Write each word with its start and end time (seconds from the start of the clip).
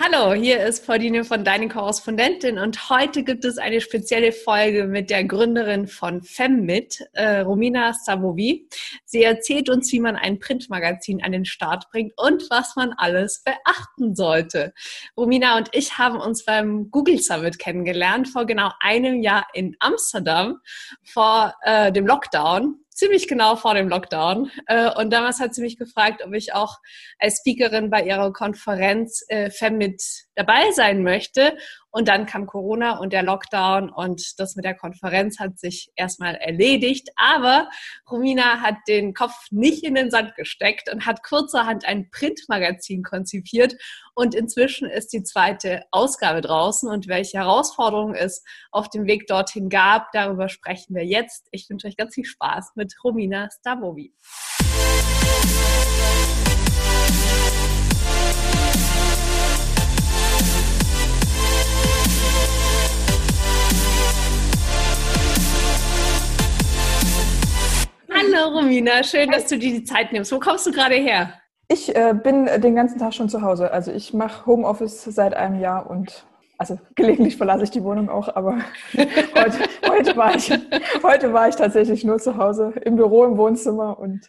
Hallo, 0.00 0.32
hier 0.32 0.64
ist 0.64 0.86
Pauline 0.86 1.24
von 1.24 1.42
Deine 1.42 1.66
Korrespondentin 1.68 2.56
und 2.56 2.88
heute 2.88 3.24
gibt 3.24 3.44
es 3.44 3.58
eine 3.58 3.80
spezielle 3.80 4.30
Folge 4.30 4.84
mit 4.84 5.10
der 5.10 5.24
Gründerin 5.24 5.88
von 5.88 6.22
FemMit, 6.22 7.04
äh, 7.14 7.40
Romina 7.40 7.92
Savovi. 7.92 8.68
Sie 9.04 9.24
erzählt 9.24 9.68
uns, 9.68 9.90
wie 9.90 9.98
man 9.98 10.14
ein 10.14 10.38
Printmagazin 10.38 11.24
an 11.24 11.32
den 11.32 11.44
Start 11.44 11.90
bringt 11.90 12.12
und 12.16 12.48
was 12.48 12.76
man 12.76 12.92
alles 12.96 13.42
beachten 13.42 14.14
sollte. 14.14 14.72
Romina 15.16 15.56
und 15.56 15.68
ich 15.72 15.98
haben 15.98 16.20
uns 16.20 16.44
beim 16.44 16.92
Google 16.92 17.18
Summit 17.18 17.58
kennengelernt, 17.58 18.28
vor 18.28 18.46
genau 18.46 18.70
einem 18.78 19.20
Jahr 19.20 19.48
in 19.52 19.74
Amsterdam, 19.80 20.60
vor 21.02 21.54
äh, 21.62 21.90
dem 21.90 22.06
Lockdown 22.06 22.78
ziemlich 22.98 23.28
genau 23.28 23.54
vor 23.54 23.74
dem 23.74 23.88
Lockdown. 23.88 24.50
Äh, 24.66 24.90
und 24.98 25.12
damals 25.12 25.38
hat 25.38 25.54
sie 25.54 25.62
mich 25.62 25.78
gefragt, 25.78 26.22
ob 26.24 26.34
ich 26.34 26.52
auch 26.52 26.78
als 27.18 27.38
Speakerin 27.38 27.90
bei 27.90 28.02
ihrer 28.02 28.32
Konferenz 28.32 29.24
äh, 29.28 29.50
FemMit 29.50 30.02
dabei 30.34 30.72
sein 30.72 31.04
möchte. 31.04 31.56
Und 31.90 32.08
dann 32.08 32.26
kam 32.26 32.46
Corona 32.46 32.98
und 32.98 33.12
der 33.12 33.22
Lockdown 33.22 33.90
und 33.90 34.38
das 34.38 34.56
mit 34.56 34.64
der 34.64 34.74
Konferenz 34.74 35.38
hat 35.38 35.58
sich 35.58 35.90
erstmal 35.96 36.34
erledigt. 36.34 37.08
Aber 37.16 37.68
Romina 38.10 38.60
hat 38.60 38.76
den 38.86 39.14
Kopf 39.14 39.34
nicht 39.50 39.84
in 39.84 39.94
den 39.94 40.10
Sand 40.10 40.34
gesteckt 40.36 40.92
und 40.92 41.06
hat 41.06 41.22
kurzerhand 41.22 41.86
ein 41.86 42.10
Printmagazin 42.10 43.02
konzipiert. 43.02 43.74
Und 44.14 44.34
inzwischen 44.34 44.90
ist 44.90 45.12
die 45.12 45.22
zweite 45.22 45.84
Ausgabe 45.90 46.42
draußen. 46.42 46.90
Und 46.90 47.08
welche 47.08 47.38
Herausforderungen 47.38 48.14
es 48.14 48.44
auf 48.70 48.90
dem 48.90 49.06
Weg 49.06 49.26
dorthin 49.26 49.68
gab, 49.68 50.12
darüber 50.12 50.48
sprechen 50.48 50.94
wir 50.94 51.04
jetzt. 51.04 51.48
Ich 51.52 51.70
wünsche 51.70 51.86
euch 51.86 51.96
ganz 51.96 52.14
viel 52.14 52.24
Spaß 52.24 52.72
mit 52.74 52.94
Romina 53.02 53.48
Stavovi. 53.50 54.12
Hallo 68.38 68.56
Romina, 68.56 69.02
schön, 69.02 69.30
dass 69.30 69.46
du 69.46 69.58
dir 69.58 69.72
die 69.72 69.84
Zeit 69.84 70.12
nimmst. 70.12 70.30
Wo 70.30 70.38
kommst 70.38 70.64
du 70.66 70.70
gerade 70.70 70.94
her? 70.94 71.32
Ich 71.66 71.94
äh, 71.94 72.14
bin 72.14 72.46
den 72.46 72.76
ganzen 72.76 72.98
Tag 72.98 73.12
schon 73.12 73.28
zu 73.28 73.42
Hause. 73.42 73.72
Also 73.72 73.90
ich 73.90 74.14
mache 74.14 74.46
Homeoffice 74.46 75.02
seit 75.04 75.34
einem 75.34 75.58
Jahr 75.60 75.90
und 75.90 76.24
also 76.56 76.78
gelegentlich 76.94 77.36
verlasse 77.36 77.64
ich 77.64 77.70
die 77.70 77.82
Wohnung 77.82 78.08
auch, 78.08 78.34
aber 78.36 78.58
heute, 78.94 79.58
heute, 79.88 80.16
war 80.16 80.36
ich, 80.36 80.52
heute 81.02 81.32
war 81.32 81.48
ich 81.48 81.56
tatsächlich 81.56 82.04
nur 82.04 82.18
zu 82.18 82.36
Hause, 82.36 82.74
im 82.84 82.94
Büro, 82.94 83.24
im 83.24 83.36
Wohnzimmer 83.36 83.98
und 83.98 84.28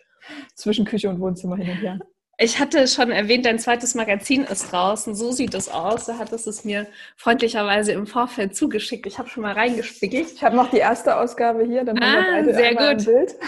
zwischen 0.56 0.86
Küche 0.86 1.10
und 1.10 1.20
Wohnzimmer 1.20 1.58
hin 1.58 1.70
und 1.70 1.78
her. 1.78 2.00
Ich 2.42 2.58
hatte 2.58 2.88
schon 2.88 3.12
erwähnt, 3.12 3.46
dein 3.46 3.60
zweites 3.60 3.96
Magazin 3.96 4.46
ist 4.46 4.72
draußen. 4.72 5.14
So 5.14 5.34
sieht 5.34 5.54
es 5.54 5.68
aus. 5.68 6.06
Da 6.06 6.18
hattest 6.18 6.48
es 6.48 6.64
mir 6.64 6.88
freundlicherweise 7.18 7.92
im 7.92 8.08
Vorfeld 8.08 8.56
zugeschickt. 8.56 9.06
Ich 9.06 9.20
habe 9.20 9.28
schon 9.28 9.44
mal 9.44 9.52
reingespiegelt. 9.52 10.32
Ich 10.32 10.42
habe 10.42 10.56
noch 10.56 10.70
die 10.70 10.78
erste 10.78 11.18
Ausgabe 11.18 11.66
hier. 11.66 11.84
Dann 11.84 12.02
ah, 12.02 12.24
haben 12.38 12.46
wir 12.46 12.54
sehr 12.54 12.76
gut. 12.76 13.02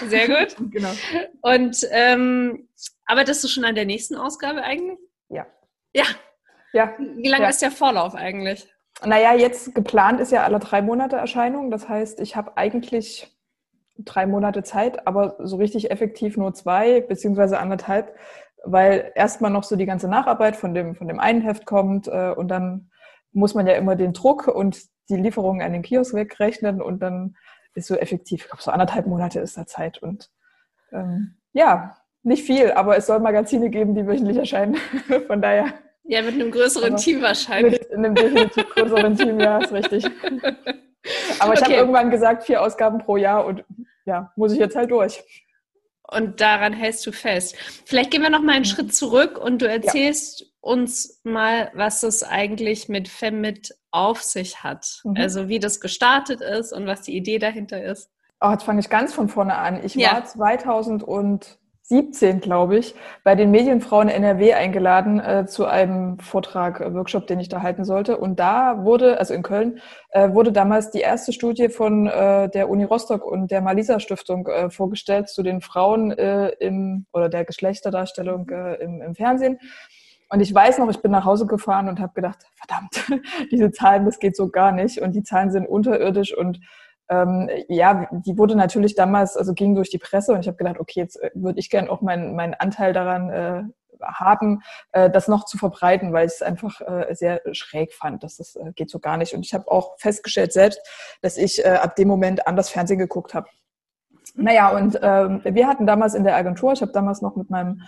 Sehr 0.10 0.28
gut. 0.46 0.58
genau. 0.72 0.92
Und 1.42 1.88
ähm, 1.92 2.68
arbeitest 3.06 3.42
du 3.46 3.48
schon 3.48 3.64
an 3.64 3.76
der 3.76 3.86
nächsten 3.86 4.16
Ausgabe 4.16 4.62
eigentlich? 4.62 5.00
Ja. 5.30 5.48
Ja. 5.94 6.04
Ja. 6.74 6.94
Wie 7.00 7.30
lange 7.30 7.44
ja. 7.44 7.50
ist 7.50 7.62
der 7.62 7.72
Vorlauf 7.72 8.14
eigentlich? 8.14 8.68
Naja, 9.06 9.34
jetzt 9.34 9.74
geplant 9.74 10.20
ist 10.20 10.34
ja 10.34 10.44
alle 10.44 10.60
drei 10.60 10.82
Monate 10.82 11.16
Erscheinung. 11.16 11.72
Das 11.72 11.88
heißt, 11.88 12.20
ich 12.20 12.36
habe 12.36 12.58
eigentlich 12.58 13.32
drei 14.00 14.26
Monate 14.26 14.64
Zeit, 14.64 15.08
aber 15.08 15.38
so 15.40 15.56
richtig 15.56 15.92
effektiv 15.92 16.36
nur 16.36 16.54
zwei 16.54 17.02
beziehungsweise 17.02 17.60
anderthalb 17.60 18.16
weil 18.64 19.12
erstmal 19.16 19.52
noch 19.52 19.64
so 19.64 19.76
die 19.76 19.86
ganze 19.86 20.08
Nacharbeit 20.08 20.56
von 20.56 20.74
dem, 20.74 20.96
von 20.96 21.08
dem 21.08 21.20
einen 21.20 21.42
Heft 21.42 21.66
kommt 21.66 22.08
äh, 22.08 22.34
und 22.36 22.48
dann 22.50 22.92
muss 23.32 23.56
man 23.56 23.68
ja 23.68 23.74
immer 23.74 23.96
den 23.96 24.14
Druck 24.14 24.48
und 24.48 24.82
die 25.10 25.16
Lieferungen 25.16 25.62
an 25.62 25.74
den 25.74 25.82
Kiosk 25.82 26.14
wegrechnen 26.14 26.82
und 26.82 27.02
dann 27.02 27.36
ist 27.74 27.88
so 27.88 27.96
effektiv, 27.96 28.42
ich 28.42 28.48
glaube, 28.48 28.62
so 28.62 28.72
anderthalb 28.72 29.08
Monate 29.08 29.40
ist 29.40 29.58
da 29.58 29.66
Zeit 29.66 30.02
und 30.02 30.30
ähm, 30.92 31.36
ja, 31.54 31.96
nicht 32.24 32.44
viel, 32.44 32.72
aber 32.72 32.98
es 32.98 33.08
soll 33.08 33.20
Magazine 33.20 33.70
geben, 33.70 33.96
die 33.96 34.06
wöchentlich 34.06 34.38
erscheinen. 34.38 34.76
Von 35.28 35.42
daher. 35.42 35.74
Ja, 36.04 36.22
mit 36.22 36.36
einem 36.36 36.52
größeren 36.52 36.98
Team 36.98 37.22
wahrscheinlich. 37.22 37.80
Mit 37.80 37.94
einem 37.94 38.16
definitiv 38.16 38.70
größeren 38.70 39.16
Team, 39.16 39.40
ja, 39.40 39.60
ist 39.60 39.72
richtig. 39.72 40.06
Aber 41.40 41.54
ich 41.54 41.62
okay. 41.62 41.64
habe 41.64 41.74
irgendwann 41.74 42.12
gesagt, 42.12 42.44
vier 42.44 42.62
Ausgaben 42.62 43.00
pro 43.00 43.18
Jahr 43.18 43.46
und 43.46 43.64
ja, 44.06 44.32
muss 44.36 44.54
ich 44.54 44.60
jetzt 44.60 44.76
halt 44.76 44.92
durch 44.92 45.24
und 46.12 46.42
daran 46.42 46.74
hältst 46.74 47.06
du 47.06 47.12
fest. 47.12 47.56
Vielleicht 47.86 48.12
gehen 48.12 48.22
wir 48.22 48.30
noch 48.30 48.42
mal 48.42 48.54
einen. 48.54 48.66
Schritt 48.66 48.94
zurück 48.94 49.38
und 49.38 49.62
du 49.62 49.68
erzählst 49.68 50.42
ja. 50.42 50.46
uns 50.62 51.20
mal, 51.24 51.72
was 51.74 52.04
es 52.04 52.24
eigentlich 52.24 52.90
mit 52.90 53.08
Femmit 53.08 53.76
auf 53.92 54.22
sich 54.22 54.64
hat. 54.64 55.02
Mhm. 55.04 55.16
Also 55.18 55.48
wie 55.48 55.60
das 55.60 55.80
gestartet 55.80 56.42
ist 56.42 56.74
und 56.74 56.86
was 56.86 57.02
die 57.02 57.16
Idee 57.16 57.40
dahinter 57.40 57.84
ist. 57.84 58.10
Oh, 58.42 58.52
jetzt 58.52 58.64
fange 58.64 58.80
ich 58.80 58.90
ganz 58.90 59.14
von 59.14 59.30
vorne 59.30 59.56
an. 59.56 59.84
Ich 59.84 59.96
ja. 59.96 60.14
war 60.14 60.26
2000 60.26 61.04
und 61.04 61.60
17, 61.92 62.40
glaube 62.40 62.78
ich, 62.78 62.96
bei 63.26 63.36
den 63.36 63.52
Medienfrauen 63.52 64.08
NRW 64.08 64.54
eingeladen 64.54 65.20
äh, 65.20 65.46
zu 65.46 65.66
einem 65.66 66.18
Vortrag, 66.20 66.80
äh, 66.80 66.94
Workshop, 66.94 67.28
den 67.28 67.42
ich 67.42 67.50
da 67.50 67.62
halten 67.62 67.84
sollte. 67.84 68.16
Und 68.16 68.40
da 68.40 68.86
wurde, 68.86 69.20
also 69.20 69.34
in 69.34 69.44
Köln, 69.44 69.82
äh, 70.12 70.32
wurde 70.32 70.54
damals 70.54 70.90
die 70.90 71.02
erste 71.02 71.34
Studie 71.34 71.68
von 71.68 72.08
äh, 72.08 72.50
der 72.50 72.70
Uni 72.70 72.86
Rostock 72.86 73.26
und 73.26 73.52
der 73.52 73.60
Malisa 73.60 74.00
Stiftung 74.00 74.48
äh, 74.48 74.70
vorgestellt 74.70 75.28
zu 75.28 75.44
den 75.44 75.60
Frauen 75.60 76.12
äh, 76.12 76.48
im 76.60 77.08
oder 77.12 77.28
der 77.28 77.44
Geschlechterdarstellung 77.44 78.50
im, 78.80 79.02
im 79.02 79.14
Fernsehen. 79.14 79.60
Und 80.30 80.40
ich 80.40 80.56
weiß 80.56 80.78
noch, 80.78 80.90
ich 80.90 81.02
bin 81.02 81.12
nach 81.12 81.26
Hause 81.26 81.46
gefahren 81.46 81.90
und 81.90 82.00
habe 82.00 82.14
gedacht, 82.14 82.38
verdammt, 82.56 83.22
diese 83.52 83.70
Zahlen, 83.72 84.06
das 84.06 84.18
geht 84.18 84.38
so 84.38 84.48
gar 84.48 84.72
nicht. 84.72 85.02
Und 85.02 85.12
die 85.12 85.24
Zahlen 85.24 85.52
sind 85.52 85.68
unterirdisch 85.68 86.34
und 86.34 86.62
ähm, 87.12 87.50
ja, 87.68 88.08
die 88.12 88.38
wurde 88.38 88.56
natürlich 88.56 88.96
damals, 88.96 89.36
also 89.36 89.54
ging 89.54 89.76
durch 89.76 89.90
die 89.90 89.98
Presse 89.98 90.32
und 90.34 90.40
ich 90.40 90.48
habe 90.48 90.58
gedacht, 90.58 90.80
okay, 90.80 91.02
jetzt 91.02 91.22
äh, 91.22 91.30
würde 91.34 91.60
ich 91.60 91.70
gern 91.70 91.90
auch 91.90 92.02
meinen 92.02 92.36
meinen 92.36 92.54
Anteil 92.54 92.94
daran 92.94 93.30
äh, 93.30 93.64
haben, 94.02 94.62
äh, 94.94 95.10
das 95.10 95.28
noch 95.28 95.46
zu 95.46 95.58
verbreiten, 95.58 96.14
weil 96.14 96.28
ich 96.28 96.34
es 96.34 96.42
einfach 96.42 96.80
äh, 96.82 97.14
sehr 97.14 97.42
schräg 97.52 97.94
fand. 97.94 98.24
dass 98.24 98.38
Das 98.38 98.56
äh, 98.56 98.72
geht 98.74 98.90
so 98.90 99.00
gar 99.00 99.18
nicht. 99.18 99.34
Und 99.34 99.46
ich 99.46 99.54
habe 99.54 99.70
auch 99.70 99.98
festgestellt 100.00 100.54
selbst, 100.54 100.80
dass 101.22 101.38
ich 101.38 101.64
äh, 101.66 101.70
ab 101.70 101.96
dem 101.98 102.08
Moment 102.08 102.48
anders 102.48 102.70
Fernsehen 102.70 102.98
geguckt 103.00 103.34
habe. 103.34 103.48
Naja, 104.36 104.70
und 104.70 104.98
ähm, 105.02 105.42
wir 105.44 105.68
hatten 105.68 105.86
damals 105.86 106.14
in 106.14 106.24
der 106.24 106.38
Agentur, 106.38 106.72
ich 106.72 106.82
habe 106.82 106.94
damals 106.94 107.22
noch 107.22 107.36
mit 107.36 107.50
meinem 107.50 107.82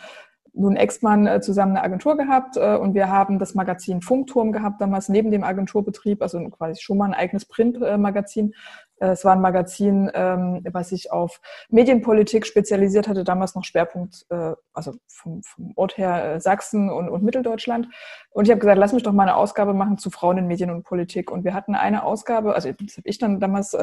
nun 0.54 0.76
Ex-Mann 0.76 1.26
äh, 1.26 1.42
zusammen 1.42 1.76
eine 1.76 1.84
Agentur 1.84 2.16
gehabt 2.16 2.58
äh, 2.58 2.76
und 2.76 2.94
wir 2.94 3.10
haben 3.10 3.40
das 3.40 3.56
Magazin 3.56 4.02
Funkturm 4.02 4.52
gehabt, 4.52 4.82
damals 4.82 5.10
neben 5.10 5.32
dem 5.32 5.44
Agenturbetrieb, 5.44 6.22
also 6.22 6.40
quasi 6.50 6.82
schon 6.82 6.98
mal 6.98 7.06
ein 7.06 7.14
eigenes 7.16 7.46
Printmagazin. 7.46 8.52
Äh, 8.52 8.56
es 8.98 9.26
war 9.26 9.34
ein 9.34 9.42
Magazin, 9.42 10.10
ähm, 10.14 10.64
was 10.72 10.90
sich 10.90 11.12
auf 11.12 11.42
Medienpolitik 11.70 12.46
spezialisiert 12.46 13.08
hatte, 13.08 13.24
damals 13.24 13.56
noch 13.56 13.64
Schwerpunkt, 13.64 14.26
also 14.74 14.94
vom, 15.08 15.44
vom 15.44 15.74
Ort 15.76 15.98
her 15.98 16.40
Sachsen 16.40 16.90
und, 16.90 17.10
und 17.10 17.24
Mitteldeutschland. 17.24 17.88
Und 18.30 18.46
ich 18.46 18.52
habe 18.52 18.60
gesagt, 18.60 18.78
lass 18.78 18.94
mich 18.94 19.04
doch 19.04 19.12
mal 19.12 19.24
eine 19.24 19.36
Ausgabe 19.36 19.74
machen 19.74 19.98
zu 19.98 20.10
Frauen 20.10 20.38
in 20.38 20.48
Medien 20.48 20.72
und 20.72 20.84
Politik. 20.84 21.32
Und 21.32 21.44
wir 21.44 21.54
hatten 21.54 21.76
eine 21.76 22.04
Ausgabe, 22.04 22.56
also 22.56 22.72
das 22.72 22.98
habe 22.98 23.10
ich 23.10 23.18
dann 23.18 23.40
damals 23.40 23.74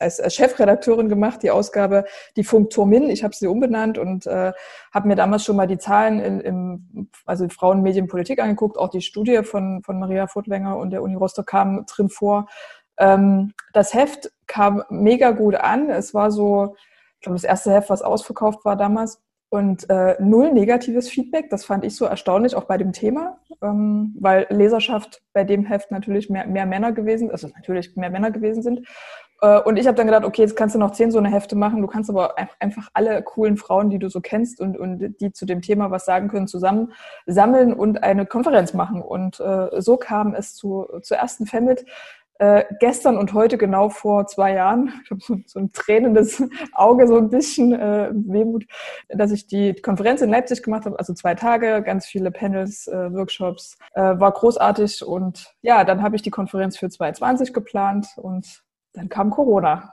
als, 0.00 0.18
als 0.18 0.34
Chefredakteurin 0.34 1.08
gemacht, 1.08 1.42
die 1.42 1.50
Ausgabe 1.50 2.04
Die 2.36 2.44
Funkturmin. 2.44 3.10
Ich 3.10 3.22
habe 3.22 3.34
sie 3.34 3.46
umbenannt 3.46 3.98
und 3.98 4.26
äh, 4.26 4.52
habe 4.92 5.08
mir 5.08 5.14
damals 5.14 5.44
schon 5.44 5.56
mal 5.56 5.66
die 5.66 5.78
Zahlen 5.78 6.18
in, 6.20 6.40
im, 6.40 7.10
also 7.26 7.48
Frauenmedienpolitik 7.48 8.40
angeguckt. 8.40 8.78
Auch 8.78 8.88
die 8.88 9.02
Studie 9.02 9.42
von, 9.44 9.82
von 9.82 9.98
Maria 9.98 10.26
Furtwänger 10.26 10.76
und 10.76 10.90
der 10.90 11.02
Uni 11.02 11.14
Rostock 11.14 11.46
kam 11.46 11.84
drin 11.86 12.08
vor. 12.08 12.48
Ähm, 13.00 13.52
das 13.72 13.94
Heft 13.94 14.30
kam 14.46 14.84
mega 14.90 15.32
gut 15.32 15.56
an. 15.56 15.90
Es 15.90 16.14
war 16.14 16.30
so, 16.30 16.76
ich 17.16 17.22
glaube, 17.22 17.36
das 17.36 17.44
erste 17.44 17.72
Heft, 17.72 17.90
was 17.90 18.02
ausverkauft 18.02 18.64
war 18.64 18.76
damals. 18.76 19.20
Und 19.48 19.90
äh, 19.90 20.14
null 20.20 20.52
negatives 20.52 21.08
Feedback, 21.08 21.50
das 21.50 21.64
fand 21.64 21.84
ich 21.84 21.96
so 21.96 22.04
erstaunlich, 22.04 22.54
auch 22.54 22.64
bei 22.64 22.78
dem 22.78 22.92
Thema, 22.92 23.40
ähm, 23.62 24.14
weil 24.20 24.46
Leserschaft 24.48 25.22
bei 25.32 25.42
dem 25.42 25.66
Heft 25.66 25.90
natürlich 25.90 26.30
mehr, 26.30 26.46
mehr 26.46 26.66
Männer 26.66 26.92
gewesen, 26.92 27.32
also 27.32 27.48
natürlich 27.48 27.96
mehr 27.96 28.10
Männer 28.10 28.30
gewesen 28.30 28.62
sind. 28.62 28.86
Äh, 29.42 29.60
und 29.60 29.76
ich 29.76 29.86
habe 29.86 29.96
dann 29.96 30.06
gedacht, 30.06 30.24
okay, 30.24 30.42
jetzt 30.42 30.56
kannst 30.56 30.74
du 30.74 30.78
noch 30.78 30.92
zehn 30.92 31.10
so 31.10 31.18
eine 31.18 31.30
Hefte 31.30 31.56
machen. 31.56 31.80
Du 31.80 31.88
kannst 31.88 32.10
aber 32.10 32.36
einfach 32.60 32.90
alle 32.94 33.22
coolen 33.22 33.56
Frauen, 33.56 33.90
die 33.90 33.98
du 33.98 34.08
so 34.08 34.20
kennst 34.20 34.60
und, 34.60 34.78
und 34.78 35.16
die 35.20 35.32
zu 35.32 35.46
dem 35.46 35.62
Thema 35.62 35.90
was 35.90 36.04
sagen 36.04 36.28
können, 36.28 36.46
zusammen 36.46 36.92
sammeln 37.26 37.72
und 37.72 38.02
eine 38.02 38.26
Konferenz 38.26 38.74
machen. 38.74 39.02
Und 39.02 39.40
äh, 39.40 39.80
so 39.80 39.96
kam 39.96 40.34
es 40.34 40.54
zu, 40.54 40.86
zur 41.02 41.16
ersten 41.16 41.46
Femit. 41.46 41.84
Äh, 42.40 42.64
gestern 42.78 43.18
und 43.18 43.34
heute 43.34 43.58
genau 43.58 43.90
vor 43.90 44.26
zwei 44.26 44.54
Jahren, 44.54 44.90
ich 45.04 45.10
habe 45.10 45.20
so, 45.20 45.36
so, 45.44 45.58
ein 45.58 45.72
tränendes 45.72 46.42
Auge, 46.72 47.06
so 47.06 47.18
ein 47.18 47.28
bisschen 47.28 47.74
äh, 47.74 48.10
Wehmut, 48.14 48.64
dass 49.10 49.30
ich 49.30 49.46
die 49.46 49.74
Konferenz 49.74 50.22
in 50.22 50.30
Leipzig 50.30 50.62
gemacht 50.62 50.86
habe, 50.86 50.98
also 50.98 51.12
zwei 51.12 51.34
Tage, 51.34 51.82
ganz 51.82 52.06
viele 52.06 52.30
Panels, 52.30 52.86
äh, 52.86 53.12
Workshops, 53.12 53.76
äh, 53.92 54.00
war 54.00 54.32
großartig 54.32 55.04
und 55.04 55.54
ja, 55.60 55.84
dann 55.84 56.02
habe 56.02 56.16
ich 56.16 56.22
die 56.22 56.30
Konferenz 56.30 56.78
für 56.78 56.88
2020 56.88 57.52
geplant 57.52 58.06
und 58.16 58.62
dann 58.94 59.10
kam 59.10 59.28
Corona. 59.28 59.92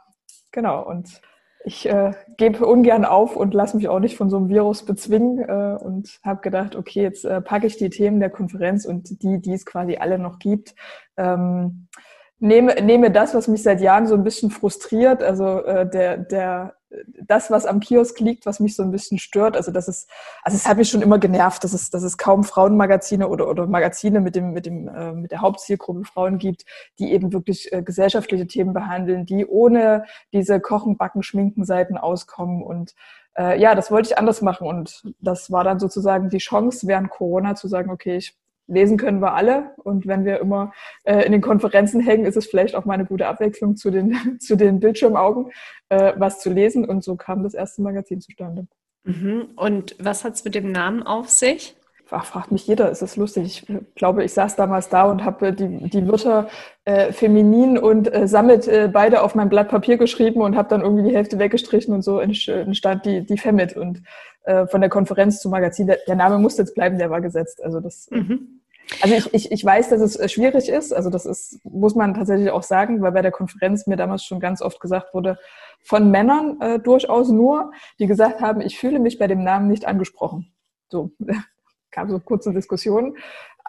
Genau. 0.54 0.88
Und 0.88 1.20
ich 1.66 1.86
äh, 1.90 2.14
gebe 2.38 2.66
ungern 2.66 3.04
auf 3.04 3.36
und 3.36 3.54
lasse 3.54 3.76
mich 3.76 3.90
auch 3.90 4.00
nicht 4.00 4.16
von 4.16 4.30
so 4.30 4.38
einem 4.38 4.48
Virus 4.48 4.86
bezwingen 4.86 5.40
äh, 5.40 5.78
und 5.84 6.22
habe 6.24 6.40
gedacht, 6.40 6.78
okay, 6.78 7.02
jetzt 7.02 7.26
äh, 7.26 7.42
packe 7.42 7.68
ich 7.68 7.76
die 7.76 7.90
Themen 7.90 8.22
der 8.22 8.30
Konferenz 8.30 8.86
und 8.86 9.22
die, 9.22 9.42
die 9.42 9.54
es 9.54 9.66
quasi 9.66 9.98
alle 9.98 10.18
noch 10.18 10.40
gibt. 10.40 10.76
Ähm, 11.18 11.90
nehme, 12.40 12.76
nehme 12.82 13.12
das, 13.12 13.34
was 13.34 13.48
mich 13.48 13.64
seit 13.64 13.82
Jahren 13.82 14.08
so 14.08 14.16
ein 14.16 14.24
bisschen 14.24 14.52
frustriert, 14.52 15.24
also 15.24 15.64
äh, 15.64 15.90
der, 15.90 16.18
der 16.18 16.78
das, 17.22 17.52
was 17.52 17.66
am 17.66 17.80
Kiosk 17.80 18.20
liegt, 18.20 18.46
was 18.46 18.60
mich 18.60 18.76
so 18.76 18.84
ein 18.84 18.92
bisschen 18.92 19.20
stört. 19.20 19.58
Also 19.58 19.72
das 19.72 19.88
ist, 19.88 20.10
also 20.44 20.56
es 20.56 20.68
hat 20.68 20.78
mich 20.78 20.90
schon 20.90 21.02
immer 21.02 21.20
genervt, 21.20 21.64
dass 21.64 21.74
es, 21.74 21.90
dass 21.90 22.04
es 22.04 22.18
kaum 22.18 22.44
Frauenmagazine 22.44 23.28
oder, 23.28 23.50
oder 23.50 23.68
Magazine 23.68 24.22
mit 24.22 24.36
dem, 24.36 24.52
mit 24.52 24.66
dem, 24.66 24.88
äh, 24.88 25.12
mit 25.12 25.32
der 25.32 25.42
Hauptzielgruppe 25.42 26.06
Frauen 26.06 26.38
gibt, 26.38 26.66
die 27.00 27.12
eben 27.12 27.34
wirklich 27.34 27.72
äh, 27.74 27.82
gesellschaftliche 27.82 28.48
Themen 28.48 28.74
behandeln, 28.74 29.26
die 29.26 29.46
ohne 29.46 30.06
diese 30.32 30.60
Kochen, 30.62 30.98
Backen, 30.98 31.24
Schminken 31.24 31.66
Seiten 31.66 31.98
auskommen 31.98 32.64
und 32.64 32.94
äh, 33.38 33.60
ja, 33.60 33.76
das 33.76 33.92
wollte 33.92 34.10
ich 34.10 34.18
anders 34.18 34.42
machen 34.42 34.68
und 34.68 35.04
das 35.20 35.52
war 35.52 35.64
dann 35.64 35.80
sozusagen 35.80 36.30
die 36.30 36.38
Chance 36.38 36.88
während 36.88 37.10
Corona 37.10 37.56
zu 37.56 37.68
sagen, 37.68 37.92
okay, 37.92 38.18
ich 38.18 38.38
lesen 38.68 38.98
können 38.98 39.22
wir 39.22 39.34
alle. 39.34 39.72
Und 39.78 40.08
wenn 40.08 40.26
wir 40.26 40.40
immer 40.40 40.74
äh, 41.04 41.24
in 41.24 41.32
den 41.32 41.42
Konferenzen 41.42 42.02
hängen, 42.02 42.26
ist 42.26 42.38
es 42.38 42.48
vielleicht 42.48 42.76
auch 42.76 42.86
mal 42.86 42.94
eine 42.94 43.06
gute 43.06 43.28
Abwechslung 43.28 43.76
zu 43.76 43.92
den, 43.92 44.16
zu 44.40 44.56
den 44.56 44.80
Bildschirmaugen, 44.80 45.52
äh, 45.90 46.14
was 46.18 46.40
zu 46.40 46.50
lesen. 46.50 46.86
Und 46.86 47.04
so 47.04 47.16
kam 47.16 47.44
das 47.44 47.54
erste 47.54 47.82
Magazin 47.82 48.22
zustande. 48.22 48.68
Mhm. 49.04 49.50
Und 49.56 49.96
was 50.00 50.24
hat 50.24 50.34
es 50.34 50.44
mit 50.44 50.56
dem 50.56 50.72
Namen 50.72 51.04
auf 51.04 51.30
sich? 51.30 51.76
Ach, 52.10 52.26
fragt 52.26 52.52
mich 52.52 52.66
jeder, 52.68 52.90
ist 52.90 53.02
das 53.02 53.18
lustig. 53.18 53.44
Ich 53.46 53.78
glaube, 53.96 54.24
ich 54.24 54.32
saß 54.32 54.56
damals 54.56 54.88
da 54.88 55.04
und 55.04 55.26
habe 55.26 55.52
die, 55.52 55.90
die 55.90 56.08
Wörter 56.08 56.48
äh, 56.86 57.12
feminin 57.12 57.78
und 57.78 58.14
äh, 58.14 58.28
sammelt 58.28 58.68
äh, 58.68 58.90
beide 58.92 59.22
auf 59.22 59.36
mein 59.36 59.50
Blatt 59.50 59.68
Papier 59.68 59.98
geschrieben 59.98 60.42
und 60.42 60.56
habe 60.56 60.70
dann 60.70 60.82
irgendwie 60.82 61.10
die 61.10 61.16
Hälfte 61.16 61.38
weggestrichen 61.38 61.94
und 61.94 62.04
so 62.04 62.20
entstand 62.20 63.06
die, 63.06 63.26
die 63.26 63.38
Femit. 63.38 63.76
Und 63.76 64.04
äh, 64.44 64.68
von 64.68 64.80
der 64.80 64.90
Konferenz 64.90 65.42
zum 65.42 65.52
Magazin, 65.52 65.88
der, 65.88 66.00
der, 66.08 66.16
Name 66.16 66.40
muss 66.40 66.58
jetzt 66.58 66.76
bleiben, 66.76 66.98
der 66.98 67.10
war 67.10 67.20
gesetzt. 67.20 67.62
Also 67.62 67.82
das 67.82 68.08
mhm. 68.10 68.57
Also 69.02 69.16
ich, 69.16 69.34
ich, 69.34 69.52
ich 69.52 69.66
weiß, 69.66 69.90
dass 69.90 70.02
es 70.02 70.16
äh, 70.16 70.30
schwierig 70.30 70.70
ist. 70.70 70.94
Also 70.94 71.10
das 71.10 71.26
ist, 71.26 71.60
muss 71.64 71.96
man 71.96 72.14
tatsächlich 72.14 72.52
auch 72.52 72.64
sagen, 72.64 73.02
weil 73.02 73.12
bei 73.12 73.22
der 73.22 73.32
Konferenz 73.32 73.88
mir 73.88 73.98
damals 73.98 74.24
schon 74.24 74.40
ganz 74.40 74.62
oft 74.62 74.80
gesagt 74.80 75.14
wurde, 75.14 75.38
von 75.82 76.10
Männern 76.10 76.60
äh, 76.62 76.80
durchaus 76.80 77.30
nur, 77.30 77.72
die 78.00 78.08
gesagt 78.08 78.42
haben, 78.42 78.62
ich 78.62 78.80
fühle 78.80 79.00
mich 79.00 79.20
bei 79.20 79.28
dem 79.28 79.44
Namen 79.44 79.68
nicht 79.68 79.86
angesprochen. 79.86 80.52
So 80.90 81.12
kam 81.92 82.10
so 82.10 82.20
kurze 82.20 82.54
Diskussionen. 82.54 83.16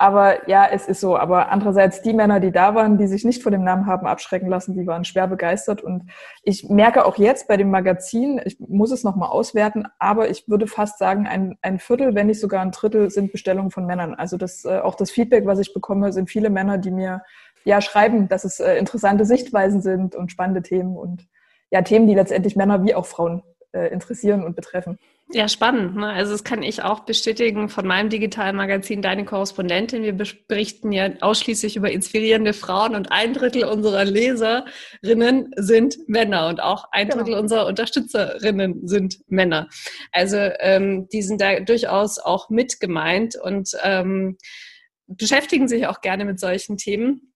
Aber 0.00 0.48
ja, 0.48 0.64
es 0.70 0.86
ist 0.86 1.00
so. 1.00 1.16
Aber 1.16 1.50
andererseits 1.50 2.02
die 2.02 2.12
Männer, 2.12 2.38
die 2.38 2.52
da 2.52 2.76
waren, 2.76 2.98
die 2.98 3.08
sich 3.08 3.24
nicht 3.24 3.42
vor 3.42 3.50
dem 3.50 3.64
Namen 3.64 3.86
haben 3.86 4.06
abschrecken 4.06 4.48
lassen, 4.48 4.74
die 4.74 4.86
waren 4.86 5.04
schwer 5.04 5.26
begeistert. 5.26 5.82
Und 5.82 6.04
ich 6.44 6.68
merke 6.68 7.04
auch 7.04 7.16
jetzt 7.16 7.48
bei 7.48 7.56
dem 7.56 7.72
Magazin, 7.72 8.40
ich 8.44 8.60
muss 8.60 8.92
es 8.92 9.02
nochmal 9.02 9.30
auswerten, 9.30 9.88
aber 9.98 10.30
ich 10.30 10.48
würde 10.48 10.68
fast 10.68 10.98
sagen, 10.98 11.26
ein, 11.26 11.58
ein 11.62 11.80
Viertel, 11.80 12.14
wenn 12.14 12.28
nicht 12.28 12.38
sogar 12.38 12.62
ein 12.62 12.70
Drittel 12.70 13.10
sind 13.10 13.32
Bestellungen 13.32 13.72
von 13.72 13.86
Männern. 13.86 14.14
Also 14.14 14.36
das, 14.36 14.64
äh, 14.64 14.78
auch 14.78 14.94
das 14.94 15.10
Feedback, 15.10 15.46
was 15.46 15.58
ich 15.58 15.74
bekomme, 15.74 16.12
sind 16.12 16.30
viele 16.30 16.48
Männer, 16.48 16.78
die 16.78 16.92
mir 16.92 17.22
ja 17.64 17.80
schreiben, 17.80 18.28
dass 18.28 18.44
es 18.44 18.60
äh, 18.60 18.76
interessante 18.76 19.24
Sichtweisen 19.24 19.82
sind 19.82 20.14
und 20.14 20.30
spannende 20.30 20.62
Themen 20.62 20.96
und 20.96 21.26
ja, 21.70 21.82
Themen, 21.82 22.06
die 22.06 22.14
letztendlich 22.14 22.54
Männer 22.54 22.84
wie 22.84 22.94
auch 22.94 23.04
Frauen 23.04 23.42
äh, 23.72 23.92
interessieren 23.92 24.44
und 24.44 24.56
betreffen. 24.56 24.98
Ja, 25.30 25.46
spannend. 25.46 25.96
Ne? 25.96 26.06
Also 26.06 26.32
das 26.32 26.42
kann 26.42 26.62
ich 26.62 26.82
auch 26.82 27.00
bestätigen 27.00 27.68
von 27.68 27.86
meinem 27.86 28.08
digitalen 28.08 28.56
Magazin 28.56 29.02
Deine 29.02 29.26
Korrespondentin. 29.26 30.02
Wir 30.02 30.16
berichten 30.48 30.90
ja 30.90 31.10
ausschließlich 31.20 31.76
über 31.76 31.90
inspirierende 31.90 32.54
Frauen 32.54 32.94
und 32.94 33.12
ein 33.12 33.34
Drittel 33.34 33.64
unserer 33.64 34.06
Leserinnen 34.06 35.52
sind 35.56 35.98
Männer 36.08 36.48
und 36.48 36.62
auch 36.62 36.86
ein 36.92 37.08
genau. 37.08 37.24
Drittel 37.24 37.38
unserer 37.38 37.66
Unterstützerinnen 37.66 38.88
sind 38.88 39.18
Männer. 39.26 39.68
Also 40.12 40.38
ähm, 40.60 41.08
die 41.12 41.20
sind 41.20 41.42
da 41.42 41.60
durchaus 41.60 42.18
auch 42.18 42.48
mit 42.48 42.80
gemeint 42.80 43.36
und 43.36 43.72
ähm, 43.82 44.38
beschäftigen 45.08 45.68
sich 45.68 45.86
auch 45.88 46.00
gerne 46.00 46.24
mit 46.24 46.40
solchen 46.40 46.78
Themen, 46.78 47.34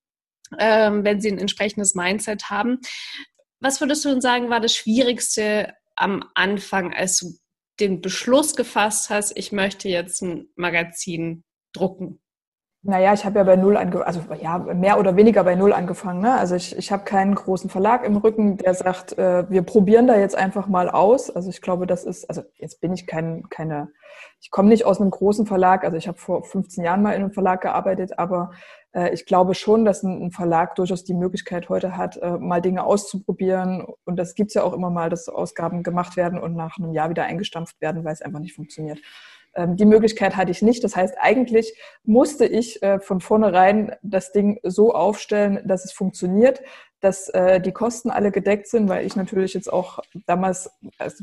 ähm, 0.59 1.05
wenn 1.05 1.21
sie 1.21 1.31
ein 1.31 1.39
entsprechendes 1.39 1.95
Mindset 1.95 2.49
haben. 2.49 2.79
Was 3.61 3.83
würdest 3.83 4.03
du 4.07 4.09
denn 4.09 4.23
sagen, 4.23 4.49
war 4.49 4.61
das 4.61 4.75
Schwierigste 4.75 5.75
am 5.97 6.25
Anfang, 6.35 6.93
als 6.93 7.19
du 7.19 7.33
den 7.81 8.01
Beschluss 8.01 8.55
gefasst 8.55 9.11
hast, 9.11 9.37
ich 9.37 9.53
möchte 9.53 9.89
jetzt 9.89 10.23
ein 10.23 10.49
Magazin 10.57 11.45
drucken? 11.73 12.23
Naja, 12.85 13.15
ich 13.15 13.25
habe 13.25 13.39
ja 13.39 13.45
bei 13.45 13.55
Null 13.55 13.77
angefangen, 13.77 14.07
also 14.07 14.43
ja, 14.43 14.59
mehr 14.59 14.99
oder 14.99 15.15
weniger 15.15 15.45
bei 15.45 15.55
Null 15.55 15.73
angefangen. 15.73 16.21
Ne? 16.21 16.35
Also 16.35 16.57
ich, 16.57 16.77
ich 16.77 16.91
habe 16.91 17.05
keinen 17.05 17.37
großen 17.37 17.71
Verlag 17.71 18.05
im 18.05 18.17
Rücken, 18.17 18.57
der 18.57 18.75
sagt, 18.75 19.17
äh, 19.17 19.49
wir 19.49 19.63
probieren 19.63 20.09
da 20.09 20.19
jetzt 20.19 20.35
einfach 20.35 20.67
mal 20.67 20.91
aus. 20.91 21.31
Also 21.31 21.49
ich 21.49 21.61
glaube, 21.61 21.87
das 21.87 22.03
ist, 22.03 22.29
also 22.29 22.43
jetzt 22.57 22.81
bin 22.81 22.93
ich 22.93 23.07
kein, 23.07 23.49
keine, 23.51 23.93
ich 24.41 24.51
komme 24.51 24.69
nicht 24.69 24.85
aus 24.85 25.01
einem 25.01 25.11
großen 25.11 25.47
Verlag, 25.47 25.85
also 25.85 25.97
ich 25.97 26.09
habe 26.09 26.19
vor 26.19 26.43
15 26.43 26.83
Jahren 26.83 27.03
mal 27.03 27.13
in 27.13 27.23
einem 27.23 27.31
Verlag 27.31 27.61
gearbeitet, 27.61 28.19
aber 28.19 28.51
ich 29.13 29.27
glaube 29.27 29.55
schon, 29.55 29.85
dass 29.85 30.03
ein, 30.03 30.31
Verlag 30.31 30.75
durchaus 30.75 31.05
die 31.05 31.15
Möglichkeit 31.15 31.69
heute 31.69 31.97
hat, 31.97 32.17
äh, 32.19 32.39
mal 32.39 32.61
Dinge 32.61 32.85
auszuprobieren. 32.85 33.87
Und 34.05 34.17
das 34.17 34.35
gibt's 34.35 34.55
ja 34.55 34.63
auch 34.63 34.73
immer 34.73 34.91
mal, 34.91 35.09
dass 35.09 35.29
Ausgaben 35.29 35.83
gemacht 35.83 36.17
werden 36.17 36.39
und 36.39 36.55
nach 36.55 36.79
einem 36.79 36.93
Jahr 36.93 37.11
wieder 37.11 37.25
eingestampft 37.25 37.81
werden, 37.81 38.05
weil 38.05 38.13
es 38.13 38.23
einfach 38.23 38.41
nicht 38.41 38.55
funktioniert. 38.55 38.99
Ähm, 39.55 39.77
die 39.77 39.85
Möglichkeit 39.85 40.37
hatte 40.37 40.51
ich 40.51 40.63
nicht. 40.63 40.83
Das 40.85 40.97
heißt, 40.97 41.17
eigentlich 41.21 41.77
musste 42.05 42.47
ich 42.47 42.83
äh, 42.83 43.01
von 43.01 43.21
vornherein 43.21 43.95
das 44.03 44.33
Ding 44.33 44.59
so 44.63 44.95
aufstellen, 44.95 45.61
dass 45.65 45.85
es 45.85 45.93
funktioniert, 45.93 46.63
dass 47.01 47.29
äh, 47.31 47.61
die 47.61 47.73
Kosten 47.73 48.11
alle 48.11 48.31
gedeckt 48.31 48.69
sind, 48.69 48.89
weil 48.89 49.05
ich 49.05 49.17
natürlich 49.17 49.55
jetzt 49.55 49.71
auch 49.71 49.99
damals 50.27 50.71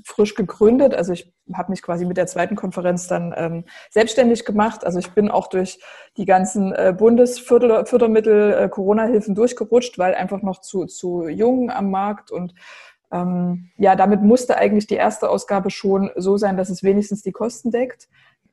frisch 0.04 0.36
gegründet, 0.36 0.94
also 0.94 1.14
ich 1.14 1.34
habe 1.54 1.72
mich 1.72 1.82
quasi 1.82 2.06
mit 2.06 2.18
der 2.18 2.28
zweiten 2.28 2.58
Konferenz 2.58 3.08
dann 3.08 3.34
ähm, 3.36 3.64
selbstständig 3.90 4.44
gemacht. 4.44 4.86
Also 4.86 5.00
ich 5.00 5.12
bin 5.12 5.32
auch 5.32 5.48
durch 5.48 5.80
die 6.18 6.26
ganzen 6.26 6.74
äh, 6.74 6.94
Bundesfördermittel, 6.96 8.68
Corona-Hilfen 8.70 9.36
durchgerutscht, 9.36 9.98
weil 9.98 10.16
einfach 10.16 10.42
noch 10.42 10.60
zu, 10.60 10.86
zu 10.86 11.30
jung 11.30 11.72
am 11.72 11.90
Markt 11.90 12.30
und 12.30 12.54
ähm, 13.12 13.72
ja, 13.78 13.96
damit 13.96 14.22
musste 14.22 14.58
eigentlich 14.58 14.88
die 14.88 14.96
erste 14.96 15.30
Ausgabe 15.30 15.72
schon 15.72 16.12
so 16.16 16.38
sein, 16.38 16.58
dass 16.58 16.70
es 16.70 16.84
wenigstens 16.84 17.22
die 17.22 17.32
Kosten 17.32 17.72
deckt. 17.72 18.08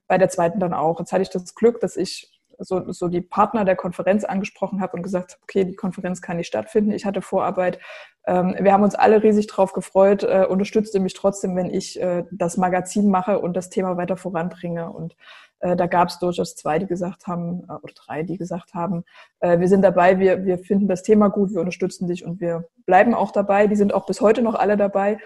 Bei 0.09 0.19
der 0.19 0.29
zweiten 0.29 0.61
dann 0.61 0.73
auch. 0.73 0.99
Jetzt 0.99 1.13
hatte 1.13 1.23
ich 1.23 1.31
das 1.31 1.55
Glück, 1.55 1.81
dass 1.81 1.97
ich 1.97 2.33
so, 2.59 2.91
so 2.93 3.09
die 3.09 3.21
Partner 3.21 3.65
der 3.65 3.77
Konferenz 3.77 4.25
angesprochen 4.25 4.81
habe 4.81 4.97
und 4.97 5.03
gesagt 5.03 5.33
habe, 5.33 5.43
okay, 5.43 5.65
die 5.65 5.77
Konferenz 5.77 6.23
kann 6.23 6.39
nicht 6.39 6.47
stattfinden. 6.47 6.93
Ich 6.93 7.05
hatte 7.05 7.23
Vorarbeit. 7.23 7.79
Ähm, 8.27 8.57
wir 8.59 8.73
haben 8.73 8.83
uns 8.83 8.95
alle 8.95 9.23
riesig 9.23 9.47
drauf 9.47 9.73
gefreut. 9.73 10.25
Äh, 10.25 10.47
unterstützte 10.49 11.01
mich 11.01 11.15
trotzdem, 11.15 11.57
wenn 11.57 11.71
ich 11.71 12.01
äh, 12.01 12.25
das 12.31 12.57
Magazin 12.57 13.09
mache 13.09 13.39
und 13.39 13.57
das 13.57 13.71
Thema 13.71 13.97
weiter 13.97 14.17
voranbringe. 14.17 14.91
Und 14.91 15.17
äh, 15.61 15.77
da 15.77 15.87
gab 15.87 16.09
es 16.09 16.19
durchaus 16.19 16.57
zwei, 16.57 16.79
die 16.79 16.87
gesagt 16.87 17.27
haben, 17.27 17.65
äh, 17.69 17.73
oder 17.73 17.95
drei, 17.95 18.23
die 18.23 18.37
gesagt 18.37 18.75
haben, 18.75 19.05
äh, 19.41 19.59
wir 19.59 19.69
sind 19.69 19.83
dabei, 19.83 20.19
wir, 20.19 20.45
wir 20.45 20.59
finden 20.59 20.89
das 20.89 21.03
Thema 21.03 21.29
gut, 21.29 21.53
wir 21.53 21.61
unterstützen 21.61 22.09
dich 22.09 22.25
und 22.25 22.41
wir 22.41 22.69
bleiben 22.85 23.15
auch 23.15 23.31
dabei. 23.31 23.67
Die 23.67 23.77
sind 23.77 23.95
auch 23.95 24.07
bis 24.07 24.21
heute 24.21 24.43
noch 24.43 24.55
alle 24.55 24.77
dabei. 24.77 25.19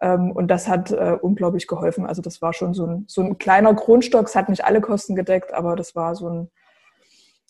Ähm, 0.00 0.32
und 0.32 0.48
das 0.48 0.68
hat 0.68 0.90
äh, 0.92 1.16
unglaublich 1.20 1.66
geholfen. 1.66 2.06
Also 2.06 2.22
das 2.22 2.40
war 2.40 2.52
schon 2.52 2.74
so 2.74 2.86
ein, 2.86 3.04
so 3.08 3.22
ein 3.22 3.38
kleiner 3.38 3.74
Grundstock. 3.74 4.26
Es 4.26 4.36
hat 4.36 4.48
nicht 4.48 4.64
alle 4.64 4.80
Kosten 4.80 5.16
gedeckt, 5.16 5.52
aber 5.52 5.76
das 5.76 5.94
war 5.94 6.14
so 6.14 6.28
ein, 6.28 6.50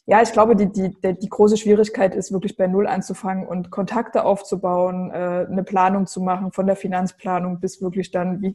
ja, 0.07 0.21
ich 0.21 0.33
glaube, 0.33 0.55
die, 0.55 0.71
die, 0.71 0.95
die 1.03 1.29
große 1.29 1.57
Schwierigkeit 1.57 2.15
ist 2.15 2.31
wirklich 2.31 2.59
bei 2.59 2.67
Null 2.67 2.87
anzufangen 2.87 3.47
und 3.47 3.71
Kontakte 3.71 4.25
aufzubauen, 4.25 5.11
äh, 5.11 5.47
eine 5.51 5.63
Planung 5.65 6.07
zu 6.07 6.21
machen, 6.21 6.53
von 6.53 6.67
der 6.67 6.77
Finanzplanung 6.77 7.59
bis 7.59 7.81
wirklich 7.81 8.11
dann, 8.11 8.43
wie, 8.43 8.55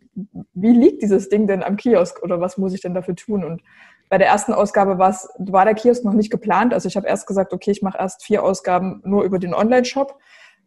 wie 0.54 0.74
liegt 0.74 1.02
dieses 1.02 1.28
Ding 1.30 1.48
denn 1.48 1.64
am 1.64 1.76
Kiosk 1.76 2.22
oder 2.22 2.40
was 2.40 2.60
muss 2.60 2.74
ich 2.74 2.82
denn 2.82 2.94
dafür 2.94 3.16
tun? 3.16 3.44
Und 3.44 3.64
bei 4.10 4.20
der 4.20 4.28
ersten 4.28 4.54
Ausgabe 4.54 5.00
war, 5.00 5.16
war 5.40 5.66
der 5.66 5.74
Kiosk 5.74 6.06
noch 6.06 6.14
nicht 6.14 6.30
geplant. 6.30 6.72
Also 6.72 6.88
ich 6.88 6.96
habe 6.96 7.08
erst 7.08 7.26
gesagt, 7.26 7.52
okay, 7.52 7.72
ich 7.72 7.82
mache 7.82 7.98
erst 7.98 8.24
vier 8.24 8.44
Ausgaben 8.44 9.02
nur 9.04 9.24
über 9.24 9.40
den 9.40 9.56
Online-Shop. 9.56 10.20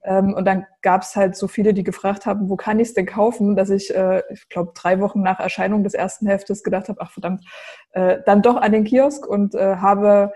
Ähm, 0.03 0.35
und 0.35 0.45
dann 0.45 0.67
gab 0.81 1.03
es 1.03 1.15
halt 1.15 1.37
so 1.37 1.47
viele, 1.47 1.75
die 1.75 1.85
gefragt 1.85 2.27
haben, 2.27 2.49
wo 2.49 2.57
kann 2.57 2.81
ich 2.81 2.89
es 2.89 2.95
denn 2.95 3.07
kaufen, 3.07 3.55
dass 3.55 3.71
ich, 3.71 3.95
äh, 3.95 4.25
ich 4.31 4.49
glaube, 4.49 4.73
drei 4.75 4.99
Wochen 4.99 5.23
nach 5.23 5.39
Erscheinung 5.39 5.85
des 5.85 5.95
ersten 5.95 6.27
Heftes 6.27 6.65
gedacht 6.65 6.89
habe, 6.89 7.01
ach 7.01 7.13
verdammt, 7.13 7.45
äh, 7.93 8.19
dann 8.27 8.43
doch 8.43 8.57
an 8.57 8.73
den 8.73 8.83
Kiosk 8.83 9.29
und 9.29 9.55
habe 9.55 10.33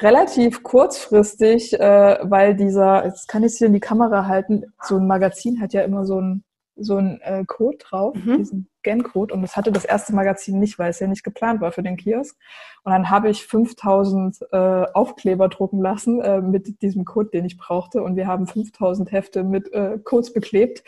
relativ 0.00 0.62
kurzfristig, 0.62 1.78
äh, 1.78 2.18
weil 2.22 2.54
dieser, 2.56 3.04
jetzt 3.04 3.28
kann 3.28 3.42
ich 3.42 3.52
es 3.52 3.58
hier 3.58 3.66
in 3.66 3.72
die 3.72 3.80
Kamera 3.80 4.26
halten, 4.26 4.64
so 4.82 4.96
ein 4.96 5.06
Magazin 5.06 5.60
hat 5.60 5.72
ja 5.72 5.82
immer 5.82 6.04
so 6.04 6.20
ein 6.20 6.44
so 6.80 6.96
ein 6.96 7.20
äh, 7.22 7.44
Code 7.46 7.78
drauf, 7.78 8.16
mhm. 8.16 8.38
diesen 8.38 8.68
Scan-Code. 8.80 9.34
Und 9.34 9.42
das 9.42 9.56
hatte 9.56 9.70
das 9.70 9.84
erste 9.84 10.14
Magazin 10.14 10.58
nicht, 10.58 10.78
weil 10.78 10.90
es 10.90 10.98
ja 10.98 11.06
nicht 11.06 11.22
geplant 11.22 11.60
war 11.60 11.72
für 11.72 11.82
den 11.82 11.96
Kiosk. 11.96 12.36
Und 12.82 12.92
dann 12.92 13.10
habe 13.10 13.28
ich 13.28 13.46
5000 13.46 14.38
äh, 14.50 14.56
Aufkleber 14.56 15.48
drucken 15.48 15.80
lassen 15.80 16.20
äh, 16.20 16.40
mit 16.40 16.80
diesem 16.82 17.04
Code, 17.04 17.30
den 17.30 17.44
ich 17.44 17.58
brauchte. 17.58 18.02
Und 18.02 18.16
wir 18.16 18.26
haben 18.26 18.46
5000 18.46 19.12
Hefte 19.12 19.44
mit 19.44 19.72
äh, 19.72 19.98
Codes 20.02 20.32
beklebt, 20.32 20.82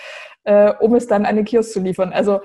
äh, 0.45 0.73
um 0.81 0.95
es 0.95 1.07
dann 1.07 1.27
an 1.27 1.37
den 1.37 1.45
Kiosk 1.45 1.73
zu 1.73 1.81
liefern. 1.81 2.13
Also 2.13 2.41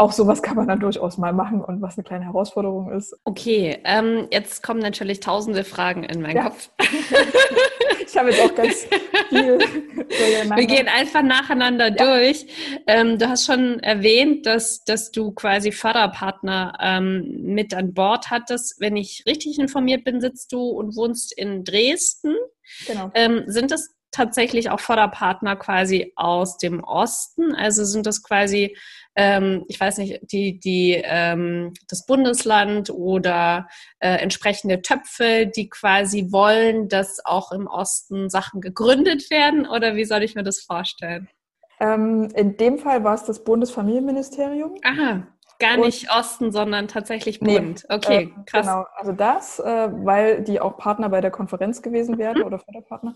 auch 0.00 0.12
sowas 0.12 0.42
kann 0.42 0.56
man 0.56 0.66
dann 0.66 0.80
durchaus 0.80 1.18
mal 1.18 1.34
machen 1.34 1.62
und 1.62 1.82
was 1.82 1.98
eine 1.98 2.04
kleine 2.04 2.24
Herausforderung 2.24 2.90
ist. 2.90 3.14
Okay, 3.24 3.78
ähm, 3.84 4.28
jetzt 4.30 4.62
kommen 4.62 4.80
natürlich 4.80 5.20
tausende 5.20 5.62
Fragen 5.62 6.04
in 6.04 6.22
meinen 6.22 6.36
ja. 6.36 6.44
Kopf. 6.44 6.70
ich 8.06 8.16
habe 8.16 8.30
jetzt 8.30 8.40
auch 8.40 8.54
ganz 8.54 8.86
viel. 9.28 9.58
Wir 9.58 10.66
gehen 10.66 10.88
einfach 10.88 11.22
nacheinander 11.22 11.94
ja. 11.94 12.16
durch. 12.16 12.46
Ähm, 12.86 13.18
du 13.18 13.28
hast 13.28 13.44
schon 13.44 13.78
erwähnt, 13.80 14.46
dass, 14.46 14.84
dass 14.84 15.10
du 15.10 15.32
quasi 15.32 15.70
Förderpartner 15.70 16.78
ähm, 16.80 17.42
mit 17.42 17.74
an 17.74 17.92
Bord 17.92 18.30
hattest. 18.30 18.80
Wenn 18.80 18.96
ich 18.96 19.24
richtig 19.26 19.58
informiert 19.58 20.04
bin, 20.04 20.22
sitzt 20.22 20.50
du 20.52 20.62
und 20.62 20.96
wohnst 20.96 21.36
in 21.36 21.62
Dresden. 21.62 22.36
Genau. 22.86 23.10
Ähm, 23.14 23.44
sind 23.48 23.70
das 23.70 23.90
tatsächlich 24.10 24.70
auch 24.70 24.80
Förderpartner 24.80 25.56
quasi 25.56 26.12
aus 26.16 26.58
dem 26.58 26.82
Osten? 26.82 27.54
Also 27.54 27.84
sind 27.84 28.06
das 28.06 28.22
quasi, 28.22 28.76
ähm, 29.16 29.64
ich 29.68 29.78
weiß 29.78 29.98
nicht, 29.98 30.20
die, 30.32 30.60
die, 30.60 31.00
ähm, 31.04 31.72
das 31.88 32.06
Bundesland 32.06 32.90
oder 32.90 33.68
äh, 33.98 34.16
entsprechende 34.16 34.82
Töpfe, 34.82 35.46
die 35.54 35.68
quasi 35.68 36.28
wollen, 36.30 36.88
dass 36.88 37.24
auch 37.24 37.52
im 37.52 37.66
Osten 37.66 38.30
Sachen 38.30 38.60
gegründet 38.60 39.30
werden? 39.30 39.66
Oder 39.66 39.96
wie 39.96 40.04
soll 40.04 40.22
ich 40.22 40.34
mir 40.34 40.44
das 40.44 40.60
vorstellen? 40.60 41.28
Ähm, 41.80 42.28
in 42.34 42.56
dem 42.56 42.78
Fall 42.78 43.04
war 43.04 43.14
es 43.14 43.24
das 43.24 43.42
Bundesfamilienministerium. 43.42 44.74
Aha. 44.84 45.26
Gar 45.58 45.76
nicht 45.76 46.10
und, 46.10 46.16
Osten, 46.16 46.52
sondern 46.52 46.88
tatsächlich 46.88 47.38
Bund. 47.38 47.84
Nee, 47.88 47.94
okay, 47.94 48.22
äh, 48.22 48.44
krass. 48.46 48.66
Genau, 48.66 48.86
also 48.96 49.12
das, 49.12 49.58
äh, 49.58 49.88
weil 49.92 50.42
die 50.42 50.60
auch 50.60 50.78
Partner 50.78 51.10
bei 51.10 51.20
der 51.20 51.30
Konferenz 51.30 51.82
gewesen 51.82 52.16
wären 52.16 52.38
mhm. 52.38 52.44
oder 52.44 52.58
Förderpartner. 52.58 53.14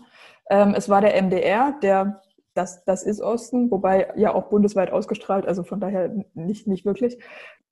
Ähm, 0.49 0.75
es 0.75 0.87
war 0.87 1.01
der 1.01 1.19
MDR, 1.21 1.73
der 1.81 2.21
das, 2.55 2.83
das 2.85 3.03
ist 3.03 3.21
Osten, 3.21 3.69
wobei 3.69 4.11
ja 4.15 4.33
auch 4.33 4.49
bundesweit 4.49 4.91
ausgestrahlt, 4.91 5.45
also 5.45 5.63
von 5.63 5.79
daher 5.79 6.15
nicht, 6.33 6.67
nicht 6.67 6.85
wirklich. 6.85 7.19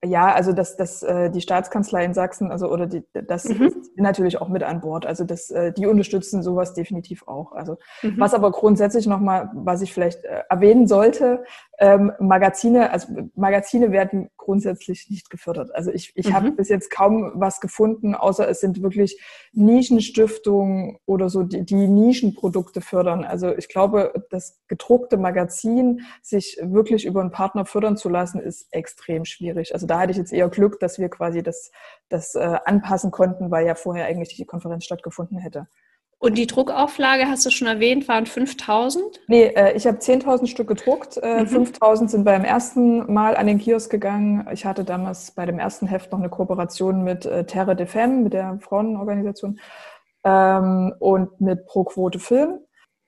Ja, 0.04 0.34
also 0.34 0.52
das, 0.52 0.76
das, 0.76 1.02
äh, 1.02 1.30
die 1.30 1.40
Staatskanzlei 1.40 2.04
in 2.04 2.14
Sachsen, 2.14 2.52
also 2.52 2.70
oder 2.70 2.88
die, 2.88 3.04
das 3.14 3.46
mhm. 3.46 3.68
ist 3.68 3.92
natürlich 3.96 4.42
auch 4.42 4.50
mit 4.50 4.62
an 4.62 4.82
Bord. 4.82 5.06
Also 5.06 5.24
das, 5.24 5.50
äh, 5.50 5.72
die 5.72 5.88
unterstützen 5.88 6.44
sowas 6.44 6.74
definitiv 6.74 7.26
auch. 7.28 7.54
Also 7.54 7.78
mhm. 8.02 8.20
was 8.20 8.34
aber 8.34 8.52
grundsätzlich 8.52 9.08
nochmal, 9.08 9.50
was 9.54 9.82
ich 9.82 9.94
vielleicht 9.94 10.26
äh, 10.26 10.44
erwähnen 10.50 10.88
sollte, 10.88 11.46
ähm, 11.80 12.12
Magazine, 12.20 12.92
also 12.92 13.30
Magazine 13.36 13.92
werden 13.92 14.30
grundsätzlich 14.38 15.10
nicht 15.10 15.30
gefördert. 15.30 15.74
Also 15.74 15.92
ich, 15.92 16.12
ich 16.16 16.30
mhm. 16.30 16.34
habe 16.34 16.52
bis 16.52 16.70
jetzt 16.70 16.92
kaum 16.92 17.32
was 17.36 17.62
gefunden, 17.62 18.14
außer 18.14 18.48
es 18.48 18.60
sind 18.60 18.82
wirklich 18.84 19.22
Nischenstiftungen 19.54 20.98
oder 21.06 21.30
so, 21.30 21.44
die, 21.44 21.66
die 21.66 21.88
Nischenprodukte 21.88 22.82
fördern. 22.82 23.24
Also 23.24 23.56
ich 23.56 23.70
glaube, 23.70 24.14
das 24.30 24.62
gedruckte 24.68 25.18
Magazin 25.18 26.02
sich 26.22 26.60
wirklich 26.62 27.06
über 27.06 27.22
einen 27.22 27.32
Partner 27.32 27.66
fördern 27.66 27.96
zu 27.96 28.10
lassen, 28.10 28.40
ist 28.40 28.68
extrem 28.72 29.26
schwierig. 29.26 29.74
Also 29.74 29.88
da 29.94 30.00
hatte 30.00 30.12
ich 30.12 30.18
jetzt 30.18 30.34
eher 30.34 30.50
Glück, 30.50 30.80
dass 30.80 30.98
wir 30.98 31.08
quasi 31.08 31.44
das, 31.44 31.72
das 32.10 32.34
äh, 32.34 32.58
anpassen 32.66 33.12
konnten, 33.12 33.52
weil 33.52 33.68
ja 33.68 33.76
vorher 33.76 34.08
eigentlich 34.08 34.36
die 34.36 34.46
Konferenz 34.46 34.86
stattgefunden 34.86 35.38
hätte. 35.38 35.68
Und 36.18 36.36
die 36.40 36.48
Druckauflage, 36.48 37.28
hast 37.28 37.46
du 37.46 37.52
schon 37.52 37.68
erwähnt, 37.68 38.08
waren 38.08 38.26
5000? 38.26 39.22
Nee, 39.28 39.44
äh, 39.44 39.74
ich 39.74 39.86
habe 39.86 40.00
10.000 40.00 40.48
Stück 40.48 40.68
gedruckt. 40.68 41.18
Äh, 41.22 41.42
mhm. 41.42 41.48
5000 41.48 42.10
sind 42.10 42.24
beim 42.24 42.44
ersten 42.44 43.14
Mal 43.14 43.36
an 43.36 43.46
den 43.46 43.60
Kiosk 43.60 43.92
gegangen. 43.92 44.48
Ich 44.52 44.66
hatte 44.66 44.84
damals 44.84 45.30
bei 45.32 45.46
dem 45.46 45.60
ersten 45.60 45.86
Heft 45.86 46.12
noch 46.12 46.20
eine 46.20 46.30
Kooperation 46.30 47.04
mit 47.04 47.28
äh, 47.28 47.46
Terre 47.46 47.76
de 47.76 47.86
Femme, 47.86 48.24
mit 48.24 48.34
der 48.34 48.58
Frauenorganisation, 48.62 49.60
ähm, 50.24 50.94
und 50.98 51.40
mit 51.40 51.68
Pro 51.68 51.84
Quote 51.84 52.18
Film. 52.18 52.62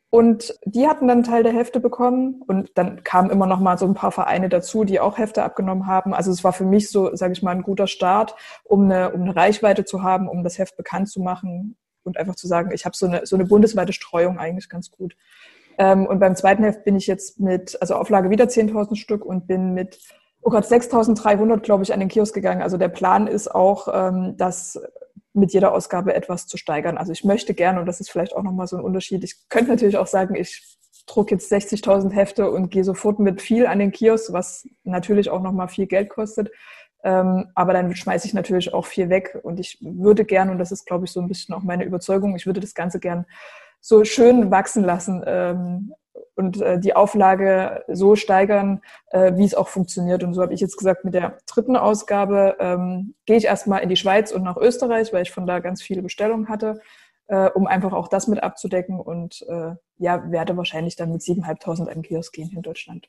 Und 0.10 0.58
die 0.64 0.88
hatten 0.88 1.08
dann 1.08 1.18
einen 1.18 1.24
Teil 1.24 1.44
der 1.44 1.52
Hefte 1.52 1.80
bekommen 1.80 2.42
und 2.48 2.78
dann 2.78 3.04
kamen 3.04 3.30
immer 3.30 3.48
noch 3.48 3.60
mal 3.60 3.78
so 3.78 3.86
ein 3.86 3.96
paar 3.96 4.12
Vereine 4.12 4.48
dazu, 4.48 4.86
die 4.86 5.00
auch 5.00 5.18
Hefte 5.18 5.44
abgenommen 5.44 5.88
haben. 5.88 6.14
Also 6.14 6.32
es 6.32 6.44
war 6.44 6.54
für 6.54 6.64
mich 6.64 6.90
so, 6.90 7.14
sage 7.16 7.34
ich 7.34 7.44
mal, 7.44 7.52
ein 7.52 7.64
guter 7.64 7.88
Start, 7.88 8.36
um 8.64 8.84
eine, 8.86 9.12
um 9.12 9.24
eine 9.24 9.36
Reichweite 9.36 9.84
zu 9.84 10.04
haben, 10.04 10.30
um 10.30 10.44
das 10.44 10.58
Heft 10.58 10.78
bekannt 10.78 11.10
zu 11.10 11.22
machen 11.22 11.76
und 12.04 12.18
einfach 12.18 12.36
zu 12.36 12.48
sagen, 12.48 12.72
ich 12.72 12.86
habe 12.86 12.96
so 12.96 13.08
eine, 13.08 13.26
so 13.26 13.36
eine 13.36 13.46
bundesweite 13.46 13.92
Streuung 13.92 14.40
eigentlich 14.40 14.70
ganz 14.70 14.90
gut. 14.90 15.18
Ähm, 15.78 16.06
und 16.06 16.20
beim 16.20 16.36
zweiten 16.36 16.64
Heft 16.64 16.86
bin 16.86 16.96
ich 16.96 17.08
jetzt 17.08 17.40
mit, 17.40 17.78
also 17.82 17.96
Auflage 17.96 18.30
wieder 18.30 18.46
10.000 18.46 18.96
Stück 18.96 19.26
und 19.26 19.48
bin 19.48 19.74
mit, 19.74 20.00
oh 20.42 20.50
Gott, 20.50 20.64
6.300, 20.64 21.60
glaube 21.60 21.84
ich, 21.84 21.94
an 21.94 22.00
den 22.00 22.10
Kiosk 22.10 22.34
gegangen. 22.34 22.62
Also 22.62 22.78
der 22.78 22.88
Plan 22.88 23.28
ist 23.28 23.54
auch, 23.54 23.90
ähm, 23.92 24.36
das 24.38 24.80
mit 25.36 25.54
jeder 25.54 25.74
Ausgabe 25.74 26.14
etwas 26.16 26.48
zu 26.48 26.58
steigern. 26.58 26.98
Also 26.98 27.12
ich 27.12 27.24
möchte 27.24 27.54
gerne, 27.54 27.80
und 27.80 27.86
das 27.86 28.00
ist 28.00 28.10
vielleicht 28.10 28.36
auch 28.36 28.44
nochmal 28.44 28.68
so 28.68 28.78
ein 28.78 28.84
Unterschied, 28.84 29.24
ich 29.24 29.50
könnte 29.50 29.72
natürlich 29.72 29.98
auch 29.98 30.08
sagen, 30.08 30.36
ich 30.36 30.78
drucke 31.06 31.36
jetzt 31.36 31.52
60.000 31.52 32.12
Hefte 32.14 32.50
und 32.50 32.70
gehe 32.70 32.84
sofort 32.84 33.20
mit 33.20 33.42
viel 33.42 33.68
an 33.68 33.80
den 33.80 33.92
Kiosk, 33.92 34.34
was 34.34 34.68
natürlich 34.84 35.30
auch 35.30 35.42
nochmal 35.42 35.68
viel 35.68 35.86
Geld 35.86 36.10
kostet. 36.10 36.52
Ähm, 37.04 37.52
aber 37.54 37.74
dann 37.74 37.96
schmeiße 37.96 38.26
ich 38.26 38.34
natürlich 38.34 38.74
auch 38.74 38.86
viel 38.86 39.10
weg 39.10 39.38
und 39.44 39.60
ich 39.60 39.78
würde 39.82 40.26
gern, 40.26 40.50
und 40.50 40.58
das 40.58 40.72
ist, 40.72 40.88
glaube 40.88 41.06
ich, 41.06 41.12
so 41.12 41.20
ein 41.20 41.28
bisschen 41.28 41.54
auch 41.54 41.62
meine 41.62 41.84
Überzeugung, 41.84 42.36
ich 42.36 42.48
würde 42.48 42.60
das 42.60 42.74
Ganze 42.74 43.00
gern 43.00 43.26
so 43.80 44.04
schön 44.04 44.50
wachsen 44.50 44.84
lassen 44.84 45.24
ähm, 45.28 45.94
und 46.36 46.62
äh, 46.62 46.80
die 46.80 46.96
Auflage 46.96 47.84
so 47.88 48.16
steigern, 48.16 48.82
äh, 49.12 49.34
wie 49.36 49.46
es 49.46 49.56
auch 49.56 49.68
funktioniert. 49.68 50.24
Und 50.24 50.34
so 50.34 50.42
habe 50.42 50.54
ich 50.54 50.62
jetzt 50.62 50.78
gesagt, 50.78 51.06
mit 51.06 51.14
der 51.14 51.38
dritten 51.52 51.76
Ausgabe 51.76 52.56
ähm, 52.60 53.14
gehe 53.26 53.38
ich 53.38 53.46
erstmal 53.46 53.82
in 53.82 53.90
die 53.90 53.96
Schweiz 53.96 54.32
und 54.32 54.44
nach 54.44 54.58
Österreich, 54.58 55.14
weil 55.14 55.24
ich 55.24 55.32
von 55.32 55.48
da 55.48 55.60
ganz 55.60 55.82
viele 55.82 56.02
Bestellungen 56.02 56.50
hatte 56.50 56.82
äh, 57.28 57.50
um 57.50 57.68
einfach 57.68 57.94
auch 57.94 58.08
das 58.08 58.28
mit 58.28 58.44
abzudecken 58.44 59.00
und 59.00 59.44
äh, 59.48 59.76
ja, 59.98 60.30
werde 60.30 60.58
wahrscheinlich 60.58 60.98
dann 60.98 61.12
mit 61.12 61.22
7.500 61.22 61.88
einen 61.88 62.02
Kiosk 62.02 62.34
gehen 62.34 62.52
in 62.54 62.62
Deutschland. 62.62 63.08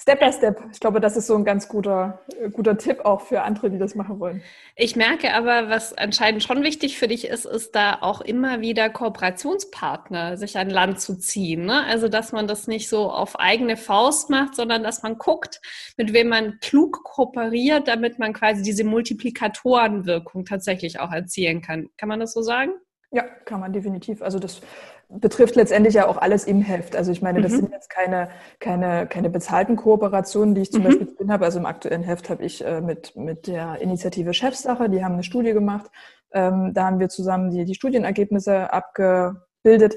Step 0.00 0.18
by 0.18 0.32
Step. 0.32 0.60
Ich 0.72 0.80
glaube, 0.80 1.00
das 1.00 1.16
ist 1.16 1.28
so 1.28 1.36
ein 1.36 1.44
ganz 1.44 1.68
guter, 1.68 2.20
äh, 2.40 2.50
guter 2.50 2.76
Tipp 2.76 3.04
auch 3.04 3.20
für 3.20 3.42
andere, 3.42 3.70
die 3.70 3.78
das 3.78 3.94
machen 3.94 4.18
wollen. 4.18 4.42
Ich 4.74 4.96
merke 4.96 5.32
aber, 5.32 5.68
was 5.68 5.96
anscheinend 5.96 6.42
schon 6.42 6.64
wichtig 6.64 6.98
für 6.98 7.06
dich 7.06 7.28
ist, 7.28 7.46
ist 7.46 7.76
da 7.76 7.98
auch 8.00 8.20
immer 8.20 8.60
wieder 8.60 8.90
Kooperationspartner 8.90 10.36
sich 10.36 10.58
an 10.58 10.70
Land 10.70 11.00
zu 11.00 11.16
ziehen. 11.16 11.66
Ne? 11.66 11.84
Also, 11.84 12.08
dass 12.08 12.32
man 12.32 12.48
das 12.48 12.66
nicht 12.66 12.88
so 12.88 13.10
auf 13.10 13.38
eigene 13.38 13.76
Faust 13.76 14.28
macht, 14.28 14.56
sondern 14.56 14.82
dass 14.82 15.04
man 15.04 15.18
guckt, 15.18 15.60
mit 15.96 16.12
wem 16.12 16.28
man 16.28 16.58
klug 16.60 17.04
kooperiert, 17.04 17.86
damit 17.86 18.18
man 18.18 18.32
quasi 18.32 18.62
diese 18.62 18.82
Multiplikatorenwirkung 18.82 20.44
tatsächlich 20.44 20.98
auch 20.98 21.12
erzielen 21.12 21.62
kann. 21.62 21.90
Kann 21.96 22.08
man 22.08 22.18
das 22.18 22.32
so 22.32 22.42
sagen? 22.42 22.72
Ja, 23.14 23.22
kann 23.44 23.60
man 23.60 23.72
definitiv. 23.72 24.22
Also 24.22 24.40
das 24.40 24.60
betrifft 25.08 25.54
letztendlich 25.54 25.94
ja 25.94 26.08
auch 26.08 26.16
alles 26.16 26.44
im 26.44 26.62
Heft. 26.62 26.96
Also 26.96 27.12
ich 27.12 27.22
meine, 27.22 27.40
das 27.40 27.52
mhm. 27.52 27.56
sind 27.56 27.70
jetzt 27.70 27.88
keine, 27.88 28.28
keine, 28.58 29.06
keine 29.06 29.30
bezahlten 29.30 29.76
Kooperationen, 29.76 30.56
die 30.56 30.62
ich 30.62 30.72
zum 30.72 30.82
mhm. 30.82 30.86
Beispiel 30.86 31.14
drin 31.14 31.32
habe. 31.32 31.44
Also 31.44 31.60
im 31.60 31.66
aktuellen 31.66 32.02
Heft 32.02 32.28
habe 32.28 32.44
ich 32.44 32.64
äh, 32.64 32.80
mit, 32.80 33.14
mit 33.14 33.46
der 33.46 33.80
Initiative 33.80 34.34
Chefsache, 34.34 34.90
die 34.90 35.04
haben 35.04 35.14
eine 35.14 35.22
Studie 35.22 35.52
gemacht. 35.52 35.92
Ähm, 36.32 36.72
da 36.74 36.86
haben 36.86 36.98
wir 36.98 37.08
zusammen 37.08 37.50
die, 37.50 37.64
die 37.64 37.76
Studienergebnisse 37.76 38.72
abgebildet. 38.72 39.94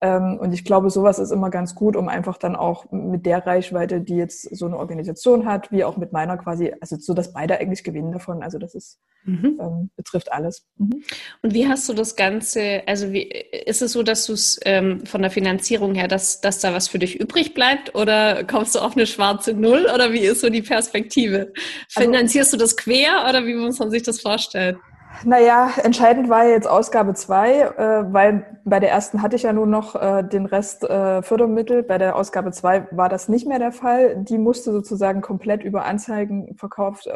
Ähm, 0.00 0.38
und 0.38 0.52
ich 0.52 0.64
glaube, 0.64 0.90
sowas 0.90 1.18
ist 1.18 1.30
immer 1.30 1.50
ganz 1.50 1.74
gut, 1.74 1.96
um 1.96 2.08
einfach 2.08 2.36
dann 2.36 2.56
auch 2.56 2.90
mit 2.90 3.24
der 3.26 3.46
Reichweite, 3.46 4.00
die 4.00 4.16
jetzt 4.16 4.42
so 4.54 4.66
eine 4.66 4.76
Organisation 4.76 5.46
hat, 5.46 5.70
wie 5.72 5.84
auch 5.84 5.96
mit 5.96 6.12
meiner 6.12 6.36
quasi, 6.36 6.74
also 6.80 6.96
so, 6.96 7.14
dass 7.14 7.32
beide 7.32 7.58
eigentlich 7.58 7.84
gewinnen 7.84 8.12
davon. 8.12 8.42
Also 8.42 8.58
das 8.58 8.74
ist, 8.74 8.98
mhm. 9.24 9.58
ähm, 9.60 9.90
betrifft 9.96 10.32
alles. 10.32 10.66
Mhm. 10.76 11.02
Und 11.42 11.54
wie 11.54 11.68
hast 11.68 11.88
du 11.88 11.94
das 11.94 12.16
Ganze, 12.16 12.82
also 12.86 13.12
wie, 13.12 13.22
ist 13.22 13.82
es 13.82 13.92
so, 13.92 14.02
dass 14.02 14.26
du 14.26 14.32
es 14.32 14.58
ähm, 14.64 15.06
von 15.06 15.22
der 15.22 15.30
Finanzierung 15.30 15.94
her, 15.94 16.08
dass, 16.08 16.40
dass 16.40 16.60
da 16.60 16.74
was 16.74 16.88
für 16.88 16.98
dich 16.98 17.20
übrig 17.20 17.54
bleibt 17.54 17.94
oder 17.94 18.44
kommst 18.44 18.74
du 18.74 18.80
auf 18.80 18.96
eine 18.96 19.06
schwarze 19.06 19.54
Null 19.54 19.86
oder 19.94 20.12
wie 20.12 20.20
ist 20.20 20.40
so 20.40 20.50
die 20.50 20.62
Perspektive? 20.62 21.52
Also 21.94 22.10
Finanzierst 22.10 22.52
also, 22.52 22.58
du 22.58 22.64
das 22.64 22.76
quer 22.76 23.26
oder 23.28 23.46
wie 23.46 23.54
muss 23.54 23.78
man 23.78 23.90
sich 23.90 24.02
das 24.02 24.20
vorstellen? 24.20 24.76
Naja, 25.22 25.70
entscheidend 25.82 26.28
war 26.28 26.46
jetzt 26.46 26.66
Ausgabe 26.66 27.14
zwei, 27.14 27.60
äh, 27.60 28.12
weil 28.12 28.58
bei 28.64 28.80
der 28.80 28.90
ersten 28.90 29.22
hatte 29.22 29.36
ich 29.36 29.42
ja 29.42 29.52
nur 29.52 29.66
noch 29.66 29.94
äh, 29.94 30.22
den 30.24 30.46
Rest 30.46 30.82
äh, 30.82 31.22
Fördermittel. 31.22 31.82
Bei 31.82 31.98
der 31.98 32.16
Ausgabe 32.16 32.50
zwei 32.50 32.88
war 32.90 33.08
das 33.08 33.28
nicht 33.28 33.46
mehr 33.46 33.58
der 33.58 33.72
Fall. 33.72 34.16
Die 34.24 34.38
musste 34.38 34.72
sozusagen 34.72 35.20
komplett 35.20 35.62
über 35.62 35.84
Anzeigen 35.84 36.56
verkauft, 36.56 37.08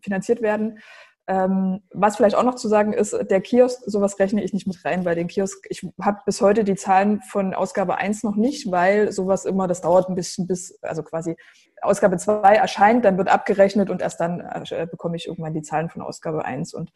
finanziert 0.00 0.42
werden. 0.42 0.78
Ähm, 1.30 1.82
was 1.92 2.16
vielleicht 2.16 2.36
auch 2.36 2.42
noch 2.42 2.54
zu 2.54 2.68
sagen 2.68 2.94
ist, 2.94 3.14
der 3.30 3.42
Kiosk, 3.42 3.82
sowas 3.84 4.18
rechne 4.18 4.42
ich 4.42 4.54
nicht 4.54 4.66
mit 4.66 4.82
rein, 4.82 5.04
weil 5.04 5.14
den 5.14 5.28
Kiosk, 5.28 5.66
ich 5.68 5.86
habe 6.00 6.20
bis 6.24 6.40
heute 6.40 6.64
die 6.64 6.74
Zahlen 6.74 7.20
von 7.20 7.52
Ausgabe 7.52 7.96
1 7.98 8.22
noch 8.22 8.34
nicht, 8.34 8.70
weil 8.72 9.12
sowas 9.12 9.44
immer, 9.44 9.68
das 9.68 9.82
dauert 9.82 10.08
ein 10.08 10.14
bisschen 10.14 10.46
bis, 10.46 10.78
also 10.80 11.02
quasi 11.02 11.36
Ausgabe 11.82 12.16
2 12.16 12.54
erscheint, 12.54 13.04
dann 13.04 13.18
wird 13.18 13.28
abgerechnet 13.28 13.90
und 13.90 14.00
erst 14.00 14.20
dann 14.20 14.40
äh, 14.40 14.86
bekomme 14.90 15.16
ich 15.16 15.26
irgendwann 15.26 15.52
die 15.52 15.60
Zahlen 15.60 15.90
von 15.90 16.00
Ausgabe 16.00 16.46
1. 16.46 16.72
Und 16.72 16.92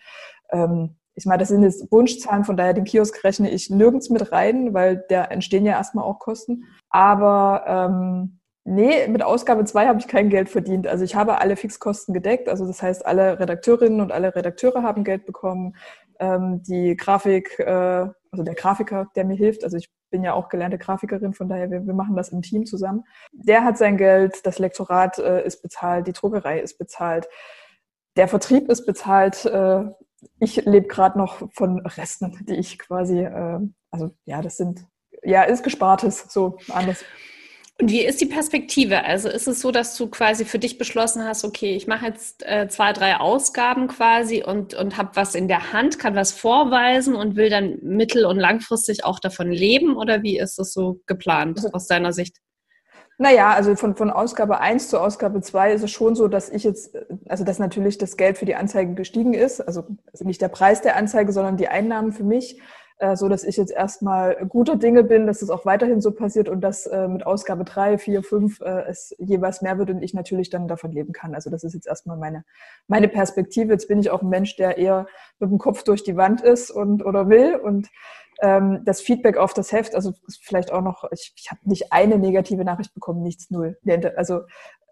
ähm, 0.51 0.97
ich 1.15 1.27
meine, 1.27 1.41
das 1.41 1.49
sind 1.49 1.63
jetzt 1.63 1.93
Wunschzahlen, 1.93 2.45
von 2.45 2.57
daher 2.57 2.73
den 2.73 2.85
Kiosk 2.85 3.23
rechne 3.25 3.51
ich 3.51 3.69
nirgends 3.69 4.09
mit 4.09 4.33
rein, 4.33 4.73
weil 4.73 5.05
da 5.11 5.25
entstehen 5.25 5.67
ja 5.67 5.73
erstmal 5.73 6.07
auch 6.07 6.19
Kosten. 6.19 6.65
Aber 6.89 7.65
ähm, 7.67 8.41
Nee, 8.65 9.09
mit 9.09 9.23
Ausgabe 9.23 9.65
2 9.65 9.89
habe 9.89 9.99
ich 9.99 10.07
kein 10.07 10.31
Geld 10.31 10.49
verdient. 10.49 10.87
Also 10.87 11.05
ich 11.05 11.17
habe 11.17 11.41
alle 11.41 11.57
Fixkosten 11.57 12.15
gedeckt. 12.15 12.49
Also 12.49 12.67
das 12.67 12.81
heißt, 12.81 13.05
alle 13.05 13.41
Redakteurinnen 13.41 14.01
und 14.01 14.13
alle 14.13 14.35
Redakteure 14.37 14.83
haben 14.83 15.03
Geld 15.03 15.27
bekommen. 15.27 15.75
Ähm, 16.21 16.63
die 16.63 16.97
Grafik, 16.97 17.59
äh, 17.59 18.07
also 18.31 18.45
der 18.45 18.55
Grafiker, 18.55 19.09
der 19.17 19.25
mir 19.25 19.37
hilft, 19.37 19.65
also 19.65 19.77
ich 19.77 19.91
bin 20.11 20.23
ja 20.23 20.35
auch 20.35 20.49
gelernte 20.49 20.79
Grafikerin, 20.79 21.35
von 21.35 21.49
daher, 21.49 21.71
wir, 21.71 21.85
wir 21.85 21.95
machen 21.95 22.15
das 22.15 22.29
im 22.29 22.43
Team 22.43 22.65
zusammen. 22.65 23.05
Der 23.33 23.65
hat 23.65 23.79
sein 23.79 23.97
Geld, 23.97 24.47
das 24.47 24.61
Lektorat 24.61 25.19
äh, 25.19 25.45
ist 25.45 25.63
bezahlt, 25.63 26.07
die 26.07 26.13
Druckerei 26.13 26.61
ist 26.61 26.79
bezahlt, 26.79 27.29
der 28.17 28.29
Vertrieb 28.29 28.69
ist 28.69 28.87
bezahlt. 28.87 29.45
Äh, 29.45 29.85
ich 30.39 30.65
lebe 30.65 30.87
gerade 30.87 31.19
noch 31.19 31.51
von 31.53 31.85
Resten, 31.85 32.45
die 32.49 32.55
ich 32.55 32.79
quasi, 32.79 33.25
äh, 33.25 33.59
also 33.91 34.11
ja, 34.25 34.41
das 34.41 34.57
sind, 34.57 34.87
ja, 35.25 35.43
ist 35.43 35.65
Gespartes, 35.65 36.27
so 36.29 36.59
anders. 36.69 37.05
Und 37.81 37.91
wie 37.91 38.05
ist 38.05 38.21
die 38.21 38.27
Perspektive? 38.27 39.05
Also 39.05 39.29
ist 39.29 39.49
es 39.49 39.61
so, 39.61 39.73
dass 39.73 39.97
du 39.97 40.09
quasi 40.09 40.45
für 40.45 40.59
dich 40.59 40.79
beschlossen 40.79 41.25
hast, 41.25 41.45
okay, 41.45 41.75
ich 41.75 41.87
mache 41.87 42.07
jetzt 42.07 42.45
äh, 42.47 42.69
zwei, 42.69 42.93
drei 42.93 43.17
Ausgaben 43.17 43.89
quasi 43.89 44.45
und, 44.45 44.75
und 44.75 44.99
habe 44.99 45.11
was 45.15 45.35
in 45.35 45.49
der 45.49 45.73
Hand, 45.73 45.99
kann 45.99 46.15
was 46.15 46.33
vorweisen 46.33 47.15
und 47.15 47.35
will 47.35 47.51
dann 47.51 47.79
mittel- 47.83 48.27
und 48.27 48.39
langfristig 48.39 49.05
auch 49.05 49.19
davon 49.19 49.51
leben? 49.51 49.97
Oder 49.97 50.23
wie 50.23 50.39
ist 50.39 50.59
es 50.59 50.73
so 50.73 51.01
geplant 51.07 51.59
also 51.59 51.73
aus 51.73 51.87
deiner 51.87 52.13
Sicht? 52.13 52.37
Naja, 53.19 53.53
also 53.53 53.75
von, 53.77 53.95
von 53.95 54.11
Ausgabe 54.11 54.61
1 54.61 54.89
zu 54.89 54.99
Ausgabe 54.99 55.41
2 55.41 55.73
ist 55.73 55.83
es 55.83 55.91
schon 55.91 56.15
so, 56.15 56.29
dass 56.29 56.51
ich 56.51 56.65
jetzt, 56.65 56.97
also 57.29 57.45
dass 57.45 57.59
natürlich 57.59 57.99
das 57.99 58.17
Geld 58.17 58.39
für 58.39 58.47
die 58.47 58.55
Anzeige 58.55 58.95
gestiegen 58.95 59.35
ist, 59.35 59.61
also 59.61 59.85
nicht 60.21 60.43
der 60.43 60.49
Preis 60.49 60.83
der 60.83 60.97
Anzeige, 60.97 61.33
sondern 61.33 61.57
die 61.57 61.69
Einnahmen 61.69 62.13
für 62.13 62.25
mich 62.25 62.61
äh, 63.03 63.17
so 63.17 63.29
dass 63.29 63.43
ich 63.43 63.57
jetzt 63.57 63.73
erstmal 63.73 64.47
guter 64.49 64.77
Dinge 64.77 65.03
bin, 65.03 65.27
dass 65.27 65.43
es 65.43 65.51
auch 65.51 65.67
weiterhin 65.67 66.01
so 66.01 66.13
passiert 66.13 66.49
und 66.49 66.61
dass 66.61 66.87
äh, 66.87 67.09
mit 67.09 67.27
Ausgabe 67.27 67.65
drei, 67.65 67.99
vier, 67.99 68.23
fünf 68.23 68.61
äh, 68.61 68.85
es 68.89 69.15
jeweils 69.19 69.61
mehr 69.61 69.77
wird 69.77 69.91
und 69.91 70.03
ich 70.03 70.15
natürlich 70.15 70.51
dann 70.51 70.69
davon 70.69 70.93
leben 70.93 71.13
kann. 71.13 71.35
Also 71.35 71.51
das 71.51 71.65
ist 71.65 71.75
jetzt 71.75 71.89
erstmal 71.89 72.17
meine, 72.17 72.45
meine 72.87 73.09
Perspektive. 73.09 73.73
Jetzt 73.73 73.89
bin 73.89 73.99
ich 73.99 74.11
auch 74.11 74.23
ein 74.23 74.29
Mensch, 74.29 74.55
der 74.55 74.79
eher 74.79 75.07
mit 75.41 75.51
dem 75.51 75.59
Kopf 75.59 75.83
durch 75.83 76.05
die 76.05 76.17
Wand 76.17 76.43
ist 76.43 76.71
und 76.71 77.05
oder 77.05 77.29
will 77.29 77.57
und 77.57 77.89
das 78.43 79.01
Feedback 79.01 79.37
auf 79.37 79.55
das 79.55 79.71
Heft, 79.71 79.95
also 79.95 80.15
vielleicht 80.41 80.73
auch 80.73 80.83
noch, 80.83 81.05
ich, 81.13 81.33
ich 81.37 81.51
habe 81.53 81.61
nicht 81.65 81.93
eine 81.93 82.19
negative 82.19 82.65
Nachricht 82.65 82.93
bekommen, 82.93 83.23
nichts 83.23 83.51
null. 83.51 83.79
Also 84.17 84.41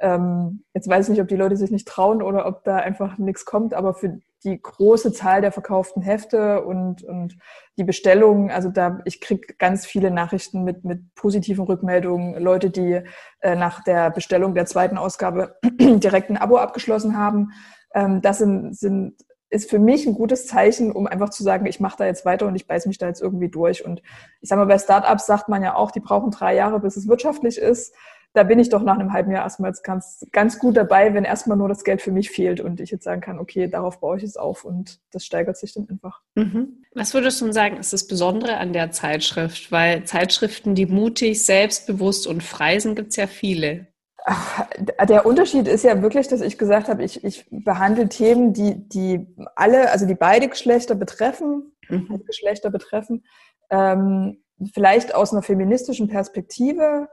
ähm, 0.00 0.62
jetzt 0.72 0.88
weiß 0.88 1.06
ich 1.06 1.10
nicht, 1.10 1.20
ob 1.20 1.26
die 1.26 1.36
Leute 1.36 1.56
sich 1.56 1.72
nicht 1.72 1.88
trauen 1.88 2.22
oder 2.22 2.46
ob 2.46 2.62
da 2.62 2.76
einfach 2.76 3.18
nichts 3.18 3.44
kommt, 3.44 3.74
aber 3.74 3.94
für 3.94 4.20
die 4.44 4.60
große 4.60 5.12
Zahl 5.12 5.40
der 5.40 5.52
verkauften 5.52 6.00
Hefte 6.00 6.64
und, 6.64 7.02
und 7.02 7.36
die 7.76 7.84
Bestellungen, 7.84 8.50
also 8.50 8.70
da, 8.70 9.00
ich 9.04 9.20
kriege 9.20 9.54
ganz 9.58 9.84
viele 9.84 10.10
Nachrichten 10.10 10.64
mit, 10.64 10.84
mit 10.84 11.14
positiven 11.14 11.64
Rückmeldungen, 11.64 12.40
Leute, 12.40 12.70
die 12.70 13.02
äh, 13.40 13.56
nach 13.56 13.84
der 13.84 14.10
Bestellung 14.10 14.54
der 14.54 14.66
zweiten 14.66 14.96
Ausgabe 14.96 15.56
direkt 15.64 16.30
ein 16.30 16.38
Abo 16.38 16.56
abgeschlossen 16.56 17.18
haben. 17.18 17.50
Ähm, 17.94 18.22
das 18.22 18.38
sind, 18.38 18.76
sind, 18.76 19.16
ist 19.50 19.68
für 19.68 19.78
mich 19.78 20.06
ein 20.06 20.14
gutes 20.14 20.46
Zeichen, 20.46 20.92
um 20.92 21.06
einfach 21.06 21.30
zu 21.30 21.42
sagen, 21.42 21.66
ich 21.66 21.80
mache 21.80 21.98
da 21.98 22.06
jetzt 22.06 22.24
weiter 22.24 22.46
und 22.46 22.56
ich 22.56 22.66
beiß 22.66 22.86
mich 22.86 22.98
da 22.98 23.08
jetzt 23.08 23.20
irgendwie 23.20 23.48
durch. 23.48 23.84
Und 23.84 24.02
ich 24.40 24.48
sage 24.48 24.60
mal, 24.60 24.66
bei 24.66 24.78
Startups 24.78 25.26
sagt 25.26 25.48
man 25.48 25.62
ja 25.62 25.74
auch, 25.74 25.90
die 25.90 26.00
brauchen 26.00 26.30
drei 26.30 26.54
Jahre, 26.54 26.80
bis 26.80 26.96
es 26.96 27.08
wirtschaftlich 27.08 27.58
ist 27.58 27.94
da 28.32 28.44
bin 28.44 28.60
ich 28.60 28.68
doch 28.68 28.82
nach 28.82 28.98
einem 28.98 29.12
halben 29.12 29.32
Jahr 29.32 29.42
erstmal 29.42 29.72
ganz, 29.82 30.24
ganz 30.30 30.58
gut 30.58 30.76
dabei, 30.76 31.14
wenn 31.14 31.24
erstmal 31.24 31.58
nur 31.58 31.68
das 31.68 31.82
Geld 31.82 32.00
für 32.00 32.12
mich 32.12 32.30
fehlt 32.30 32.60
und 32.60 32.80
ich 32.80 32.90
jetzt 32.90 33.04
sagen 33.04 33.20
kann, 33.20 33.38
okay, 33.40 33.66
darauf 33.66 34.00
baue 34.00 34.18
ich 34.18 34.22
es 34.22 34.36
auf 34.36 34.64
und 34.64 35.00
das 35.10 35.24
steigert 35.24 35.56
sich 35.56 35.74
dann 35.74 35.88
einfach. 35.88 36.20
Mhm. 36.36 36.84
Was 36.94 37.12
würdest 37.12 37.40
du 37.40 37.52
sagen, 37.52 37.78
ist 37.78 37.92
das 37.92 38.06
Besondere 38.06 38.58
an 38.58 38.72
der 38.72 38.92
Zeitschrift? 38.92 39.72
Weil 39.72 40.04
Zeitschriften, 40.04 40.74
die 40.74 40.86
mutig, 40.86 41.44
selbstbewusst 41.44 42.26
und 42.26 42.42
frei 42.42 42.78
sind, 42.78 42.94
gibt 42.94 43.10
es 43.10 43.16
ja 43.16 43.26
viele. 43.26 43.88
Ach, 44.24 44.66
der 45.08 45.26
Unterschied 45.26 45.66
ist 45.66 45.84
ja 45.84 46.02
wirklich, 46.02 46.28
dass 46.28 46.40
ich 46.40 46.58
gesagt 46.58 46.88
habe, 46.88 47.02
ich, 47.02 47.24
ich 47.24 47.46
behandle 47.50 48.08
Themen, 48.08 48.52
die, 48.52 48.88
die 48.88 49.26
alle, 49.56 49.90
also 49.90 50.06
die 50.06 50.14
beide 50.14 50.48
Geschlechter 50.48 50.94
betreffen, 50.94 51.72
mhm. 51.88 52.22
Geschlechter 52.26 52.70
betreffen, 52.70 53.24
ähm, 53.70 54.42
vielleicht 54.74 55.14
aus 55.14 55.32
einer 55.32 55.42
feministischen 55.42 56.08
Perspektive, 56.08 57.08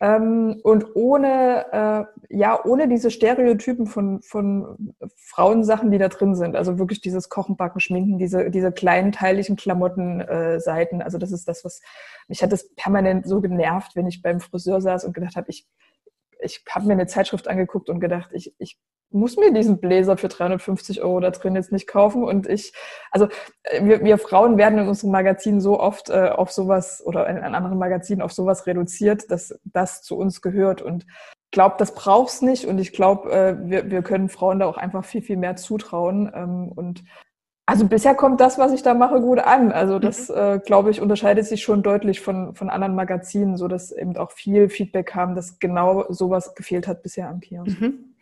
ähm, 0.00 0.60
und 0.62 0.94
ohne, 0.94 1.72
äh, 1.72 2.36
ja, 2.36 2.62
ohne 2.64 2.86
diese 2.86 3.10
Stereotypen 3.10 3.86
von, 3.86 4.20
von 4.22 4.94
Frauensachen, 5.16 5.90
die 5.90 5.98
da 5.98 6.08
drin 6.08 6.34
sind. 6.34 6.54
Also 6.54 6.78
wirklich 6.78 7.00
dieses 7.00 7.30
Kochen, 7.30 7.56
Backen, 7.56 7.80
Schminken, 7.80 8.18
diese, 8.18 8.50
diese 8.50 8.72
kleinen 8.72 9.12
teiligen 9.12 9.56
Klamottenseiten. 9.56 11.00
Äh, 11.00 11.04
also 11.04 11.16
das 11.16 11.32
ist 11.32 11.48
das, 11.48 11.64
was 11.64 11.80
mich 12.28 12.42
hat 12.42 12.52
das 12.52 12.68
permanent 12.74 13.26
so 13.26 13.40
genervt, 13.40 13.96
wenn 13.96 14.06
ich 14.06 14.20
beim 14.20 14.40
Friseur 14.40 14.80
saß 14.80 15.04
und 15.04 15.14
gedacht 15.14 15.36
habe, 15.36 15.48
ich, 15.48 15.66
ich 16.40 16.64
habe 16.68 16.86
mir 16.86 16.92
eine 16.92 17.06
Zeitschrift 17.06 17.48
angeguckt 17.48 17.88
und 17.88 18.00
gedacht, 18.00 18.30
ich, 18.32 18.54
ich 18.58 18.78
muss 19.10 19.36
mir 19.36 19.52
diesen 19.52 19.78
Bläser 19.78 20.16
für 20.16 20.28
350 20.28 21.02
Euro 21.02 21.20
da 21.20 21.30
drin 21.30 21.54
jetzt 21.54 21.72
nicht 21.72 21.86
kaufen. 21.86 22.24
Und 22.24 22.48
ich, 22.48 22.72
also 23.10 23.28
äh, 23.62 23.84
wir, 23.84 24.04
wir 24.04 24.18
Frauen 24.18 24.58
werden 24.58 24.78
in 24.78 24.88
unserem 24.88 25.12
Magazin 25.12 25.60
so 25.60 25.78
oft 25.78 26.10
äh, 26.10 26.28
auf 26.28 26.50
sowas 26.50 27.02
oder 27.04 27.28
in, 27.28 27.36
in 27.36 27.54
anderen 27.54 27.78
Magazinen 27.78 28.22
auf 28.22 28.32
sowas 28.32 28.66
reduziert, 28.66 29.30
dass 29.30 29.58
das 29.64 30.02
zu 30.02 30.16
uns 30.16 30.42
gehört. 30.42 30.82
Und 30.82 31.06
glaube, 31.50 31.76
das 31.78 31.94
braucht's 31.94 32.42
nicht. 32.42 32.66
Und 32.66 32.78
ich 32.78 32.92
glaube, 32.92 33.30
äh, 33.30 33.56
wir, 33.60 33.90
wir 33.90 34.02
können 34.02 34.28
Frauen 34.28 34.58
da 34.58 34.66
auch 34.66 34.76
einfach 34.76 35.04
viel, 35.04 35.22
viel 35.22 35.36
mehr 35.36 35.56
zutrauen. 35.56 36.30
Ähm, 36.34 36.72
und 36.74 37.04
also 37.66 37.86
bisher 37.86 38.14
kommt 38.14 38.40
das, 38.40 38.58
was 38.58 38.72
ich 38.72 38.82
da 38.82 38.94
mache, 38.94 39.20
gut 39.20 39.40
an. 39.40 39.72
Also 39.72 39.98
das, 39.98 40.28
mhm. 40.28 40.36
äh, 40.36 40.58
glaube 40.64 40.92
ich, 40.92 41.00
unterscheidet 41.00 41.46
sich 41.46 41.62
schon 41.62 41.82
deutlich 41.82 42.20
von, 42.20 42.54
von 42.54 42.70
anderen 42.70 42.94
Magazinen, 42.94 43.56
so 43.56 43.66
dass 43.66 43.90
eben 43.90 44.16
auch 44.16 44.30
viel 44.30 44.68
Feedback 44.68 45.06
kam, 45.06 45.34
dass 45.34 45.58
genau 45.58 46.06
sowas 46.08 46.54
gefehlt 46.54 46.86
hat 46.86 47.02
bisher 47.02 47.28
am 47.28 47.40
Kiosk. 47.40 47.80
Mhm. 47.80 48.14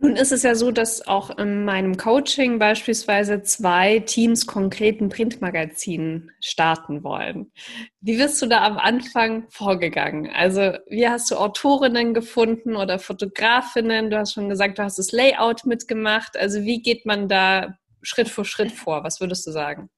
Nun 0.00 0.14
ist 0.14 0.30
es 0.30 0.44
ja 0.44 0.54
so, 0.54 0.70
dass 0.70 1.06
auch 1.08 1.36
in 1.38 1.64
meinem 1.64 1.96
Coaching 1.96 2.60
beispielsweise 2.60 3.42
zwei 3.42 3.98
Teams 3.98 4.46
konkreten 4.46 5.08
Printmagazinen 5.08 6.30
starten 6.40 7.02
wollen. 7.02 7.50
Wie 8.00 8.16
bist 8.16 8.40
du 8.40 8.46
da 8.46 8.64
am 8.64 8.78
Anfang 8.78 9.46
vorgegangen? 9.50 10.30
Also 10.32 10.74
wie 10.88 11.08
hast 11.08 11.30
du 11.32 11.36
Autorinnen 11.36 12.14
gefunden 12.14 12.76
oder 12.76 13.00
Fotografinnen? 13.00 14.08
Du 14.08 14.16
hast 14.16 14.34
schon 14.34 14.48
gesagt, 14.48 14.78
du 14.78 14.84
hast 14.84 15.00
das 15.00 15.10
Layout 15.10 15.66
mitgemacht. 15.66 16.38
Also 16.38 16.62
wie 16.62 16.80
geht 16.80 17.04
man 17.04 17.26
da 17.28 17.76
Schritt 18.02 18.28
für 18.28 18.44
Schritt 18.44 18.72
vor? 18.72 19.04
Was 19.04 19.20
würdest 19.20 19.46
du 19.46 19.50
sagen? 19.50 19.90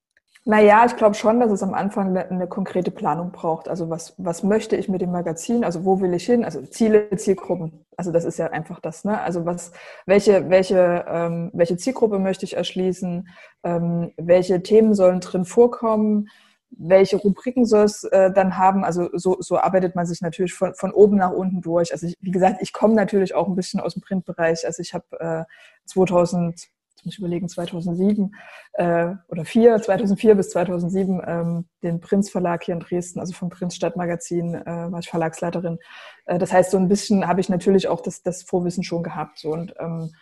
Naja, 0.47 0.87
ich 0.87 0.97
glaube 0.97 1.15
schon, 1.15 1.39
dass 1.39 1.51
es 1.51 1.63
am 1.63 1.75
Anfang 1.75 2.09
eine, 2.09 2.31
eine, 2.31 2.49
konkrete 2.49 2.91
Planung 2.91 3.31
braucht. 3.31 3.69
Also 3.69 3.91
was, 3.91 4.15
was 4.17 4.43
möchte 4.43 4.75
ich 4.75 4.89
mit 4.89 5.03
dem 5.03 5.13
Magazin? 5.13 5.65
Also 5.65 5.85
wo 5.85 6.01
will 6.01 6.15
ich 6.15 6.25
hin? 6.25 6.45
Also 6.45 6.63
Ziele, 6.63 7.15
Zielgruppen. 7.15 7.85
Also 7.99 8.11
das 8.11 8.25
ist 8.25 8.39
ja 8.39 8.47
einfach 8.47 8.81
das. 8.81 9.05
Ne? 9.05 9.21
Also 9.21 9.45
was, 9.45 9.73
welche, 10.07 10.49
welche, 10.49 11.05
ähm, 11.07 11.51
welche 11.53 11.77
Zielgruppe 11.77 12.19
möchte 12.19 12.47
ich 12.47 12.57
erschließen? 12.57 13.29
Ähm, 13.65 14.13
welche 14.17 14.63
Themen 14.63 14.95
sollen 14.95 15.21
drin 15.21 15.45
vorkommen? 15.45 16.31
Welche 16.71 17.19
Rubriken 17.19 17.67
soll 17.67 17.85
es 17.85 18.05
äh, 18.05 18.33
dann 18.33 18.57
haben? 18.57 18.83
Also 18.83 19.11
so, 19.13 19.37
so 19.41 19.59
arbeitet 19.59 19.95
man 19.95 20.07
sich 20.07 20.23
natürlich 20.23 20.55
von, 20.55 20.75
von 20.75 20.93
oben 20.93 21.17
nach 21.17 21.33
unten 21.33 21.61
durch. 21.61 21.93
Also 21.93 22.07
ich, 22.07 22.17
wie 22.21 22.31
gesagt, 22.31 22.63
ich 22.63 22.73
komme 22.73 22.95
natürlich 22.95 23.35
auch 23.35 23.47
ein 23.47 23.57
bisschen 23.57 23.81
aus 23.81 23.93
dem 23.93 24.01
Printbereich. 24.01 24.65
Also 24.65 24.81
ich 24.81 24.95
habe 24.95 25.05
äh, 25.21 25.45
2000 25.85 26.71
jetzt 26.91 27.05
muss 27.05 27.15
ich 27.15 27.19
überlegen, 27.19 27.49
2007 27.49 28.35
äh, 28.75 29.15
oder 29.29 29.45
4, 29.45 29.81
2004 29.81 30.35
bis 30.35 30.51
2007 30.51 31.23
ähm, 31.27 31.65
den 31.83 32.01
Prinz 32.01 32.31
Verlag 32.31 32.65
hier 32.65 32.75
in 32.75 32.81
Dresden, 32.81 33.21
also 33.21 33.33
vom 33.33 33.49
Prinz 33.49 33.75
Stadtmagazin, 33.75 34.55
äh, 34.55 34.93
war 34.93 34.99
ich 34.99 35.09
Verlagsleiterin. 35.09 35.79
Äh, 36.27 36.39
das 36.39 36.53
heißt, 36.53 36.71
so 36.71 36.77
ein 36.77 36.89
bisschen 36.89 37.27
habe 37.27 37.41
ich 37.41 37.49
natürlich 37.49 37.89
auch 37.89 38.01
das, 38.01 38.23
das 38.23 38.43
Vorwissen 38.43 38.85
schon 38.85 39.03
gehabt. 39.03 39.39
So. 39.39 39.53
Und 39.53 39.75
ähm, 39.79 40.13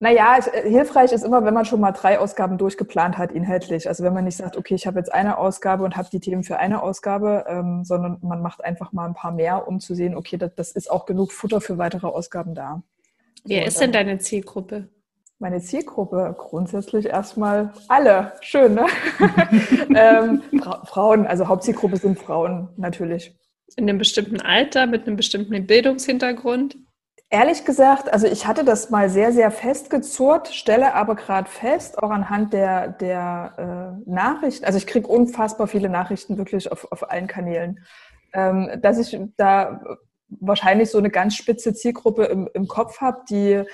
naja, 0.00 0.36
es, 0.38 0.46
äh, 0.46 0.68
hilfreich 0.68 1.12
ist 1.12 1.24
immer, 1.24 1.44
wenn 1.44 1.54
man 1.54 1.64
schon 1.64 1.80
mal 1.80 1.92
drei 1.92 2.18
Ausgaben 2.18 2.58
durchgeplant 2.58 3.18
hat, 3.18 3.32
inhaltlich. 3.32 3.88
Also 3.88 4.02
wenn 4.02 4.14
man 4.14 4.24
nicht 4.24 4.36
sagt, 4.36 4.56
okay, 4.56 4.74
ich 4.74 4.86
habe 4.86 4.98
jetzt 4.98 5.12
eine 5.12 5.38
Ausgabe 5.38 5.84
und 5.84 5.96
habe 5.96 6.08
die 6.10 6.20
Themen 6.20 6.42
für 6.42 6.58
eine 6.58 6.82
Ausgabe, 6.82 7.44
ähm, 7.48 7.84
sondern 7.84 8.18
man 8.22 8.42
macht 8.42 8.64
einfach 8.64 8.92
mal 8.92 9.06
ein 9.06 9.14
paar 9.14 9.32
mehr, 9.32 9.68
um 9.68 9.80
zu 9.80 9.94
sehen, 9.94 10.16
okay, 10.16 10.36
das, 10.36 10.54
das 10.54 10.72
ist 10.72 10.90
auch 10.90 11.06
genug 11.06 11.32
Futter 11.32 11.60
für 11.60 11.78
weitere 11.78 12.06
Ausgaben 12.06 12.54
da. 12.54 12.82
Wer 13.44 13.62
so, 13.62 13.68
ist 13.68 13.80
denn 13.80 13.92
deine 13.92 14.18
Zielgruppe? 14.18 14.88
Meine 15.44 15.60
Zielgruppe 15.60 16.34
grundsätzlich 16.38 17.04
erstmal 17.04 17.74
alle. 17.88 18.32
Schön, 18.40 18.72
ne? 18.72 18.86
ähm, 19.94 20.42
Frauen, 20.86 21.26
also 21.26 21.48
Hauptzielgruppe 21.48 21.98
sind 21.98 22.18
Frauen 22.18 22.70
natürlich. 22.78 23.36
In 23.76 23.86
einem 23.86 23.98
bestimmten 23.98 24.40
Alter, 24.40 24.86
mit 24.86 25.06
einem 25.06 25.16
bestimmten 25.16 25.66
Bildungshintergrund? 25.66 26.78
Ehrlich 27.28 27.66
gesagt, 27.66 28.10
also 28.10 28.26
ich 28.26 28.46
hatte 28.46 28.64
das 28.64 28.88
mal 28.88 29.10
sehr, 29.10 29.32
sehr 29.32 29.50
festgezurrt, 29.50 30.48
stelle 30.48 30.94
aber 30.94 31.14
gerade 31.14 31.50
fest, 31.50 32.02
auch 32.02 32.10
anhand 32.10 32.54
der, 32.54 32.88
der 32.88 34.00
äh, 34.06 34.10
Nachrichten, 34.10 34.64
also 34.64 34.78
ich 34.78 34.86
kriege 34.86 35.06
unfassbar 35.06 35.66
viele 35.66 35.90
Nachrichten 35.90 36.38
wirklich 36.38 36.72
auf, 36.72 36.90
auf 36.90 37.10
allen 37.10 37.26
Kanälen, 37.26 37.84
ähm, 38.32 38.70
dass 38.80 38.98
ich 38.98 39.20
da 39.36 39.82
wahrscheinlich 40.40 40.90
so 40.90 40.96
eine 40.96 41.10
ganz 41.10 41.34
spitze 41.36 41.74
Zielgruppe 41.74 42.24
im, 42.24 42.48
im 42.54 42.66
Kopf 42.66 43.02
habe, 43.02 43.20
die 43.28 43.64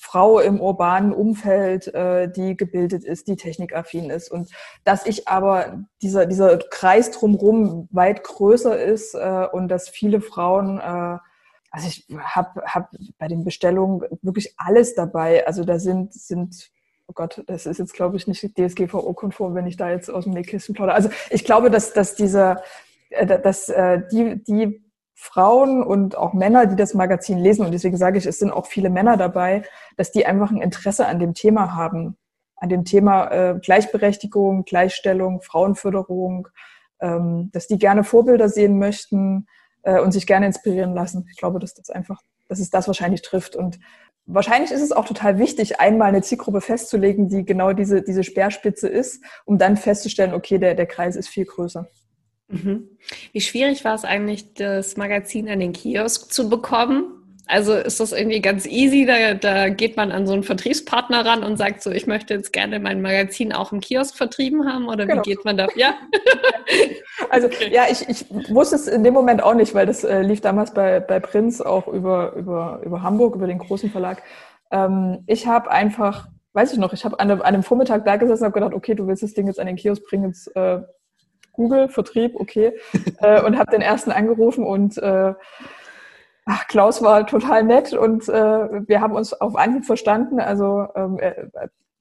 Frau 0.00 0.38
im 0.38 0.60
urbanen 0.60 1.12
Umfeld, 1.12 1.92
äh, 1.92 2.30
die 2.30 2.56
gebildet 2.56 3.04
ist, 3.04 3.26
die 3.26 3.36
technikaffin 3.36 4.10
ist. 4.10 4.30
Und 4.30 4.50
dass 4.84 5.06
ich 5.06 5.28
aber 5.28 5.84
dieser, 6.02 6.26
dieser 6.26 6.58
Kreis 6.58 7.10
drumherum 7.10 7.88
weit 7.90 8.22
größer 8.22 8.78
ist 8.80 9.14
äh, 9.14 9.46
und 9.50 9.68
dass 9.68 9.88
viele 9.88 10.20
Frauen 10.20 10.78
äh, 10.78 11.18
also 11.70 11.88
ich 11.88 12.06
habe 12.18 12.62
hab 12.64 12.90
bei 13.18 13.28
den 13.28 13.44
Bestellungen 13.44 14.02
wirklich 14.22 14.54
alles 14.56 14.94
dabei. 14.94 15.46
Also 15.46 15.64
da 15.64 15.78
sind, 15.78 16.14
sind 16.14 16.70
oh 17.08 17.12
Gott, 17.14 17.42
das 17.46 17.66
ist 17.66 17.78
jetzt, 17.78 17.94
glaube 17.94 18.16
ich, 18.16 18.26
nicht 18.26 18.42
DSGVO-konform, 18.56 19.54
wenn 19.54 19.66
ich 19.66 19.76
da 19.76 19.90
jetzt 19.90 20.10
aus 20.10 20.24
dem 20.24 20.32
Nähkissen 20.32 20.74
plaudere. 20.74 20.94
Also 20.94 21.10
ich 21.30 21.44
glaube, 21.44 21.70
dass, 21.70 21.92
dass 21.92 22.14
diese, 22.14 22.62
äh, 23.10 23.26
dass 23.26 23.68
äh, 23.68 24.02
die, 24.10 24.42
die 24.42 24.82
Frauen 25.20 25.82
und 25.82 26.16
auch 26.16 26.32
Männer, 26.32 26.66
die 26.66 26.76
das 26.76 26.94
Magazin 26.94 27.38
lesen, 27.38 27.66
und 27.66 27.72
deswegen 27.72 27.96
sage 27.96 28.18
ich, 28.18 28.24
es 28.24 28.38
sind 28.38 28.52
auch 28.52 28.66
viele 28.66 28.88
Männer 28.88 29.16
dabei, 29.16 29.64
dass 29.96 30.12
die 30.12 30.24
einfach 30.24 30.52
ein 30.52 30.62
Interesse 30.62 31.06
an 31.06 31.18
dem 31.18 31.34
Thema 31.34 31.74
haben, 31.74 32.16
an 32.54 32.68
dem 32.68 32.84
Thema 32.84 33.28
äh, 33.32 33.58
Gleichberechtigung, 33.60 34.64
Gleichstellung, 34.64 35.42
Frauenförderung, 35.42 36.46
ähm, 37.00 37.50
dass 37.52 37.66
die 37.66 37.78
gerne 37.78 38.04
Vorbilder 38.04 38.48
sehen 38.48 38.78
möchten 38.78 39.48
äh, 39.82 39.98
und 39.98 40.12
sich 40.12 40.24
gerne 40.28 40.46
inspirieren 40.46 40.94
lassen. 40.94 41.26
Ich 41.32 41.36
glaube, 41.36 41.58
dass 41.58 41.74
das 41.74 41.90
einfach, 41.90 42.22
dass 42.46 42.60
es 42.60 42.70
das 42.70 42.86
wahrscheinlich 42.86 43.22
trifft. 43.22 43.56
Und 43.56 43.80
wahrscheinlich 44.24 44.70
ist 44.70 44.82
es 44.82 44.92
auch 44.92 45.04
total 45.04 45.38
wichtig, 45.40 45.80
einmal 45.80 46.10
eine 46.10 46.22
Zielgruppe 46.22 46.60
festzulegen, 46.60 47.28
die 47.28 47.44
genau 47.44 47.72
diese, 47.72 48.02
diese 48.02 48.22
Speerspitze 48.22 48.86
ist, 48.86 49.24
um 49.46 49.58
dann 49.58 49.76
festzustellen, 49.76 50.32
okay, 50.32 50.58
der, 50.58 50.76
der 50.76 50.86
Kreis 50.86 51.16
ist 51.16 51.28
viel 51.28 51.44
größer. 51.44 51.88
Mhm. 52.48 52.88
Wie 53.32 53.40
schwierig 53.40 53.84
war 53.84 53.94
es 53.94 54.04
eigentlich, 54.04 54.54
das 54.54 54.96
Magazin 54.96 55.48
an 55.48 55.60
den 55.60 55.72
Kiosk 55.72 56.32
zu 56.32 56.48
bekommen? 56.48 57.14
Also 57.50 57.72
ist 57.74 57.98
das 57.98 58.12
irgendwie 58.12 58.42
ganz 58.42 58.66
easy, 58.66 59.06
da, 59.06 59.32
da 59.32 59.70
geht 59.70 59.96
man 59.96 60.12
an 60.12 60.26
so 60.26 60.34
einen 60.34 60.42
Vertriebspartner 60.42 61.24
ran 61.24 61.42
und 61.42 61.56
sagt 61.56 61.82
so, 61.82 61.90
ich 61.90 62.06
möchte 62.06 62.34
jetzt 62.34 62.52
gerne 62.52 62.78
mein 62.78 63.00
Magazin 63.00 63.54
auch 63.54 63.72
im 63.72 63.80
Kiosk 63.80 64.18
vertrieben 64.18 64.70
haben 64.70 64.86
oder 64.86 65.06
genau. 65.06 65.22
wie 65.22 65.30
geht 65.30 65.46
man 65.46 65.56
da? 65.56 65.66
Ja. 65.74 65.94
also 67.30 67.46
okay. 67.46 67.70
ja, 67.72 67.84
ich, 67.90 68.06
ich 68.06 68.26
wusste 68.50 68.76
es 68.76 68.86
in 68.86 69.02
dem 69.02 69.14
Moment 69.14 69.42
auch 69.42 69.54
nicht, 69.54 69.74
weil 69.74 69.86
das 69.86 70.04
äh, 70.04 70.20
lief 70.20 70.42
damals 70.42 70.74
bei, 70.74 71.00
bei 71.00 71.20
Prinz 71.20 71.62
auch 71.62 71.88
über, 71.88 72.34
über, 72.34 72.82
über 72.84 73.02
Hamburg, 73.02 73.34
über 73.34 73.46
den 73.46 73.58
großen 73.58 73.90
Verlag. 73.90 74.22
Ähm, 74.70 75.24
ich 75.26 75.46
habe 75.46 75.70
einfach, 75.70 76.28
weiß 76.52 76.74
ich 76.74 76.78
noch, 76.78 76.92
ich 76.92 77.06
habe 77.06 77.18
an, 77.18 77.30
an, 77.30 77.40
einem 77.40 77.62
Vormittag 77.62 78.04
da 78.04 78.16
gesessen 78.16 78.42
und 78.42 78.48
habe 78.48 78.60
gedacht, 78.60 78.74
okay, 78.74 78.94
du 78.94 79.06
willst 79.06 79.22
das 79.22 79.32
Ding 79.32 79.46
jetzt 79.46 79.58
an 79.58 79.66
den 79.66 79.76
Kiosk 79.76 80.04
bringen, 80.04 80.26
jetzt 80.26 80.54
äh, 80.54 80.80
Google, 81.58 81.88
Vertrieb, 81.88 82.36
okay. 82.36 82.72
äh, 83.20 83.42
und 83.42 83.58
habe 83.58 83.70
den 83.72 83.82
ersten 83.82 84.12
angerufen 84.12 84.64
und 84.64 84.96
äh, 84.96 85.34
Ach, 86.50 86.66
Klaus 86.66 87.02
war 87.02 87.26
total 87.26 87.62
nett 87.62 87.92
und 87.92 88.26
äh, 88.26 88.32
wir 88.32 89.02
haben 89.02 89.14
uns 89.14 89.34
auf 89.34 89.54
Anhieb 89.54 89.84
verstanden. 89.84 90.40
Also 90.40 90.86
ähm, 90.96 91.18
er, 91.18 91.50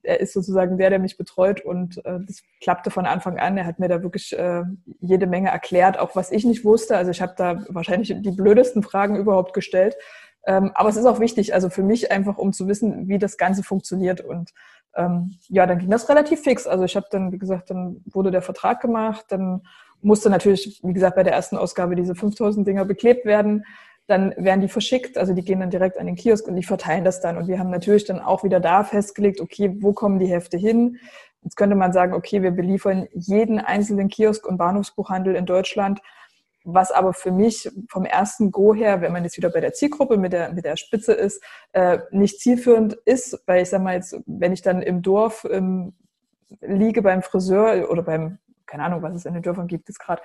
er, 0.04 0.22
ist 0.22 0.32
sozusagen 0.32 0.78
der, 0.78 0.90
der 0.90 1.00
mich 1.00 1.18
betreut 1.18 1.60
und 1.60 1.98
äh, 2.06 2.20
das 2.26 2.44
klappte 2.62 2.90
von 2.90 3.06
Anfang 3.06 3.40
an. 3.40 3.58
Er 3.58 3.66
hat 3.66 3.80
mir 3.80 3.90
da 3.90 4.02
wirklich 4.04 4.32
äh, 4.40 4.64
jede 5.02 5.28
Menge 5.28 5.50
erklärt, 5.50 6.00
auch 6.00 6.16
was 6.16 6.32
ich 6.32 6.46
nicht 6.46 6.64
wusste. 6.64 6.96
Also 6.96 7.12
ich 7.12 7.22
habe 7.22 7.34
da 7.36 7.66
wahrscheinlich 7.68 8.16
die 8.22 8.32
blödesten 8.32 8.84
Fragen 8.84 9.18
überhaupt 9.18 9.54
gestellt. 9.54 9.98
Ähm, 10.46 10.72
aber 10.76 10.88
es 10.88 10.96
ist 10.96 11.06
auch 11.06 11.20
wichtig, 11.20 11.54
also 11.54 11.70
für 11.70 11.84
mich 11.84 12.10
einfach, 12.10 12.38
um 12.38 12.54
zu 12.54 12.70
wissen, 12.70 13.10
wie 13.10 13.20
das 13.20 13.36
Ganze 13.36 13.64
funktioniert. 13.64 14.22
Und 14.22 14.54
ähm, 14.96 15.36
ja, 15.48 15.66
dann 15.66 15.80
ging 15.80 15.90
das 15.90 16.10
relativ 16.10 16.42
fix. 16.42 16.68
Also 16.68 16.84
ich 16.84 16.96
habe 16.96 17.08
dann, 17.12 17.32
wie 17.32 17.38
gesagt, 17.38 17.70
dann 17.70 18.02
wurde 18.06 18.32
der 18.32 18.42
Vertrag 18.42 18.82
gemacht, 18.82 19.26
dann 19.30 19.62
musste 20.02 20.30
natürlich, 20.30 20.80
wie 20.84 20.94
gesagt, 20.94 21.16
bei 21.16 21.24
der 21.24 21.34
ersten 21.34 21.58
Ausgabe 21.58 21.96
diese 21.96 22.16
5000 22.16 22.68
Dinger 22.68 22.86
beklebt 22.86 23.26
werden 23.26 23.64
dann 24.08 24.34
werden 24.38 24.62
die 24.62 24.70
verschickt, 24.70 25.18
also 25.18 25.34
die 25.34 25.44
gehen 25.44 25.60
dann 25.60 25.70
direkt 25.70 26.00
an 26.00 26.06
den 26.06 26.16
Kiosk 26.16 26.48
und 26.48 26.56
die 26.56 26.64
verteilen 26.64 27.04
das 27.04 27.20
dann. 27.20 27.38
Und 27.38 27.48
wir 27.48 27.60
haben 27.60 27.70
natürlich 27.70 28.06
dann 28.06 28.22
auch 28.22 28.44
wieder 28.44 28.62
da 28.62 28.84
festgelegt, 28.84 29.42
okay, 29.42 29.76
wo 29.82 29.92
kommen 29.92 30.18
die 30.18 30.28
Hefte 30.28 30.58
hin? 30.58 30.98
Jetzt 31.44 31.58
könnte 31.58 31.76
man 31.76 31.92
sagen, 31.92 32.14
okay, 32.14 32.42
wir 32.42 32.52
beliefern 32.52 33.08
jeden 33.14 33.60
einzelnen 33.60 34.08
Kiosk 34.08 34.48
und 34.48 34.58
Bahnhofsbuchhandel 34.58 35.36
in 35.36 35.46
Deutschland. 35.46 36.00
Was 36.70 36.92
aber 36.92 37.14
für 37.14 37.32
mich 37.32 37.70
vom 37.90 38.04
ersten 38.04 38.52
Go 38.52 38.76
her, 38.76 39.00
wenn 39.00 39.14
man 39.14 39.24
jetzt 39.24 39.38
wieder 39.38 39.50
bei 39.50 39.62
der 39.62 39.72
Zielgruppe 39.72 40.18
mit 40.18 40.34
der, 40.34 40.52
mit 40.52 40.66
der 40.66 40.76
Spitze 40.76 41.14
ist, 41.14 41.42
äh, 41.72 42.00
nicht 42.12 42.42
zielführend 42.42 42.94
ist, 43.06 43.42
weil 43.46 43.62
ich 43.62 43.70
sage 43.70 43.84
mal 43.84 43.96
jetzt, 43.96 44.20
wenn 44.26 44.52
ich 44.52 44.62
dann 44.62 44.82
im 44.82 45.02
Dorf 45.02 45.48
ähm, 45.50 45.94
liege 46.60 47.02
beim 47.02 47.22
Friseur 47.22 47.90
oder 47.90 48.04
beim 48.04 48.40
keine 48.66 48.84
Ahnung, 48.84 49.02
was 49.02 49.16
es 49.16 49.26
in 49.26 49.34
den 49.34 49.44
Dörfern 49.44 49.68
gibt 49.68 49.90
es 49.90 49.98
gerade, 49.98 50.22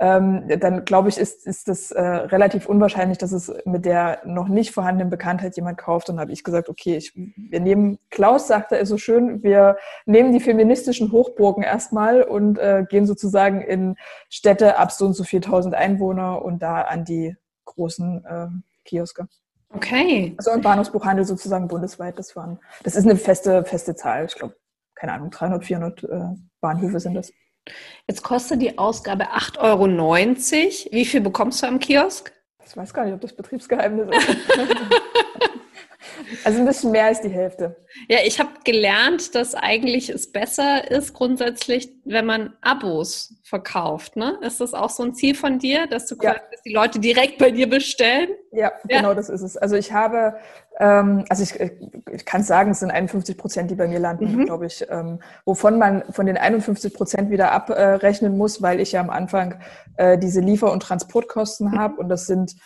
ähm, 0.00 0.48
dann 0.58 0.86
glaube 0.86 1.10
ich, 1.10 1.18
ist, 1.18 1.46
ist 1.46 1.68
das 1.68 1.90
äh, 1.90 2.00
relativ 2.00 2.66
unwahrscheinlich, 2.66 3.18
dass 3.18 3.32
es 3.32 3.52
mit 3.66 3.84
der 3.84 4.22
noch 4.24 4.48
nicht 4.48 4.72
vorhandenen 4.72 5.10
Bekanntheit 5.10 5.56
jemand 5.56 5.76
kauft. 5.76 6.08
Und 6.08 6.18
habe 6.18 6.32
ich 6.32 6.42
gesagt, 6.42 6.70
okay, 6.70 6.96
ich, 6.96 7.12
wir 7.14 7.60
nehmen, 7.60 7.98
Klaus 8.08 8.48
sagte 8.48 8.78
er 8.78 8.86
so 8.86 8.96
schön, 8.96 9.42
wir 9.42 9.76
nehmen 10.06 10.32
die 10.32 10.40
feministischen 10.40 11.12
Hochburgen 11.12 11.62
erstmal 11.62 12.22
und 12.22 12.58
äh, 12.58 12.86
gehen 12.88 13.06
sozusagen 13.06 13.60
in 13.60 13.96
Städte 14.30 14.78
ab 14.78 14.90
so 14.90 15.04
und 15.04 15.12
so 15.12 15.22
4000 15.22 15.74
Einwohner 15.74 16.42
und 16.42 16.62
da 16.62 16.80
an 16.80 17.04
die 17.04 17.36
großen 17.66 18.24
äh, 18.24 18.46
Kioske. 18.86 19.28
Okay. 19.74 20.34
Also 20.38 20.50
ein 20.50 20.62
Bahnhofsbuchhandel 20.62 21.26
sozusagen 21.26 21.68
bundesweit, 21.68 22.18
das 22.18 22.34
waren, 22.34 22.58
das 22.82 22.96
ist 22.96 23.04
eine 23.04 23.16
feste, 23.16 23.64
feste 23.64 23.94
Zahl. 23.94 24.24
Ich 24.24 24.34
glaube, 24.34 24.56
keine 24.94 25.12
Ahnung, 25.12 25.30
300, 25.30 25.64
400 25.64 26.04
äh, 26.04 26.08
Bahnhöfe 26.60 27.00
sind 27.00 27.14
das. 27.14 27.32
Jetzt 28.06 28.22
kostet 28.22 28.62
die 28.62 28.78
Ausgabe 28.78 29.24
8,90 29.32 29.58
Euro. 29.60 29.86
Wie 30.92 31.04
viel 31.04 31.20
bekommst 31.20 31.62
du 31.62 31.66
am 31.66 31.78
Kiosk? 31.78 32.32
Ich 32.66 32.76
weiß 32.76 32.94
gar 32.94 33.04
nicht, 33.04 33.14
ob 33.14 33.20
das 33.20 33.32
Betriebsgeheimnis 33.32 34.08
ist. 34.16 34.28
Also 36.44 36.58
ein 36.60 36.66
bisschen 36.66 36.90
mehr 36.90 37.06
als 37.06 37.20
die 37.20 37.28
Hälfte. 37.28 37.76
Ja, 38.08 38.18
ich 38.24 38.38
habe 38.38 38.50
gelernt, 38.64 39.34
dass 39.34 39.54
eigentlich 39.54 40.08
es 40.08 40.30
besser 40.30 40.90
ist 40.90 41.12
grundsätzlich, 41.12 41.90
wenn 42.04 42.26
man 42.26 42.54
Abos 42.60 43.34
verkauft. 43.44 44.16
Ne? 44.16 44.38
Ist 44.42 44.60
das 44.60 44.74
auch 44.74 44.90
so 44.90 45.02
ein 45.02 45.14
Ziel 45.14 45.34
von 45.34 45.58
dir, 45.58 45.86
dass 45.86 46.06
du 46.06 46.16
ja. 46.22 46.34
dass 46.34 46.62
die 46.64 46.72
Leute 46.72 47.00
direkt 47.00 47.38
bei 47.38 47.50
dir 47.50 47.68
bestellen? 47.68 48.28
Ja, 48.52 48.72
ja, 48.88 48.98
genau 48.98 49.14
das 49.14 49.28
ist 49.28 49.42
es. 49.42 49.56
Also 49.56 49.76
ich 49.76 49.92
habe, 49.92 50.36
ähm, 50.78 51.24
also 51.28 51.42
ich, 51.42 51.58
ich 52.12 52.24
kann 52.24 52.42
sagen, 52.42 52.70
es 52.70 52.80
sind 52.80 52.90
51 52.90 53.36
Prozent, 53.36 53.70
die 53.70 53.74
bei 53.74 53.88
mir 53.88 53.98
landen, 53.98 54.36
mhm. 54.36 54.44
glaube 54.46 54.66
ich, 54.66 54.86
ähm, 54.88 55.20
wovon 55.44 55.78
man 55.78 56.04
von 56.12 56.26
den 56.26 56.36
51 56.36 56.94
Prozent 56.94 57.30
wieder 57.30 57.52
abrechnen 57.52 58.38
muss, 58.38 58.62
weil 58.62 58.80
ich 58.80 58.92
ja 58.92 59.00
am 59.00 59.10
Anfang 59.10 59.60
äh, 59.96 60.16
diese 60.16 60.40
Liefer- 60.40 60.72
und 60.72 60.82
Transportkosten 60.82 61.72
mhm. 61.72 61.78
habe 61.78 61.96
und 61.96 62.08
das 62.08 62.26
sind 62.26 62.56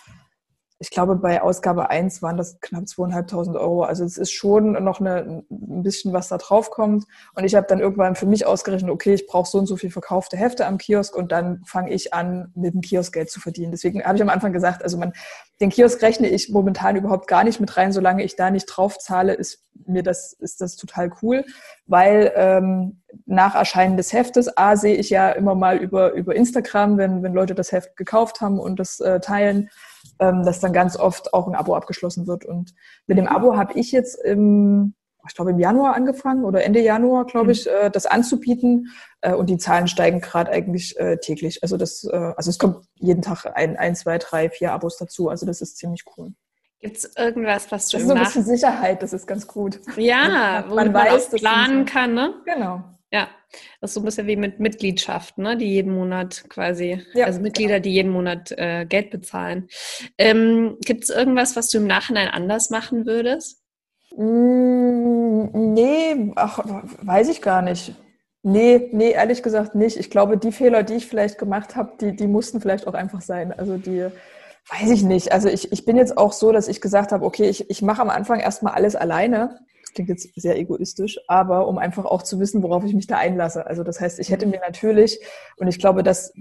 ich 0.81 0.91
glaube, 0.91 1.17
bei 1.17 1.41
Ausgabe 1.41 1.89
1 1.89 2.21
waren 2.21 2.37
das 2.37 2.59
knapp 2.61 2.89
zweieinhalbtausend 2.89 3.57
Euro. 3.57 3.85
Also 3.85 4.05
es 4.05 4.19
ist 4.19 4.33
schon 4.33 4.73
noch 4.85 5.01
eine, 5.01 5.45
ein 5.51 5.83
bisschen, 5.83 6.13
was 6.13 6.29
da 6.29 6.39
drauf 6.39 6.71
kommt. 6.71 7.05
Und 7.35 7.45
ich 7.45 7.55
habe 7.55 7.67
dann 7.69 7.79
irgendwann 7.79 8.17
für 8.17 8.27
mich 8.27 8.45
ausgerechnet, 8.45 8.91
okay, 8.91 9.15
ich 9.15 9.27
brauche 9.27 9.49
so 9.49 9.59
und 9.59 9.67
so 9.67 9.77
viel 9.77 9.91
verkaufte 9.91 10.37
Hefte 10.37 10.67
am 10.67 10.79
Kiosk 10.79 11.17
und 11.17 11.31
dann 11.31 11.63
fange 11.65 11.93
ich 11.93 12.13
an, 12.13 12.51
mit 12.55 12.75
dem 12.75 12.81
Kiosk 12.81 13.13
Geld 13.15 13.31
zu 13.31 13.41
verdienen. 13.41 13.71
Deswegen 13.71 14.03
habe 14.05 14.17
ich 14.17 14.23
am 14.23 14.29
Anfang 14.29 14.53
gesagt, 14.53 14.83
also 14.83 14.99
man, 14.99 15.13
den 15.61 15.71
Kiosk 15.71 16.03
rechne 16.03 16.29
ich 16.29 16.51
momentan 16.51 16.97
überhaupt 16.97 17.29
gar 17.29 17.45
nicht 17.45 17.61
mit 17.61 17.77
rein. 17.77 17.93
Solange 17.93 18.25
ich 18.25 18.35
da 18.35 18.51
nicht 18.51 18.67
drauf 18.67 18.99
zahle, 18.99 19.35
ist 19.35 19.65
mir 19.87 20.03
das, 20.03 20.33
ist 20.33 20.61
das 20.61 20.77
total 20.77 21.13
cool, 21.23 21.45
weil 21.87 22.33
ähm, 22.35 23.01
nach 23.27 23.55
Erscheinen 23.55 23.97
des 23.97 24.13
Heftes, 24.13 24.57
A, 24.57 24.77
sehe 24.77 24.97
ich 24.97 25.11
ja 25.11 25.31
immer 25.31 25.55
mal 25.55 25.79
über, 25.79 26.13
über 26.13 26.35
Instagram, 26.35 26.97
wenn, 26.99 27.23
wenn 27.23 27.35
Leute 27.35 27.55
das 27.55 27.73
Heft 27.73 27.97
gekauft 27.97 28.41
haben 28.41 28.59
und 28.59 28.79
das 28.79 29.01
äh, 29.01 29.21
teilen, 29.21 29.71
ähm, 30.19 30.45
dass 30.45 30.61
dann 30.61 30.73
ganz 30.73 30.97
oft 30.97 31.35
auch 31.35 31.47
ein 31.47 31.55
Abo 31.55 31.75
abgeschlossen 31.75 32.27
wird. 32.27 32.45
Und 32.45 32.75
mit 33.07 33.19
dem 33.19 33.27
Abo 33.27 33.57
habe 33.57 33.79
ich 33.79 33.93
jetzt 33.93 34.23
im, 34.25 34.95
ich 35.27 35.35
glaube 35.35 35.51
im 35.51 35.59
Januar 35.59 35.95
angefangen 35.95 36.45
oder 36.45 36.65
Ende 36.65 36.81
Januar, 36.81 37.27
glaube 37.27 37.53
ich, 37.53 37.67
mhm. 37.67 37.87
äh, 37.87 37.91
das 37.91 38.07
anzubieten. 38.07 38.91
Äh, 39.21 39.35
und 39.35 39.51
die 39.51 39.59
Zahlen 39.59 39.89
steigen 39.89 40.21
gerade 40.21 40.51
eigentlich 40.51 40.99
äh, 40.99 41.19
täglich. 41.19 41.63
Also 41.63 41.77
das, 41.77 42.05
äh, 42.05 42.33
also 42.37 42.51
es 42.51 42.59
kommt 42.59 42.87
jeden 42.95 43.23
Tag 43.23 43.47
ein, 43.55 43.77
ein, 43.77 43.97
zwei, 43.97 44.19
drei, 44.19 44.51
vier 44.51 44.73
Abos 44.73 44.97
dazu. 44.97 45.29
Also 45.29 45.47
das 45.47 45.61
ist 45.61 45.77
ziemlich 45.77 46.05
cool. 46.17 46.33
Gibt 46.85 46.99
es 46.99 47.17
irgendwas, 47.17 47.73
was 47.73 47.89
du 47.89 47.97
Das 47.97 48.03
ist 48.03 48.09
so 48.09 48.15
ein 48.15 48.23
bisschen 48.23 48.45
Sicherheit, 48.45 49.03
das 49.03 49.15
ist 49.15 49.27
ganz 49.27 49.47
gut. 49.47 49.81
Ja, 49.97 50.65
wo 50.69 50.75
man, 50.75 50.93
man 50.93 51.07
weiß, 51.07 51.31
planen 51.31 51.87
kann, 51.87 52.13
ne? 52.13 52.35
Genau. 52.45 52.85
Ja, 53.15 53.29
das 53.81 53.91
ist 53.91 53.95
so 53.95 54.01
ein 54.01 54.07
bisschen 54.07 54.27
wie 54.27 54.35
mit 54.35 54.59
Mitgliedschaften, 54.59 55.45
ne? 55.45 55.57
die 55.57 55.67
jeden 55.67 55.95
Monat 55.95 56.47
quasi, 56.49 57.01
ja, 57.13 57.27
also 57.27 57.41
Mitglieder, 57.41 57.75
genau. 57.75 57.83
die 57.85 57.93
jeden 57.93 58.11
Monat 58.11 58.51
äh, 58.59 58.87
Geld 58.87 59.13
bezahlen. 59.13 59.69
Ähm, 60.19 60.79
Gibt 60.81 61.05
es 61.05 61.11
irgendwas, 61.11 61.55
was 61.55 61.69
du 61.69 61.79
im 61.79 61.87
Nachhinein 61.87 62.27
anders 62.27 62.71
machen 62.71 63.07
würdest? 63.07 63.63
Mm, 64.17 65.75
nee, 65.75 66.33
ach, 66.35 66.59
weiß 67.03 67.29
ich 67.29 67.41
gar 67.41 67.63
nicht. 67.63 67.95
Nee, 68.43 68.89
nee, 68.91 69.13
ehrlich 69.13 69.45
gesagt 69.45 69.77
nicht. 69.77 69.97
Ich 69.97 70.11
glaube, 70.11 70.37
die 70.37 70.51
Fehler, 70.51 70.83
die 70.83 70.95
ich 70.95 71.07
vielleicht 71.07 71.39
gemacht 71.39 71.77
habe, 71.77 71.93
die, 72.01 72.17
die 72.17 72.27
mussten 72.27 72.61
vielleicht 72.61 72.89
auch 72.89 72.95
einfach 72.95 73.21
sein. 73.21 73.53
Also 73.53 73.79
die, 73.79 74.09
weiß 74.71 74.91
ich 74.91 75.05
nicht. 75.05 75.31
Also 75.31 75.49
ich, 75.49 75.71
ich 75.71 75.85
bin 75.85 75.97
jetzt 75.97 76.19
auch 76.19 76.33
so, 76.33 76.51
dass 76.51 76.67
ich 76.67 76.81
gesagt 76.81 77.13
habe, 77.13 77.25
okay, 77.25 77.49
ich, 77.49 77.71
ich 77.71 77.81
mache 77.81 78.03
am 78.03 78.11
Anfang 78.11 78.41
erstmal 78.41 78.75
alles 78.75 78.97
alleine 78.97 79.61
klingt 79.95 80.09
jetzt 80.09 80.29
sehr 80.35 80.59
egoistisch, 80.59 81.19
aber 81.29 81.67
um 81.69 81.79
einfach 81.79 82.05
auch 82.05 82.23
zu 82.23 82.39
wissen, 82.41 82.63
worauf 82.63 82.85
ich 82.85 82.95
mich 82.95 83.07
da 83.07 83.17
einlasse. 83.17 83.67
Also 83.67 83.83
das 83.85 84.01
heißt, 84.01 84.19
ich 84.19 84.31
hätte 84.31 84.47
mir 84.47 84.61
natürlich, 84.61 85.21
und 85.57 85.69
ich 85.69 85.79
glaube, 85.79 86.03
das 86.03 86.33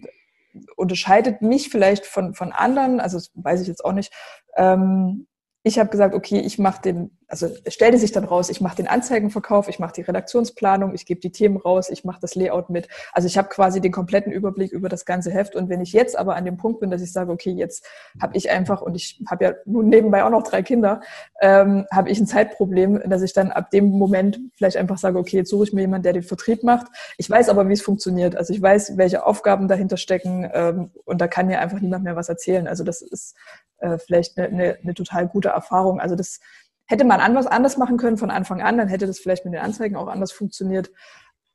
unterscheidet 0.76 1.42
mich 1.42 1.70
vielleicht 1.70 2.06
von, 2.06 2.34
von 2.34 2.52
anderen, 2.52 3.00
also 3.00 3.20
weiß 3.36 3.62
ich 3.62 3.68
jetzt 3.68 3.86
auch 3.86 3.94
nicht, 3.94 4.14
ähm, 4.56 5.28
ich 5.64 5.80
habe 5.80 5.90
gesagt, 5.90 6.14
okay, 6.14 6.40
ich 6.40 6.60
mache 6.60 6.82
den, 6.82 7.18
also 7.34 7.50
stellte 7.68 7.98
sich 7.98 8.12
dann 8.12 8.26
raus, 8.26 8.52
ich 8.52 8.62
mache 8.62 8.76
den 8.76 8.88
Anzeigenverkauf, 8.88 9.68
ich 9.68 9.80
mache 9.80 9.94
die 9.94 10.04
Redaktionsplanung, 10.04 10.94
ich 10.94 11.08
gebe 11.08 11.20
die 11.20 11.32
Themen 11.32 11.58
raus, 11.58 11.90
ich 11.90 12.06
mache 12.06 12.20
das 12.22 12.36
Layout 12.36 12.70
mit. 12.70 12.88
Also 13.12 13.26
ich 13.26 13.40
habe 13.40 13.50
quasi 13.50 13.82
den 13.82 13.92
kompletten 13.92 14.32
Überblick 14.32 14.72
über 14.72 14.88
das 14.88 15.04
ganze 15.04 15.32
Heft. 15.32 15.56
Und 15.56 15.68
wenn 15.68 15.82
ich 15.82 15.94
jetzt 15.94 16.16
aber 16.16 16.36
an 16.36 16.46
dem 16.46 16.58
Punkt 16.58 16.80
bin, 16.80 16.92
dass 16.92 17.02
ich 17.02 17.12
sage, 17.12 17.32
okay, 17.32 17.50
jetzt 17.50 17.88
habe 18.22 18.38
ich 18.38 18.52
einfach, 18.52 18.84
und 18.84 18.94
ich 18.94 19.20
habe 19.28 19.46
ja 19.46 19.54
nun 19.66 19.90
nebenbei 19.90 20.24
auch 20.24 20.30
noch 20.30 20.44
drei 20.44 20.62
Kinder, 20.62 21.02
ähm, 21.42 21.88
habe 21.92 22.12
ich 22.12 22.20
ein 22.20 22.28
Zeitproblem, 22.28 23.02
dass 23.10 23.24
ich 23.24 23.34
dann 23.34 23.50
ab 23.50 23.72
dem 23.72 23.86
Moment 23.86 24.40
vielleicht 24.54 24.78
einfach 24.78 25.00
sage, 25.00 25.18
okay, 25.18 25.38
jetzt 25.38 25.50
suche 25.50 25.64
ich 25.64 25.74
mir 25.74 25.82
jemanden, 25.82 26.04
der 26.04 26.14
den 26.14 26.22
Vertrieb 26.22 26.62
macht. 26.62 26.86
Ich 27.18 27.28
weiß 27.28 27.50
aber, 27.50 27.68
wie 27.68 27.74
es 27.74 27.82
funktioniert. 27.82 28.36
Also 28.36 28.54
ich 28.54 28.62
weiß, 28.62 28.96
welche 28.98 29.26
Aufgaben 29.26 29.68
dahinter 29.68 29.98
stecken 29.98 30.48
ähm, 30.54 30.92
und 31.04 31.20
da 31.20 31.28
kann 31.28 31.48
mir 31.48 31.62
einfach 31.62 31.80
niemand 31.80 32.04
mehr 32.04 32.16
was 32.16 32.30
erzählen. 32.30 32.68
Also 32.68 32.84
das 32.84 33.02
ist 33.02 33.36
äh, 33.80 33.98
vielleicht 33.98 34.38
eine, 34.38 34.48
eine, 34.50 34.78
eine 34.84 34.94
total 34.94 35.28
gute 35.28 35.50
Erfahrung. 35.50 36.00
Also 36.00 36.16
das 36.16 36.40
hätte 36.86 37.06
man 37.06 37.20
anders, 37.20 37.48
anders 37.48 37.78
machen 37.78 37.98
können 37.98 38.18
von 38.18 38.32
Anfang 38.32 38.62
an, 38.62 38.78
dann 38.78 38.88
hätte 38.88 39.08
das 39.08 39.20
vielleicht 39.20 39.46
mit 39.46 39.54
den 39.54 39.62
Anzeigen 39.62 39.96
auch 39.96 40.08
anders 40.08 40.32
funktioniert. 40.32 40.92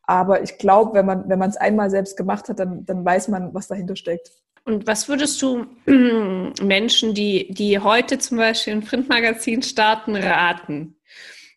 Aber 0.02 0.42
ich 0.42 0.58
glaube, 0.58 0.94
wenn 0.94 1.06
man 1.06 1.28
wenn 1.28 1.38
man 1.38 1.50
es 1.50 1.56
einmal 1.56 1.90
selbst 1.90 2.16
gemacht 2.16 2.48
hat, 2.48 2.58
dann, 2.58 2.84
dann 2.86 3.04
weiß 3.04 3.28
man, 3.28 3.52
was 3.52 3.68
dahinter 3.68 3.94
steckt. 3.94 4.30
Und 4.64 4.86
was 4.86 5.08
würdest 5.08 5.40
du 5.40 5.66
Menschen, 5.86 7.14
die, 7.14 7.52
die 7.52 7.78
heute 7.78 8.18
zum 8.18 8.36
Beispiel 8.36 8.74
ein 8.74 8.84
Printmagazin 8.84 9.62
starten, 9.62 10.14
raten? 10.14 10.96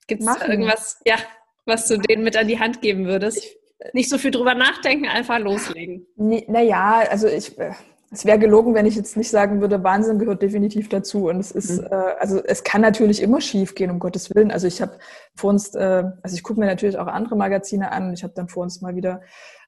Gibt 0.07 0.23
es 0.23 0.41
irgendwas, 0.41 0.99
ja, 1.05 1.15
was 1.65 1.87
du 1.87 1.97
denen 1.97 2.23
mit 2.23 2.37
an 2.37 2.47
die 2.47 2.59
Hand 2.59 2.81
geben 2.81 3.05
würdest? 3.05 3.37
Ich, 3.37 3.57
Nicht 3.93 4.09
so 4.09 4.17
viel 4.17 4.31
drüber 4.31 4.53
nachdenken, 4.53 5.07
einfach 5.07 5.39
loslegen. 5.39 6.05
Naja, 6.15 7.03
also 7.09 7.27
ich, 7.27 7.57
äh, 7.59 7.71
es 8.13 8.25
wäre 8.25 8.37
gelogen, 8.37 8.75
wenn 8.75 8.85
ich 8.85 8.95
jetzt 8.97 9.15
nicht 9.15 9.29
sagen 9.29 9.61
würde, 9.61 9.83
Wahnsinn 9.85 10.19
gehört 10.19 10.41
definitiv 10.41 10.89
dazu. 10.89 11.29
Und 11.29 11.39
es 11.39 11.51
ist, 11.51 11.79
mhm. 11.79 11.87
äh, 11.89 11.95
also 12.19 12.43
es 12.43 12.63
kann 12.65 12.81
natürlich 12.81 13.21
immer 13.21 13.39
schief 13.39 13.73
gehen, 13.73 13.89
um 13.89 13.99
Gottes 13.99 14.35
Willen. 14.35 14.51
Also 14.51 14.67
ich 14.67 14.81
habe 14.81 14.97
vor 15.33 15.49
uns, 15.49 15.73
äh, 15.75 16.03
also 16.21 16.35
ich 16.35 16.43
gucke 16.43 16.59
mir 16.59 16.65
natürlich 16.65 16.97
auch 16.97 17.07
andere 17.07 17.37
Magazine 17.37 17.89
an. 17.93 18.13
Ich 18.13 18.23
habe 18.23 18.33
dann 18.35 18.49
vor 18.49 18.63
uns 18.63 18.81
mal 18.81 18.97
wieder 18.97 19.21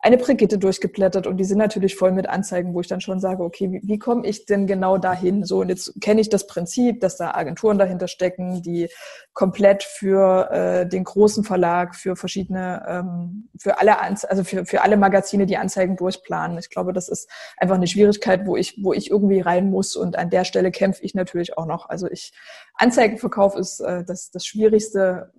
eine 0.04 0.18
Brigitte 0.18 0.58
durchgeblättert 0.58 1.28
und 1.28 1.38
die 1.38 1.46
sind 1.46 1.60
natürlich 1.60 1.96
voll 1.96 2.12
mit 2.12 2.28
Anzeigen, 2.28 2.74
wo 2.74 2.82
ich 2.82 2.88
dann 2.88 3.00
schon 3.00 3.22
sage, 3.22 3.42
okay, 3.42 3.72
wie, 3.72 3.80
wie 3.84 3.98
komme 3.98 4.28
ich 4.28 4.46
denn 4.46 4.68
genau 4.68 4.98
dahin? 4.98 5.46
So, 5.46 5.62
und 5.62 5.70
jetzt 5.70 5.94
kenne 6.02 6.20
ich 6.20 6.28
das 6.28 6.46
Prinzip, 6.46 7.00
dass 7.00 7.16
da 7.16 7.32
Agenturen 7.32 7.78
dahinter 7.78 8.10
stecken, 8.10 8.62
die 8.62 8.90
komplett 9.32 9.84
für 9.84 10.52
äh, 10.52 10.86
den 10.86 11.06
großen 11.06 11.46
Verlag, 11.46 11.96
für 11.96 12.18
verschiedene, 12.18 12.84
ähm, 12.86 13.48
für 13.58 13.80
alle, 13.80 14.02
Anze 14.02 14.30
also 14.30 14.44
für, 14.44 14.66
für 14.66 14.82
alle 14.82 14.98
Magazine 14.98 15.46
die 15.46 15.56
Anzeigen 15.56 15.96
durchplanen. 15.96 16.58
Ich 16.58 16.70
glaube, 16.70 16.92
das 16.92 17.08
ist 17.08 17.30
einfach 17.56 17.76
eine 17.76 17.88
Schwierigkeit, 17.88 18.46
wo 18.46 18.58
ich, 18.58 18.84
wo 18.84 18.92
ich 18.92 19.10
irgendwie 19.10 19.40
rein 19.40 19.70
muss 19.70 19.96
und 19.96 20.18
an 20.18 20.30
der 20.30 20.44
Stelle 20.44 20.72
kämpfe 20.72 21.02
ich 21.02 21.16
natürlich 21.16 21.58
auch 21.58 21.66
noch. 21.66 21.88
Also 21.88 22.10
ich, 22.12 22.34
Anzeigenverkauf 22.76 23.56
ist 23.56 23.80
äh, 23.80 24.04
das, 24.04 24.32
das 24.32 24.46
Schwierigste, 24.46 25.32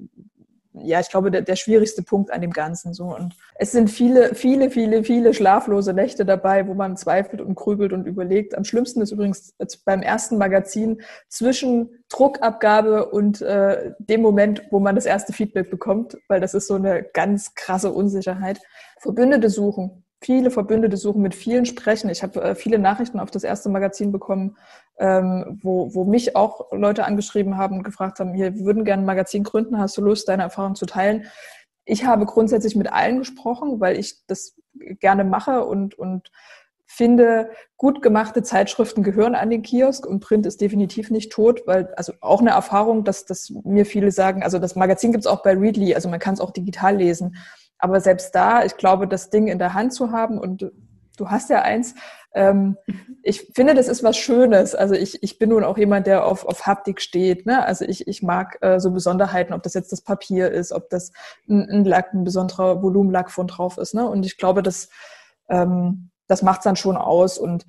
ja, 0.75 1.01
ich 1.01 1.09
glaube, 1.09 1.31
der, 1.31 1.43
der 1.43 1.57
schwierigste 1.57 2.03
Punkt 2.03 2.33
an 2.33 2.41
dem 2.41 2.53
Ganzen. 2.53 2.95
So. 2.95 3.15
Und 3.15 3.35
es 3.57 3.73
sind 3.73 3.89
viele, 3.89 4.35
viele, 4.35 4.71
viele, 4.71 5.05
viele 5.05 5.33
schlaflose 5.33 5.93
Nächte 5.93 6.25
dabei, 6.25 6.67
wo 6.67 6.75
man 6.75 6.97
zweifelt 6.97 7.41
und 7.41 7.55
grübelt 7.55 7.93
und 7.93 8.07
überlegt. 8.07 8.57
Am 8.57 8.65
schlimmsten 8.65 9.01
ist 9.01 9.13
übrigens 9.13 9.55
beim 9.85 10.03
ersten 10.03 10.37
Magazin 10.37 11.01
zwischen 11.29 12.05
Druckabgabe 12.09 13.07
und 13.07 13.41
äh, 13.41 13.93
dem 13.99 14.23
Moment, 14.23 14.63
wo 14.71 14.81
man 14.81 14.95
das 14.95 15.07
erste 15.07 15.33
Feedback 15.33 15.71
bekommt, 15.71 16.19
weil 16.29 16.41
das 16.41 16.55
ist 16.55 16.67
so 16.67 16.75
eine 16.75 17.03
ganz 17.03 17.55
krasse 17.55 17.93
Unsicherheit. 17.93 18.61
Verbündete 18.99 19.51
suchen 19.51 20.04
viele 20.25 20.51
Verbündete 20.51 20.97
suchen, 20.97 21.23
mit 21.23 21.35
vielen 21.35 21.67
sprechen. 21.67 22.09
Ich 22.09 22.23
habe 22.23 22.41
äh, 22.43 22.55
viele 22.55 22.79
Nachrichten 22.79 23.21
auf 23.21 23.31
das 23.31 23.45
erste 23.45 23.69
Magazin 23.69 24.11
bekommen, 24.11 24.57
ähm, 24.99 25.61
wo, 25.63 25.95
wo 25.95 26.05
mich 26.05 26.35
auch 26.35 26.73
Leute 26.73 27.05
angeschrieben 27.05 27.59
haben 27.59 27.77
und 27.79 27.83
gefragt 27.83 28.21
haben, 28.21 28.33
hier, 28.33 28.55
wir 28.55 28.65
würden 28.65 28.85
gerne 28.85 29.03
ein 29.03 29.07
Magazin 29.07 29.45
gründen, 29.45 29.79
hast 29.79 29.97
du 29.97 30.03
Lust, 30.03 30.29
deine 30.29 30.45
Erfahrung 30.45 30.77
zu 30.77 30.87
teilen? 30.87 31.25
Ich 31.85 32.07
habe 32.07 32.25
grundsätzlich 32.25 32.75
mit 32.77 32.91
allen 32.91 33.19
gesprochen, 33.19 33.81
weil 33.81 33.99
ich 33.99 34.27
das 34.27 34.57
gerne 35.01 35.25
mache 35.25 35.65
und, 35.67 35.99
und 35.99 36.31
finde, 36.87 37.51
gut 37.77 38.03
gemachte 38.03 38.43
Zeitschriften 38.43 39.03
gehören 39.03 39.35
an 39.35 39.51
den 39.51 39.63
Kiosk 39.63 40.07
und 40.07 40.21
Print 40.21 40.47
ist 40.47 40.61
definitiv 40.61 41.11
nicht 41.11 41.33
tot, 41.33 41.63
weil, 41.67 41.93
also 41.97 42.15
auch 42.21 42.41
eine 42.41 42.51
Erfahrung, 42.51 43.05
dass, 43.05 43.27
dass 43.27 43.51
mir 43.65 43.85
viele 43.85 44.11
sagen, 44.11 44.43
also 44.43 44.59
das 44.59 44.77
Magazin 44.77 45.13
gibt 45.13 45.25
es 45.25 45.31
auch 45.31 45.43
bei 45.43 45.55
Readly, 45.55 45.95
also 45.95 46.09
man 46.09 46.21
kann 46.21 46.35
es 46.35 46.41
auch 46.41 46.53
digital 46.53 46.97
lesen. 46.97 47.37
Aber 47.85 48.01
selbst 48.01 48.35
da, 48.35 48.65
ich 48.65 48.79
glaube, 48.79 49.07
das 49.07 49.29
Ding 49.29 49.47
in 49.47 49.59
der 49.59 49.75
Hand 49.75 49.93
zu 49.93 50.11
haben 50.11 50.39
und 50.39 50.73
du 51.19 51.29
hast 51.29 51.51
ja 51.51 51.61
eins, 51.61 51.95
ähm, 52.33 52.79
ich 53.23 53.53
finde, 53.55 53.75
das 53.75 53.89
ist 53.89 54.03
was 54.03 54.17
Schönes. 54.17 54.75
Also 54.75 54.95
ich, 54.95 55.23
ich 55.23 55.39
bin 55.39 55.51
nun 55.51 55.65
auch 55.65 55.77
jemand, 55.77 56.07
der 56.07 56.25
auf, 56.25 56.47
auf 56.47 56.65
Haptik 56.65 57.03
steht. 57.03 57.45
Ne? 57.45 57.63
Also 57.63 57.85
ich, 57.85 58.09
ich 58.09 58.23
mag 58.23 58.57
äh, 58.63 58.81
so 58.81 58.91
Besonderheiten, 58.91 59.53
ob 59.53 59.63
das 59.63 59.75
jetzt 59.75 59.93
das 59.93 60.01
Papier 60.01 60.51
ist, 60.51 60.73
ob 60.73 60.89
das 60.89 61.13
ein, 61.47 61.69
ein 61.69 61.85
Lack, 61.85 62.15
ein 62.15 62.25
besonderer 62.25 62.83
Volumenlack 62.83 63.31
von 63.31 63.49
drauf 63.49 63.77
ist. 63.77 63.93
Ne? 63.93 64.09
Und 64.09 64.25
ich 64.25 64.39
glaube, 64.39 64.63
das, 64.63 64.89
ähm, 65.51 66.09
das 66.27 66.41
macht 66.41 66.65
dann 66.65 66.77
schon 66.77 66.97
aus. 66.97 67.37
Und 67.37 67.67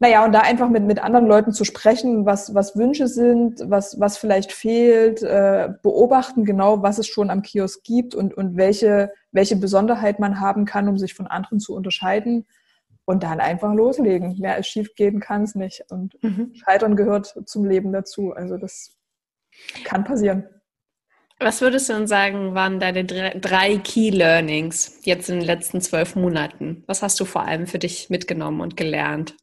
naja, 0.00 0.24
und 0.24 0.32
da 0.32 0.40
einfach 0.40 0.68
mit, 0.68 0.84
mit 0.84 1.02
anderen 1.02 1.26
Leuten 1.26 1.52
zu 1.52 1.64
sprechen, 1.64 2.24
was, 2.24 2.54
was 2.54 2.76
Wünsche 2.76 3.08
sind, 3.08 3.62
was, 3.64 3.98
was 3.98 4.16
vielleicht 4.16 4.52
fehlt, 4.52 5.22
äh, 5.22 5.70
beobachten 5.82 6.44
genau, 6.44 6.82
was 6.82 6.98
es 6.98 7.08
schon 7.08 7.30
am 7.30 7.42
Kiosk 7.42 7.82
gibt 7.82 8.14
und, 8.14 8.32
und 8.32 8.56
welche, 8.56 9.12
welche 9.32 9.56
Besonderheit 9.56 10.20
man 10.20 10.40
haben 10.40 10.66
kann, 10.66 10.88
um 10.88 10.98
sich 10.98 11.14
von 11.14 11.26
anderen 11.26 11.58
zu 11.58 11.74
unterscheiden. 11.74 12.46
Und 13.06 13.22
dann 13.22 13.40
einfach 13.40 13.72
loslegen. 13.72 14.36
Mehr 14.38 14.54
als 14.54 14.68
schief 14.68 14.94
gehen 14.94 15.18
kann 15.18 15.42
es 15.42 15.54
nicht. 15.54 15.82
Und 15.88 16.22
mhm. 16.22 16.52
Scheitern 16.54 16.94
gehört 16.94 17.34
zum 17.46 17.64
Leben 17.64 17.90
dazu. 17.90 18.34
Also 18.34 18.58
das 18.58 18.98
kann 19.84 20.04
passieren. 20.04 20.46
Was 21.40 21.62
würdest 21.62 21.88
du 21.88 21.94
denn 21.94 22.06
sagen, 22.06 22.54
waren 22.54 22.80
deine 22.80 23.04
drei 23.06 23.78
Key 23.78 24.10
Learnings 24.10 25.00
jetzt 25.04 25.30
in 25.30 25.38
den 25.38 25.46
letzten 25.46 25.80
zwölf 25.80 26.16
Monaten? 26.16 26.84
Was 26.86 27.02
hast 27.02 27.18
du 27.18 27.24
vor 27.24 27.46
allem 27.46 27.66
für 27.66 27.78
dich 27.78 28.10
mitgenommen 28.10 28.60
und 28.60 28.76
gelernt? 28.76 29.34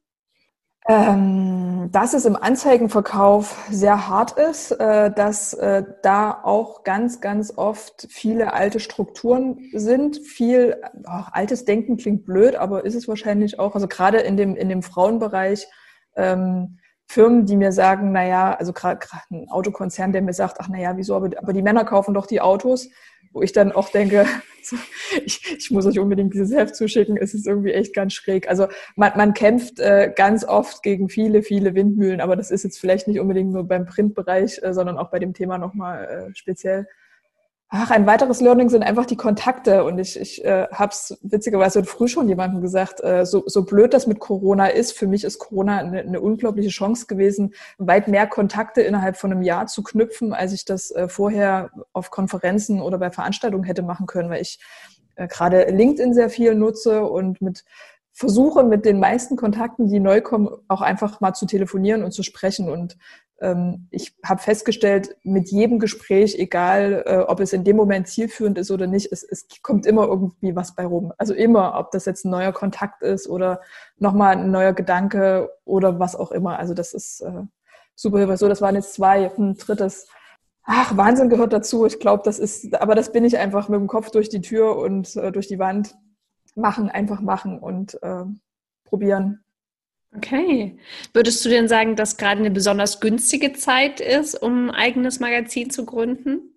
Ähm, 0.88 1.89
dass 1.91 2.13
es 2.13 2.26
im 2.26 2.36
Anzeigenverkauf 2.36 3.67
sehr 3.71 4.08
hart 4.08 4.34
ist, 4.34 4.71
äh, 4.71 5.12
dass 5.12 5.56
äh, 5.56 5.84
da 6.04 6.41
auch 6.43 6.84
ganz, 6.84 7.21
ganz 7.21 7.52
oft 7.58 8.08
viele 8.12 8.54
alte 8.54 8.80
Strukturen 8.80 9.58
sind. 9.74 10.17
Viel 10.17 10.80
oh, 11.06 11.24
altes 11.32 11.65
Denken 11.65 11.98
klingt 11.98 12.26
blöd, 12.26 12.56
aber 12.56 12.86
ist 12.86 12.93
es 12.93 13.08
wahrscheinlich 13.08 13.58
auch. 13.58 13.74
Also 13.74 13.88
gerade 13.88 14.19
in 14.19 14.38
dem, 14.38 14.56
in 14.56 14.69
dem 14.69 14.84
Frauenbereich 14.84 15.67
ähm, 16.15 16.78
Firmen, 17.08 17.48
die 17.48 17.58
mir 17.58 17.71
sagen, 17.71 18.12
naja, 18.12 18.54
also 18.54 18.71
gerade 18.71 19.00
ein 19.32 19.50
Autokonzern, 19.50 20.12
der 20.12 20.21
mir 20.21 20.34
sagt, 20.34 20.58
ach 20.60 20.69
naja, 20.69 20.98
wieso, 20.98 21.15
aber, 21.15 21.30
aber 21.38 21.54
die 21.54 21.63
Männer 21.63 21.86
kaufen 21.86 22.13
doch 22.13 22.28
die 22.28 22.41
Autos 22.41 22.89
wo 23.36 23.41
ich 23.41 23.52
dann 23.52 23.74
auch 23.74 23.89
denke, 23.89 24.26
ich, 25.26 25.58
ich 25.58 25.69
muss 25.69 25.86
euch 25.86 26.00
unbedingt 26.00 26.34
dieses 26.34 26.56
Heft 26.56 26.76
zuschicken, 26.76 27.17
es 27.17 27.34
ist 27.34 27.45
irgendwie 27.45 27.74
echt 27.74 27.93
ganz 27.93 28.13
schräg. 28.13 28.50
Also 28.50 28.67
man, 28.95 29.12
man 29.17 29.34
kämpft 29.34 29.80
äh, 29.80 30.12
ganz 30.15 30.45
oft 30.45 30.82
gegen 30.84 31.10
viele, 31.10 31.43
viele 31.43 31.76
Windmühlen, 31.76 32.21
aber 32.21 32.38
das 32.38 32.50
ist 32.50 32.63
jetzt 32.63 32.80
vielleicht 32.80 33.10
nicht 33.10 33.19
unbedingt 33.19 33.52
nur 33.52 33.67
beim 33.67 33.86
Printbereich, 33.86 34.63
äh, 34.63 34.74
sondern 34.74 34.98
auch 34.98 35.12
bei 35.12 35.19
dem 35.19 35.34
Thema 35.34 35.58
nochmal 35.58 36.30
äh, 36.32 36.36
speziell. 36.36 36.88
Ach, 37.69 37.89
ein 37.89 38.06
weiteres 38.06 38.41
Learning 38.41 38.69
sind 38.69 38.84
einfach 38.84 39.08
die 39.08 39.15
Kontakte. 39.15 39.84
Und 39.84 39.97
ich, 39.97 40.19
ich 40.19 40.45
äh, 40.45 40.67
habe 40.71 40.91
es 40.91 41.17
witzigerweise 41.23 41.84
früh 41.84 42.08
schon 42.08 42.30
jemandem 42.30 42.62
gesagt, 42.62 43.04
äh, 43.04 43.25
so, 43.25 43.43
so 43.47 43.65
blöd 43.65 43.93
das 43.93 44.06
mit 44.06 44.19
Corona 44.19 44.67
ist, 44.67 44.93
für 44.93 45.08
mich 45.08 45.23
ist 45.23 45.39
Corona 45.39 45.80
eine, 45.80 46.01
eine 46.01 46.21
unglaubliche 46.21 46.69
Chance 46.69 47.08
gewesen, 47.08 47.54
weit 47.78 48.08
mehr 48.08 48.28
Kontakte 48.28 48.82
innerhalb 48.82 49.17
von 49.17 49.32
einem 49.32 49.41
Jahr 49.41 49.65
zu 49.65 49.82
knüpfen, 49.82 50.32
als 50.32 50.54
ich 50.54 50.63
das 50.63 50.91
äh, 50.91 51.08
vorher 51.08 51.71
auf 51.91 52.12
Konferenzen 52.12 52.82
oder 52.82 52.99
bei 52.99 53.10
Veranstaltungen 53.10 53.63
hätte 53.63 53.82
machen 53.82 54.06
können, 54.06 54.30
weil 54.30 54.41
ich 54.41 54.60
äh, 55.15 55.28
gerade 55.28 55.65
LinkedIn 55.65 56.13
sehr 56.13 56.30
viel 56.30 56.54
nutze 56.54 57.04
und 57.04 57.41
mit 57.41 57.63
versuche 58.15 58.63
mit 58.63 58.86
den 58.86 58.99
meisten 58.99 59.36
Kontakten, 59.36 59.89
die 59.89 59.99
neu 59.99 60.21
kommen, 60.21 60.47
auch 60.69 60.82
einfach 60.82 61.19
mal 61.19 61.34
zu 61.34 61.45
telefonieren 61.45 62.01
und 62.01 62.12
zu 62.12 62.23
sprechen. 62.23 62.69
Und 62.69 62.97
ich 63.91 64.15
habe 64.24 64.41
festgestellt, 64.41 65.17
mit 65.24 65.50
jedem 65.50 65.78
Gespräch, 65.80 66.39
egal 66.39 67.04
äh, 67.06 67.17
ob 67.17 67.41
es 67.41 67.52
in 67.52 67.65
dem 67.65 67.76
Moment 67.76 68.08
zielführend 68.08 68.58
ist 68.58 68.71
oder 68.71 68.88
nicht, 68.88 69.12
es, 69.12 69.24
es 69.24 69.48
kommt 69.62 69.86
immer 69.86 70.06
irgendwie 70.06 70.56
was 70.56 70.74
bei 70.74 70.86
rum. 70.86 71.12
Also 71.17 71.34
immer, 71.34 71.78
ob 71.78 71.91
das 71.91 72.06
jetzt 72.06 72.26
ein 72.26 72.30
neuer 72.30 72.54
Kontakt 72.54 73.02
ist 73.02 73.28
oder 73.28 73.62
nochmal 73.98 74.38
ein 74.38 74.52
neuer 74.52 74.71
Gedanke 74.74 75.50
oder 75.65 76.00
was 76.00 76.15
auch 76.15 76.32
immer. 76.32 76.58
Also 76.60 76.74
das 76.74 76.93
ist 76.93 77.21
äh, 77.21 77.43
super 77.93 78.19
hilfreich. 78.19 78.39
So, 78.39 78.48
das 78.48 78.62
waren 78.62 78.76
jetzt 78.76 78.93
zwei. 78.93 79.32
Ein 79.38 79.58
drittes. 79.58 80.08
Ach, 80.63 80.95
Wahnsinn 80.95 81.30
gehört 81.30 81.54
dazu. 81.54 81.86
Ich 81.86 82.00
glaube, 82.00 82.24
das 82.24 82.39
ist, 82.39 82.74
aber 82.76 82.95
das 82.95 83.12
bin 83.12 83.26
ich 83.26 83.38
einfach 83.38 83.67
mit 83.67 83.80
dem 83.80 83.88
Kopf 83.88 84.12
durch 84.12 84.30
die 84.30 84.41
Tür 84.41 84.78
und 84.78 85.15
äh, 85.17 85.32
durch 85.32 85.48
die 85.48 85.60
Wand. 85.60 85.95
Machen, 86.56 86.88
einfach 86.89 87.19
machen 87.19 87.60
und 87.60 88.02
äh, 88.02 88.24
probieren. 88.86 89.45
Okay. 90.17 90.78
Würdest 91.13 91.43
du 91.43 91.49
denn 91.49 91.67
sagen, 91.67 91.95
dass 91.95 92.17
gerade 92.17 92.39
eine 92.39 92.51
besonders 92.51 92.99
günstige 92.99 93.54
Zeit 93.54 93.99
ist, 93.99 94.36
um 94.36 94.69
ein 94.69 94.75
eigenes 94.75 95.19
Magazin 95.19 95.69
zu 95.69 95.86
gründen? 95.86 96.56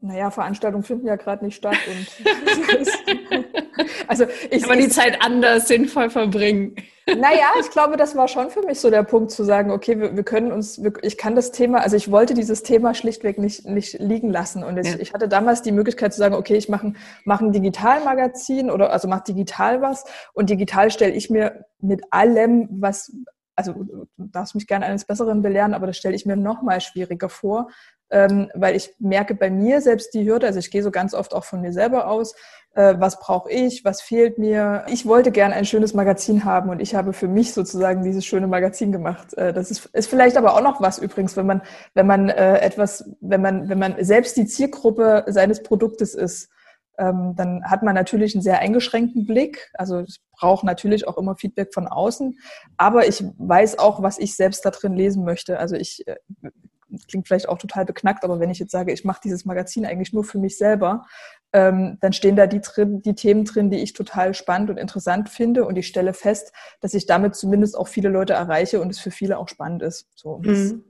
Naja, 0.00 0.30
Veranstaltungen 0.30 0.84
finden 0.84 1.06
ja 1.06 1.16
gerade 1.16 1.44
nicht 1.44 1.56
statt 1.56 1.78
und 1.88 3.44
also 4.08 4.26
ich, 4.50 4.64
Aber 4.64 4.76
die 4.76 4.88
Zeit 4.88 5.18
anders 5.20 5.68
sinnvoll 5.68 6.10
verbringen. 6.10 6.76
Naja, 7.08 7.46
ich 7.60 7.70
glaube, 7.70 7.96
das 7.96 8.16
war 8.16 8.26
schon 8.26 8.50
für 8.50 8.62
mich 8.62 8.80
so 8.80 8.90
der 8.90 9.04
Punkt 9.04 9.30
zu 9.30 9.44
sagen, 9.44 9.70
okay, 9.70 10.00
wir, 10.00 10.16
wir 10.16 10.24
können 10.24 10.50
uns, 10.50 10.82
wir, 10.82 10.92
ich 11.02 11.16
kann 11.16 11.36
das 11.36 11.52
Thema, 11.52 11.78
also 11.78 11.94
ich 11.94 12.10
wollte 12.10 12.34
dieses 12.34 12.64
Thema 12.64 12.94
schlichtweg 12.94 13.38
nicht, 13.38 13.64
nicht 13.64 14.00
liegen 14.00 14.30
lassen. 14.30 14.64
Und 14.64 14.76
ich, 14.78 14.88
ja. 14.88 14.98
ich 14.98 15.14
hatte 15.14 15.28
damals 15.28 15.62
die 15.62 15.70
Möglichkeit 15.70 16.12
zu 16.12 16.18
sagen, 16.18 16.34
okay, 16.34 16.56
ich 16.56 16.68
mache 16.68 16.94
mach 17.24 17.40
ein 17.40 17.52
Digitalmagazin 17.52 18.70
oder 18.70 18.92
also 18.92 19.06
mache 19.06 19.22
digital 19.28 19.82
was 19.82 20.04
und 20.32 20.50
digital 20.50 20.90
stelle 20.90 21.12
ich 21.12 21.30
mir 21.30 21.64
mit 21.80 22.02
allem, 22.10 22.68
was, 22.72 23.12
also 23.54 23.72
du 23.72 24.06
darfst 24.16 24.56
mich 24.56 24.66
gerne 24.66 24.86
eines 24.86 25.04
Besseren 25.04 25.42
belehren, 25.42 25.74
aber 25.74 25.86
das 25.86 25.96
stelle 25.96 26.16
ich 26.16 26.26
mir 26.26 26.36
noch 26.36 26.62
mal 26.62 26.80
schwieriger 26.80 27.28
vor, 27.28 27.68
ähm, 28.10 28.50
weil 28.54 28.76
ich 28.76 28.94
merke 28.98 29.34
bei 29.34 29.50
mir 29.50 29.80
selbst 29.80 30.14
die 30.14 30.26
Hürde, 30.28 30.46
also 30.46 30.58
ich 30.58 30.70
gehe 30.70 30.82
so 30.82 30.90
ganz 30.90 31.14
oft 31.14 31.34
auch 31.34 31.44
von 31.44 31.60
mir 31.60 31.72
selber 31.72 32.08
aus, 32.08 32.34
äh, 32.74 32.94
was 32.98 33.18
brauche 33.18 33.50
ich, 33.50 33.84
was 33.84 34.02
fehlt 34.02 34.38
mir. 34.38 34.84
Ich 34.88 35.06
wollte 35.06 35.32
gern 35.32 35.52
ein 35.52 35.64
schönes 35.64 35.94
Magazin 35.94 36.44
haben 36.44 36.70
und 36.70 36.80
ich 36.80 36.94
habe 36.94 37.12
für 37.12 37.26
mich 37.26 37.52
sozusagen 37.52 38.04
dieses 38.04 38.24
schöne 38.24 38.46
Magazin 38.46 38.92
gemacht. 38.92 39.34
Äh, 39.34 39.52
das 39.52 39.70
ist, 39.70 39.86
ist 39.86 40.08
vielleicht 40.08 40.36
aber 40.36 40.54
auch 40.54 40.62
noch 40.62 40.80
was 40.80 40.98
übrigens, 40.98 41.36
wenn 41.36 41.46
man, 41.46 41.62
wenn 41.94 42.06
man 42.06 42.28
äh, 42.28 42.58
etwas, 42.58 43.10
wenn 43.20 43.40
man, 43.40 43.68
wenn 43.68 43.78
man 43.78 43.96
selbst 44.04 44.36
die 44.36 44.46
Zielgruppe 44.46 45.24
seines 45.26 45.62
Produktes 45.62 46.14
ist, 46.14 46.50
ähm, 46.98 47.34
dann 47.36 47.64
hat 47.64 47.82
man 47.82 47.94
natürlich 47.94 48.34
einen 48.34 48.42
sehr 48.42 48.60
eingeschränkten 48.60 49.26
Blick. 49.26 49.70
Also 49.74 50.00
ich 50.00 50.20
brauche 50.38 50.64
natürlich 50.64 51.08
auch 51.08 51.18
immer 51.18 51.36
Feedback 51.36 51.72
von 51.74 51.88
außen, 51.88 52.38
aber 52.76 53.06
ich 53.08 53.24
weiß 53.38 53.78
auch, 53.78 54.02
was 54.02 54.18
ich 54.18 54.36
selbst 54.36 54.64
da 54.64 54.70
drin 54.70 54.94
lesen 54.94 55.24
möchte. 55.24 55.58
Also 55.58 55.76
ich 55.76 56.06
äh, 56.06 56.16
klingt 57.08 57.26
vielleicht 57.26 57.48
auch 57.48 57.58
total 57.58 57.84
beknackt, 57.84 58.24
aber 58.24 58.40
wenn 58.40 58.50
ich 58.50 58.58
jetzt 58.58 58.72
sage, 58.72 58.92
ich 58.92 59.04
mache 59.04 59.20
dieses 59.24 59.44
Magazin 59.44 59.86
eigentlich 59.86 60.12
nur 60.12 60.24
für 60.24 60.38
mich 60.38 60.56
selber, 60.56 61.06
ähm, 61.52 61.98
dann 62.00 62.12
stehen 62.12 62.36
da 62.36 62.46
die, 62.46 62.60
drin, 62.60 63.02
die 63.02 63.14
Themen 63.14 63.44
drin, 63.44 63.70
die 63.70 63.78
ich 63.78 63.92
total 63.92 64.34
spannend 64.34 64.70
und 64.70 64.76
interessant 64.76 65.28
finde 65.28 65.64
und 65.64 65.76
ich 65.76 65.86
stelle 65.86 66.12
fest, 66.12 66.52
dass 66.80 66.94
ich 66.94 67.06
damit 67.06 67.34
zumindest 67.34 67.76
auch 67.76 67.88
viele 67.88 68.08
Leute 68.08 68.34
erreiche 68.34 68.80
und 68.80 68.90
es 68.90 68.98
für 68.98 69.10
viele 69.10 69.38
auch 69.38 69.48
spannend 69.48 69.82
ist. 69.82 70.08
So, 70.14 70.38
mhm. 70.38 70.84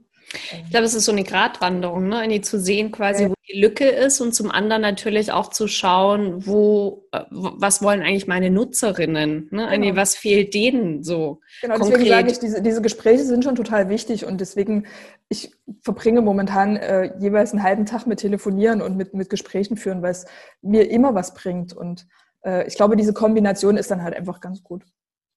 Ich 0.65 0.69
glaube, 0.71 0.85
es 0.85 0.93
ist 0.93 1.05
so 1.05 1.11
eine 1.11 1.23
Gratwanderung, 1.23 2.07
ne? 2.07 2.27
die 2.27 2.41
zu 2.41 2.59
sehen 2.59 2.91
quasi, 2.91 3.23
ja. 3.23 3.29
wo 3.29 3.33
die 3.47 3.59
Lücke 3.59 3.85
ist 3.85 4.19
und 4.21 4.33
zum 4.33 4.51
anderen 4.51 4.81
natürlich 4.81 5.31
auch 5.31 5.49
zu 5.49 5.67
schauen, 5.67 6.45
wo, 6.45 7.07
äh, 7.11 7.21
was 7.29 7.81
wollen 7.81 8.01
eigentlich 8.01 8.27
meine 8.27 8.49
Nutzerinnen, 8.49 9.47
ne? 9.51 9.67
Genau. 9.71 9.95
was 9.95 10.15
fehlt 10.15 10.53
denen 10.53 11.03
so 11.03 11.39
Genau, 11.61 11.75
konkret. 11.75 11.93
deswegen 11.93 12.09
sage 12.09 12.31
ich, 12.31 12.39
diese, 12.39 12.61
diese 12.61 12.81
Gespräche 12.81 13.23
sind 13.23 13.43
schon 13.43 13.55
total 13.55 13.89
wichtig 13.89 14.25
und 14.25 14.41
deswegen, 14.41 14.85
ich 15.29 15.51
verbringe 15.81 16.21
momentan 16.21 16.75
äh, 16.75 17.17
jeweils 17.19 17.53
einen 17.53 17.63
halben 17.63 17.85
Tag 17.85 18.05
mit 18.05 18.19
Telefonieren 18.19 18.81
und 18.81 18.97
mit, 18.97 19.13
mit 19.13 19.29
Gesprächen 19.29 19.77
führen, 19.77 20.01
weil 20.01 20.11
es 20.11 20.25
mir 20.61 20.89
immer 20.89 21.15
was 21.15 21.33
bringt 21.33 21.73
und 21.73 22.07
äh, 22.43 22.67
ich 22.67 22.75
glaube, 22.75 22.95
diese 22.95 23.13
Kombination 23.13 23.77
ist 23.77 23.91
dann 23.91 24.03
halt 24.03 24.15
einfach 24.15 24.39
ganz 24.41 24.63
gut. 24.63 24.85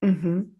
Mhm. 0.01 0.57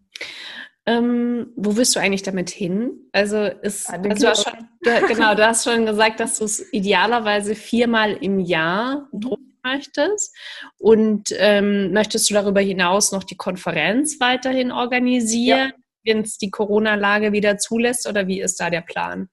Ähm, 0.87 1.53
wo 1.55 1.75
willst 1.77 1.95
du 1.95 1.99
eigentlich 1.99 2.23
damit 2.23 2.49
hin? 2.49 3.07
Also 3.11 3.43
ist, 3.43 3.89
also 3.89 4.09
du 4.09 4.27
hast 4.27 4.43
schon, 4.43 4.67
du, 4.81 5.07
genau, 5.07 5.35
du 5.35 5.45
hast 5.45 5.63
schon 5.63 5.85
gesagt, 5.85 6.19
dass 6.19 6.39
du 6.39 6.45
es 6.45 6.73
idealerweise 6.73 7.53
viermal 7.53 8.13
im 8.13 8.39
Jahr 8.39 9.07
mhm. 9.11 9.19
drucken 9.19 9.51
möchtest. 9.63 10.35
Und 10.77 11.33
ähm, 11.37 11.93
möchtest 11.93 12.29
du 12.29 12.33
darüber 12.33 12.61
hinaus 12.61 13.11
noch 13.11 13.23
die 13.23 13.37
Konferenz 13.37 14.19
weiterhin 14.19 14.71
organisieren, 14.71 15.71
ja. 15.75 16.13
wenn 16.13 16.21
es 16.21 16.37
die 16.37 16.49
Corona-Lage 16.49 17.31
wieder 17.31 17.57
zulässt? 17.57 18.07
Oder 18.07 18.27
wie 18.27 18.41
ist 18.41 18.59
da 18.59 18.69
der 18.69 18.81
Plan? 18.81 19.29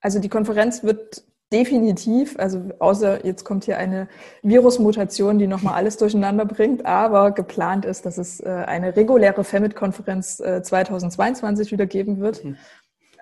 Also 0.00 0.18
die 0.18 0.28
Konferenz 0.28 0.82
wird 0.82 1.24
Definitiv, 1.52 2.36
also 2.38 2.60
außer 2.80 3.24
jetzt 3.24 3.44
kommt 3.44 3.64
hier 3.64 3.78
eine 3.78 4.08
Virusmutation, 4.42 5.38
die 5.38 5.46
nochmal 5.46 5.74
alles 5.74 5.96
durcheinander 5.96 6.44
bringt, 6.44 6.84
aber 6.84 7.30
geplant 7.30 7.84
ist, 7.84 8.04
dass 8.04 8.18
es 8.18 8.40
äh, 8.40 8.48
eine 8.48 8.96
reguläre 8.96 9.44
FEMIT-Konferenz 9.44 10.38
2022 10.38 11.68
äh, 11.68 11.70
wieder 11.70 11.86
geben 11.86 12.18
wird. 12.18 12.44
Mhm. 12.44 12.56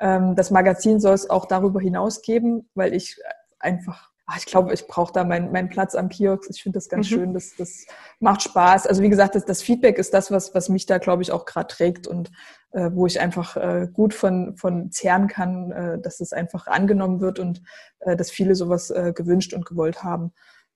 Ähm, 0.00 0.34
das 0.36 0.50
Magazin 0.50 1.00
soll 1.00 1.12
es 1.12 1.28
auch 1.28 1.44
darüber 1.44 1.80
hinaus 1.80 2.22
geben, 2.22 2.66
weil 2.74 2.94
ich 2.94 3.20
einfach 3.58 4.13
ach, 4.26 4.38
ich 4.38 4.46
glaube, 4.46 4.72
ich 4.72 4.86
brauche 4.86 5.12
da 5.12 5.24
meinen 5.24 5.52
mein 5.52 5.68
Platz 5.68 5.94
am 5.94 6.08
Kiosk. 6.08 6.48
Ich 6.50 6.62
finde 6.62 6.78
das 6.78 6.88
ganz 6.88 7.10
mhm. 7.10 7.14
schön. 7.14 7.34
Das, 7.34 7.54
das 7.56 7.86
macht 8.20 8.42
Spaß. 8.42 8.86
Also 8.86 9.02
wie 9.02 9.10
gesagt, 9.10 9.34
das, 9.34 9.44
das 9.44 9.62
Feedback 9.62 9.98
ist 9.98 10.14
das, 10.14 10.30
was, 10.30 10.54
was 10.54 10.68
mich 10.68 10.86
da, 10.86 10.98
glaube 10.98 11.22
ich, 11.22 11.32
auch 11.32 11.44
gerade 11.44 11.68
trägt 11.68 12.06
und 12.06 12.30
äh, 12.72 12.90
wo 12.92 13.06
ich 13.06 13.20
einfach 13.20 13.56
äh, 13.56 13.88
gut 13.92 14.14
von, 14.14 14.56
von 14.56 14.90
zehren 14.90 15.28
kann, 15.28 15.72
äh, 15.72 15.98
dass 16.00 16.20
es 16.20 16.32
einfach 16.32 16.66
angenommen 16.66 17.20
wird 17.20 17.38
und 17.38 17.62
äh, 18.00 18.16
dass 18.16 18.30
viele 18.30 18.54
sowas 18.54 18.90
äh, 18.90 19.12
gewünscht 19.14 19.52
und 19.52 19.66
gewollt 19.66 20.02
haben. 20.02 20.32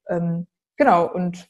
Ähm, 0.08 0.46
genau, 0.76 1.10
und 1.10 1.48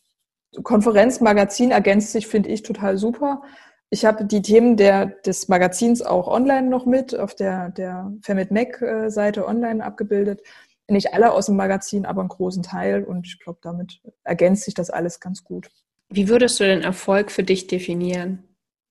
Konferenz, 0.62 1.20
Magazin 1.20 1.72
ergänzt 1.72 2.12
sich, 2.12 2.26
finde 2.26 2.48
ich, 2.48 2.62
total 2.62 2.96
super. 2.96 3.42
Ich 3.90 4.04
habe 4.04 4.24
die 4.24 4.42
Themen 4.42 4.76
der, 4.76 5.06
des 5.06 5.48
Magazins 5.48 6.02
auch 6.02 6.28
online 6.28 6.68
noch 6.68 6.86
mit, 6.86 7.18
auf 7.18 7.34
der, 7.34 7.70
der 7.70 8.12
Femit 8.22 8.50
Mac-Seite 8.50 9.40
äh, 9.40 9.44
online 9.44 9.84
abgebildet 9.84 10.42
nicht 10.88 11.14
alle 11.14 11.32
aus 11.32 11.46
dem 11.46 11.56
Magazin, 11.56 12.06
aber 12.06 12.20
einen 12.20 12.28
großen 12.28 12.62
Teil. 12.62 13.04
Und 13.04 13.26
ich 13.26 13.38
glaube, 13.38 13.58
damit 13.62 14.00
ergänzt 14.24 14.64
sich 14.64 14.74
das 14.74 14.90
alles 14.90 15.20
ganz 15.20 15.44
gut. 15.44 15.68
Wie 16.08 16.28
würdest 16.28 16.58
du 16.58 16.64
den 16.64 16.82
Erfolg 16.82 17.30
für 17.30 17.42
dich 17.42 17.66
definieren? 17.66 18.44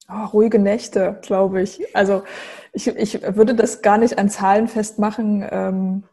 Oh, 0.09 0.25
ruhige 0.25 0.59
Nächte, 0.59 1.19
glaube 1.21 1.61
ich. 1.61 1.95
Also 1.95 2.23
ich, 2.71 2.87
ich 2.87 3.21
würde 3.35 3.55
das 3.55 3.81
gar 3.81 3.97
nicht 3.97 4.17
an 4.17 4.29
Zahlen 4.29 4.67
festmachen. 4.67 5.45
Ähm, 5.49 6.03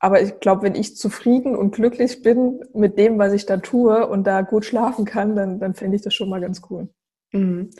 aber 0.00 0.20
ich 0.22 0.38
glaube, 0.40 0.62
wenn 0.62 0.74
ich 0.74 0.96
zufrieden 0.96 1.56
und 1.56 1.74
glücklich 1.74 2.22
bin 2.22 2.60
mit 2.74 2.98
dem, 2.98 3.18
was 3.18 3.32
ich 3.32 3.46
da 3.46 3.56
tue 3.56 4.06
und 4.06 4.24
da 4.24 4.42
gut 4.42 4.64
schlafen 4.64 5.04
kann, 5.04 5.34
dann, 5.34 5.58
dann 5.58 5.74
fände 5.74 5.96
ich 5.96 6.02
das 6.02 6.14
schon 6.14 6.28
mal 6.28 6.40
ganz 6.40 6.62
cool. 6.70 6.88
Mhm. 7.32 7.70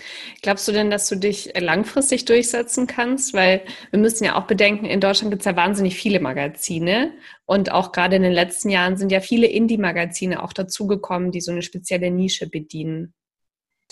Glaubst 0.43 0.69
du 0.69 0.73
denn, 0.73 0.91
dass 0.91 1.09
du 1.09 1.17
dich 1.17 1.59
langfristig 1.59 2.27
durchsetzen 2.27 2.87
kannst? 2.87 3.33
Weil 3.33 3.63
wir 3.91 3.99
müssen 3.99 4.25
ja 4.25 4.37
auch 4.37 4.47
bedenken, 4.47 4.85
in 4.85 5.01
Deutschland 5.01 5.31
gibt 5.31 5.43
es 5.43 5.47
ja 5.47 5.57
wahnsinnig 5.57 5.97
viele 5.97 6.21
Magazine 6.21 7.13
und 7.47 7.73
auch 7.73 7.93
gerade 7.93 8.17
in 8.17 8.23
den 8.23 8.33
letzten 8.33 8.69
Jahren 8.69 8.97
sind 8.97 9.11
ja 9.11 9.21
viele 9.21 9.47
Indie-Magazine 9.47 10.43
auch 10.43 10.53
dazugekommen, 10.53 11.33
die 11.33 11.41
so 11.41 11.51
eine 11.51 11.63
spezielle 11.63 12.11
Nische 12.11 12.49
bedienen. 12.49 13.15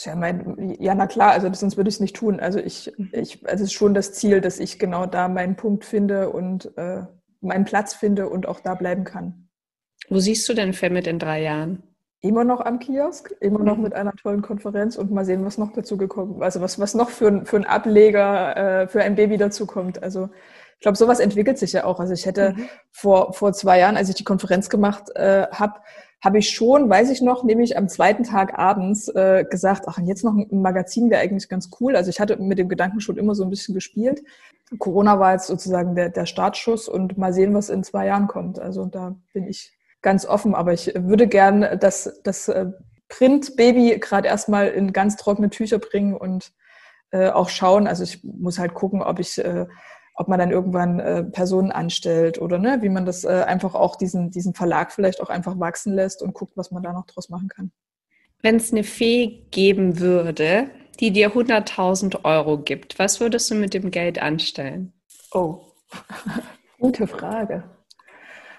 Ja, 0.01 0.15
mein, 0.15 0.77
ja, 0.79 0.95
na 0.95 1.07
klar, 1.07 1.31
also 1.31 1.51
sonst 1.55 1.79
würde 1.79 1.89
ich 1.89 1.95
es 1.95 2.01
nicht 2.01 2.17
tun. 2.17 2.39
Also 2.39 2.59
ich, 2.59 2.93
mhm. 2.99 3.11
ich, 3.13 3.47
also 3.47 3.65
es 3.65 3.71
ist 3.71 3.73
schon 3.73 3.95
das 3.95 4.13
Ziel, 4.13 4.43
dass 4.43 4.61
ich 4.61 4.79
genau 4.79 5.07
da 5.07 5.29
meinen 5.29 5.57
Punkt 5.57 5.87
finde 5.87 6.29
und 6.29 6.77
äh, 6.77 7.05
meinen 7.41 7.65
Platz 7.65 7.95
finde 7.95 8.29
und 8.29 8.47
auch 8.47 8.61
da 8.61 8.75
bleiben 8.75 9.05
kann. 9.05 9.49
Wo 10.11 10.19
siehst 10.19 10.47
du 10.51 10.55
denn 10.55 10.75
Femit 10.75 11.07
in 11.07 11.19
drei 11.19 11.43
Jahren? 11.43 11.83
Immer 12.21 12.45
noch 12.45 12.61
am 12.61 12.79
Kiosk, 12.79 13.35
immer 13.41 13.61
noch 13.61 13.77
mhm. 13.77 13.85
mit 13.85 13.95
einer 13.95 14.13
tollen 14.13 14.43
Konferenz 14.43 14.97
und 14.97 15.11
mal 15.11 15.25
sehen, 15.25 15.45
was 15.45 15.59
noch 15.59 15.73
dazu 15.73 15.97
gekommen, 15.97 16.43
also 16.43 16.61
was, 16.61 16.79
was 16.79 16.95
noch 16.95 17.11
für, 17.11 17.45
für 17.45 17.57
einen 17.57 17.67
Ableger 17.67 18.57
äh, 18.57 18.89
für 18.89 19.03
ein 19.03 19.15
Baby 19.15 19.37
dazukommt. 19.37 20.03
Also 20.03 20.31
ich 20.79 20.83
glaube, 20.83 20.99
sowas 20.99 21.21
entwickelt 21.21 21.59
sich 21.59 21.73
ja 21.73 21.85
auch. 21.85 22.01
Also 22.01 22.13
ich 22.13 22.27
hätte 22.27 22.53
mhm. 22.53 22.69
vor, 22.91 23.33
vor 23.33 23.53
zwei 23.53 23.79
Jahren, 23.79 23.97
als 23.97 24.09
ich 24.09 24.15
die 24.15 24.25
Konferenz 24.25 24.69
gemacht 24.69 25.05
äh, 25.15 25.47
habe, 25.51 25.81
habe 26.25 26.39
ich 26.39 26.51
schon, 26.51 26.89
weiß 26.89 27.11
ich 27.11 27.23
noch, 27.23 27.45
nämlich 27.45 27.77
am 27.77 27.89
zweiten 27.89 28.25
Tag 28.25 28.59
abends 28.59 29.09
äh, 29.09 29.45
gesagt, 29.49 29.85
ach, 29.87 29.99
jetzt 30.03 30.25
noch 30.25 30.35
ein 30.35 30.61
Magazin 30.63 31.11
wäre 31.11 31.21
eigentlich 31.21 31.49
ganz 31.49 31.71
cool. 31.81 31.95
Also 31.95 32.11
ich 32.11 32.21
hatte 32.21 32.37
mit 32.39 32.59
dem 32.59 32.69
Gedanken 32.69 33.01
schon 33.01 33.17
immer 33.17 33.35
so 33.35 33.45
ein 33.45 33.51
bisschen 33.51 33.75
gespielt. 33.75 34.23
Corona 34.79 35.21
war 35.21 35.33
jetzt 35.33 35.47
sozusagen 35.47 35.95
der, 35.95 36.09
der 36.09 36.27
Startschuss 36.27 36.89
und 36.89 37.17
mal 37.19 37.33
sehen, 37.33 37.55
was 37.55 37.69
in 37.69 37.85
zwei 37.85 38.07
Jahren 38.07 38.27
kommt. 38.27 38.59
Also 38.59 38.87
da 38.87 39.15
bin 39.33 39.47
ich 39.47 39.76
ganz 40.07 40.25
offen, 40.25 40.55
aber 40.55 40.73
ich 40.73 40.93
würde 40.95 41.27
gern 41.27 41.67
das, 41.81 42.21
das 42.23 42.47
äh, 42.47 42.67
Print-Baby 43.09 43.99
gerade 43.99 44.29
erstmal 44.29 44.69
in 44.69 44.93
ganz 44.93 45.17
trockene 45.17 45.51
Tücher 45.51 45.81
bringen 45.81 46.15
und 46.15 46.53
äh, 47.11 47.31
auch 47.31 47.49
schauen. 47.49 47.89
Also 47.89 48.05
ich 48.05 48.23
muss 48.23 48.61
halt 48.61 48.73
gucken, 48.73 49.03
ob 49.03 49.19
ich, 49.19 49.37
äh, 49.39 49.67
ob 50.15 50.29
man 50.29 50.39
dann 50.39 50.53
irgendwann 50.53 51.01
äh, 51.01 51.25
Personen 51.25 51.73
anstellt 51.73 52.41
oder 52.41 52.59
ne, 52.59 52.79
wie 52.83 52.89
man 52.89 53.05
das 53.05 53.25
äh, 53.25 53.43
einfach 53.49 53.75
auch 53.75 53.97
diesen, 53.97 54.31
diesen 54.31 54.55
Verlag 54.55 54.93
vielleicht 54.93 55.21
auch 55.21 55.29
einfach 55.29 55.59
wachsen 55.59 55.93
lässt 55.93 56.23
und 56.23 56.35
guckt, 56.35 56.57
was 56.57 56.71
man 56.71 56.85
da 56.85 56.93
noch 56.93 57.07
draus 57.07 57.29
machen 57.29 57.49
kann. 57.49 57.73
Wenn 58.43 58.55
es 58.55 58.71
eine 58.71 58.85
Fee 58.85 59.49
geben 59.51 59.99
würde, 59.99 60.71
die 61.01 61.11
dir 61.11 61.33
100.000 61.33 62.25
Euro 62.25 62.59
gibt, 62.59 63.01
was 63.01 63.19
würdest 63.19 63.51
du 63.51 63.57
mit 63.57 63.75
dem 63.75 63.91
Geld 63.91 64.23
anstellen? 64.23 64.93
Oh, 65.33 65.63
gute 66.79 67.09
Frage. 67.09 67.76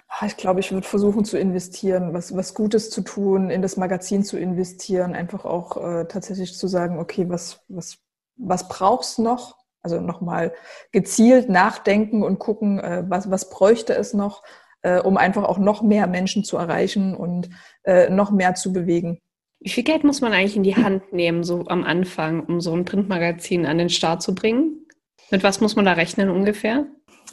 Ah, 0.09 0.25
ich 0.25 0.37
glaube, 0.37 0.61
ich 0.61 0.71
würde 0.71 0.87
versuchen 0.87 1.25
zu 1.25 1.37
investieren, 1.37 2.13
was, 2.13 2.35
was 2.35 2.53
Gutes 2.53 2.89
zu 2.89 3.01
tun, 3.01 3.49
in 3.49 3.61
das 3.61 3.75
Magazin 3.75 4.23
zu 4.23 4.37
investieren, 4.37 5.13
einfach 5.13 5.43
auch 5.43 5.77
äh, 5.77 6.05
tatsächlich 6.05 6.57
zu 6.57 6.67
sagen, 6.67 6.97
okay, 6.97 7.29
was, 7.29 7.63
was, 7.67 7.97
was 8.37 8.67
brauchst 8.69 9.19
noch? 9.19 9.57
Also 9.81 9.99
nochmal 9.99 10.53
gezielt 10.91 11.49
nachdenken 11.49 12.23
und 12.23 12.39
gucken, 12.39 12.79
äh, 12.79 13.03
was, 13.07 13.29
was 13.29 13.49
bräuchte 13.49 13.93
es 13.95 14.13
noch, 14.13 14.43
äh, 14.81 14.99
um 14.99 15.17
einfach 15.17 15.43
auch 15.43 15.57
noch 15.57 15.81
mehr 15.81 16.07
Menschen 16.07 16.43
zu 16.43 16.57
erreichen 16.57 17.15
und 17.15 17.49
äh, 17.83 18.09
noch 18.09 18.31
mehr 18.31 18.55
zu 18.55 18.71
bewegen. 18.71 19.19
Wie 19.59 19.69
viel 19.69 19.83
Geld 19.83 20.03
muss 20.03 20.21
man 20.21 20.33
eigentlich 20.33 20.55
in 20.55 20.63
die 20.63 20.75
Hand 20.75 21.11
nehmen, 21.13 21.43
so 21.43 21.65
am 21.67 21.83
Anfang, 21.83 22.45
um 22.45 22.61
so 22.61 22.73
ein 22.73 22.85
Printmagazin 22.85 23.65
an 23.65 23.77
den 23.77 23.89
Start 23.89 24.21
zu 24.21 24.33
bringen? 24.33 24.87
Mit 25.31 25.43
was 25.43 25.61
muss 25.61 25.75
man 25.75 25.85
da 25.85 25.93
rechnen 25.93 26.29
ungefähr? 26.29 26.85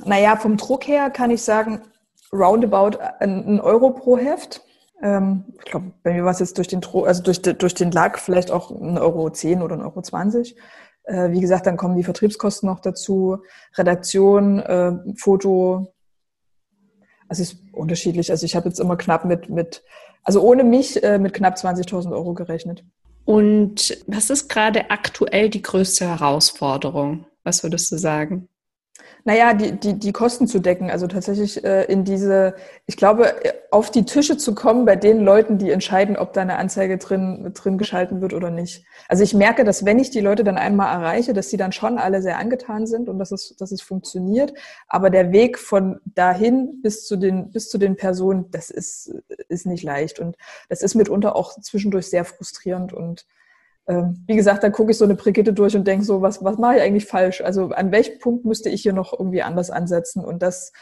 Naja, 0.05 0.37
vom 0.37 0.57
Druck 0.57 0.89
her 0.89 1.11
kann 1.11 1.31
ich 1.31 1.43
sagen, 1.43 1.83
roundabout 2.33 2.99
ein 3.21 3.61
Euro 3.61 3.91
pro 3.91 4.17
Heft. 4.19 4.63
Ähm, 5.03 5.45
ich 5.59 5.65
glaube, 5.71 5.93
bei 6.03 6.13
mir 6.13 6.25
war 6.25 6.31
es 6.31 6.41
jetzt 6.41 6.59
durch 6.59 6.69
den, 6.69 6.81
also 6.85 7.23
durch, 7.23 7.43
durch 7.43 7.75
den 7.75 7.91
Lag 7.91 8.19
vielleicht 8.19 8.51
auch 8.51 8.71
ein 8.71 8.99
Euro 8.99 9.31
10 9.31 9.63
oder 9.63 9.77
ein 9.77 9.83
Euro 9.83 10.03
20. 10.03 10.57
Äh, 11.05 11.31
wie 11.31 11.41
gesagt, 11.41 11.67
dann 11.67 11.77
kommen 11.77 11.97
die 11.97 12.05
Vertriebskosten 12.05 12.69
noch 12.69 12.81
dazu, 12.81 13.39
Redaktion, 13.77 14.59
äh, 14.61 14.93
Foto. 15.17 15.93
Also 17.29 17.43
es 17.43 17.53
ist 17.53 17.59
unterschiedlich. 17.73 18.31
Also 18.31 18.47
ich 18.47 18.57
habe 18.57 18.69
jetzt 18.69 18.81
immer 18.81 18.97
knapp 18.97 19.25
mit, 19.25 19.49
mit 19.49 19.83
also 20.23 20.41
ohne 20.41 20.65
mich 20.65 21.03
äh, 21.03 21.19
mit 21.19 21.35
knapp 21.35 21.57
20.000 21.57 22.13
Euro 22.13 22.35
gerechnet. 22.35 22.85
Und 23.25 23.99
was 24.07 24.31
ist 24.31 24.49
gerade 24.49 24.91
aktuell 24.91 25.49
die 25.49 25.63
größte 25.63 26.07
Herausforderung? 26.07 27.27
Was 27.43 27.63
würdest 27.63 27.93
du 27.93 27.97
sagen? 27.97 28.49
Naja, 29.27 29.55
die, 29.55 29.73
die, 29.73 29.99
die 29.99 30.13
Kosten 30.13 30.47
zu 30.47 30.59
decken, 30.59 30.91
also 30.91 31.07
tatsächlich 31.07 31.65
äh, 31.65 31.85
in 31.85 32.05
diese, 32.05 32.55
ich 32.85 32.99
glaube, 32.99 33.35
auf 33.71 33.91
die 33.91 34.05
Tische 34.05 34.37
zu 34.37 34.55
kommen 34.55 34.85
bei 34.85 34.97
den 34.97 35.21
Leuten, 35.21 35.57
die 35.57 35.71
entscheiden, 35.71 36.19
ob 36.19 36.35
da 36.35 36.43
eine 36.43 36.59
Anzeige 36.59 36.99
drin, 36.99 37.51
drin 37.55 37.79
geschalten 37.79 38.21
wird 38.21 38.35
oder 38.35 38.51
nicht. 38.51 38.85
Also 39.09 39.23
ich 39.23 39.33
merke, 39.33 39.65
dass 39.65 39.87
wenn 39.87 39.99
ich 39.99 40.11
die 40.11 40.21
Leute 40.21 40.45
dann 40.45 40.59
einmal 40.59 40.95
erreiche, 40.95 41.33
dass 41.33 41.49
sie 41.49 41.57
dann 41.57 41.73
schon 41.73 41.97
alle 41.97 42.21
sehr 42.21 42.37
angetan 42.37 42.87
sind 42.87 43.09
und 43.09 43.19
dass 43.19 43.33
es, 43.33 43.57
dass 43.57 43.73
es 43.73 43.81
funktioniert. 43.81 44.53
Aber 44.89 45.09
der 45.09 45.33
Weg 45.33 45.59
von 45.59 46.01
dahin 46.05 46.83
bis 46.83 47.07
zu 47.07 47.17
den, 47.17 47.51
bis 47.51 47.71
zu 47.71 47.79
den 47.79 47.97
Personen, 47.97 48.51
das 48.51 48.69
ist, 48.69 49.11
ist 49.49 49.65
nicht 49.65 49.85
leicht. 49.85 50.21
Und 50.21 50.37
das 50.69 50.83
ist 50.83 50.95
mitunter 50.97 51.35
auch 51.35 51.59
zwischendurch 51.63 52.11
sehr 52.11 52.27
frustrierend 52.27 52.93
und 52.93 53.25
wie 53.87 54.37
gesagt, 54.37 54.63
dann 54.63 54.73
gucke 54.73 54.93
ich 54.93 54.99
so 54.99 55.05
eine 55.05 55.15
Brigitte 55.15 55.53
durch 55.53 55.77
und 55.77 55.87
denke 55.87 56.05
so, 56.05 56.23
was, 56.23 56.43
was 56.43 56.57
mache 56.57 56.77
ich 56.77 56.83
eigentlich 56.83 57.07
falsch? 57.07 57.43
Also 57.43 57.69
an 57.71 57.93
welchem 57.93 58.19
Punkt 58.19 58.45
müsste 58.45 58.71
ich 58.71 58.83
hier 58.83 58.95
noch 58.95 59.13
irgendwie 59.13 59.43
anders 59.43 59.71
ansetzen? 59.71 60.25
Und 60.25 60.43
das, 60.43 60.73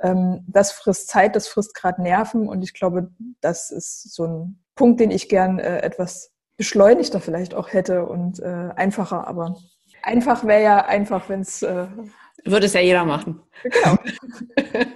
ähm, 0.00 0.44
das 0.48 0.72
frisst 0.72 1.08
Zeit, 1.08 1.36
das 1.36 1.46
frisst 1.46 1.74
gerade 1.74 2.02
Nerven. 2.02 2.48
Und 2.48 2.62
ich 2.62 2.74
glaube, 2.74 3.10
das 3.40 3.70
ist 3.70 4.12
so 4.12 4.26
ein 4.26 4.64
Punkt, 4.74 4.98
den 4.98 5.12
ich 5.12 5.28
gern 5.28 5.60
äh, 5.60 5.80
etwas 5.82 6.32
beschleunigter 6.56 7.20
vielleicht 7.20 7.54
auch 7.54 7.72
hätte 7.72 8.06
und 8.06 8.40
äh, 8.40 8.70
einfacher. 8.74 9.28
Aber 9.28 9.56
einfach 10.02 10.44
wäre 10.44 10.62
ja 10.62 10.84
einfach, 10.84 11.28
wenn 11.28 11.42
es... 11.42 11.62
Äh, 11.62 11.86
Würde 12.44 12.66
es 12.66 12.72
ja 12.72 12.80
jeder 12.80 13.04
machen. 13.04 13.40
Genau. 13.62 13.98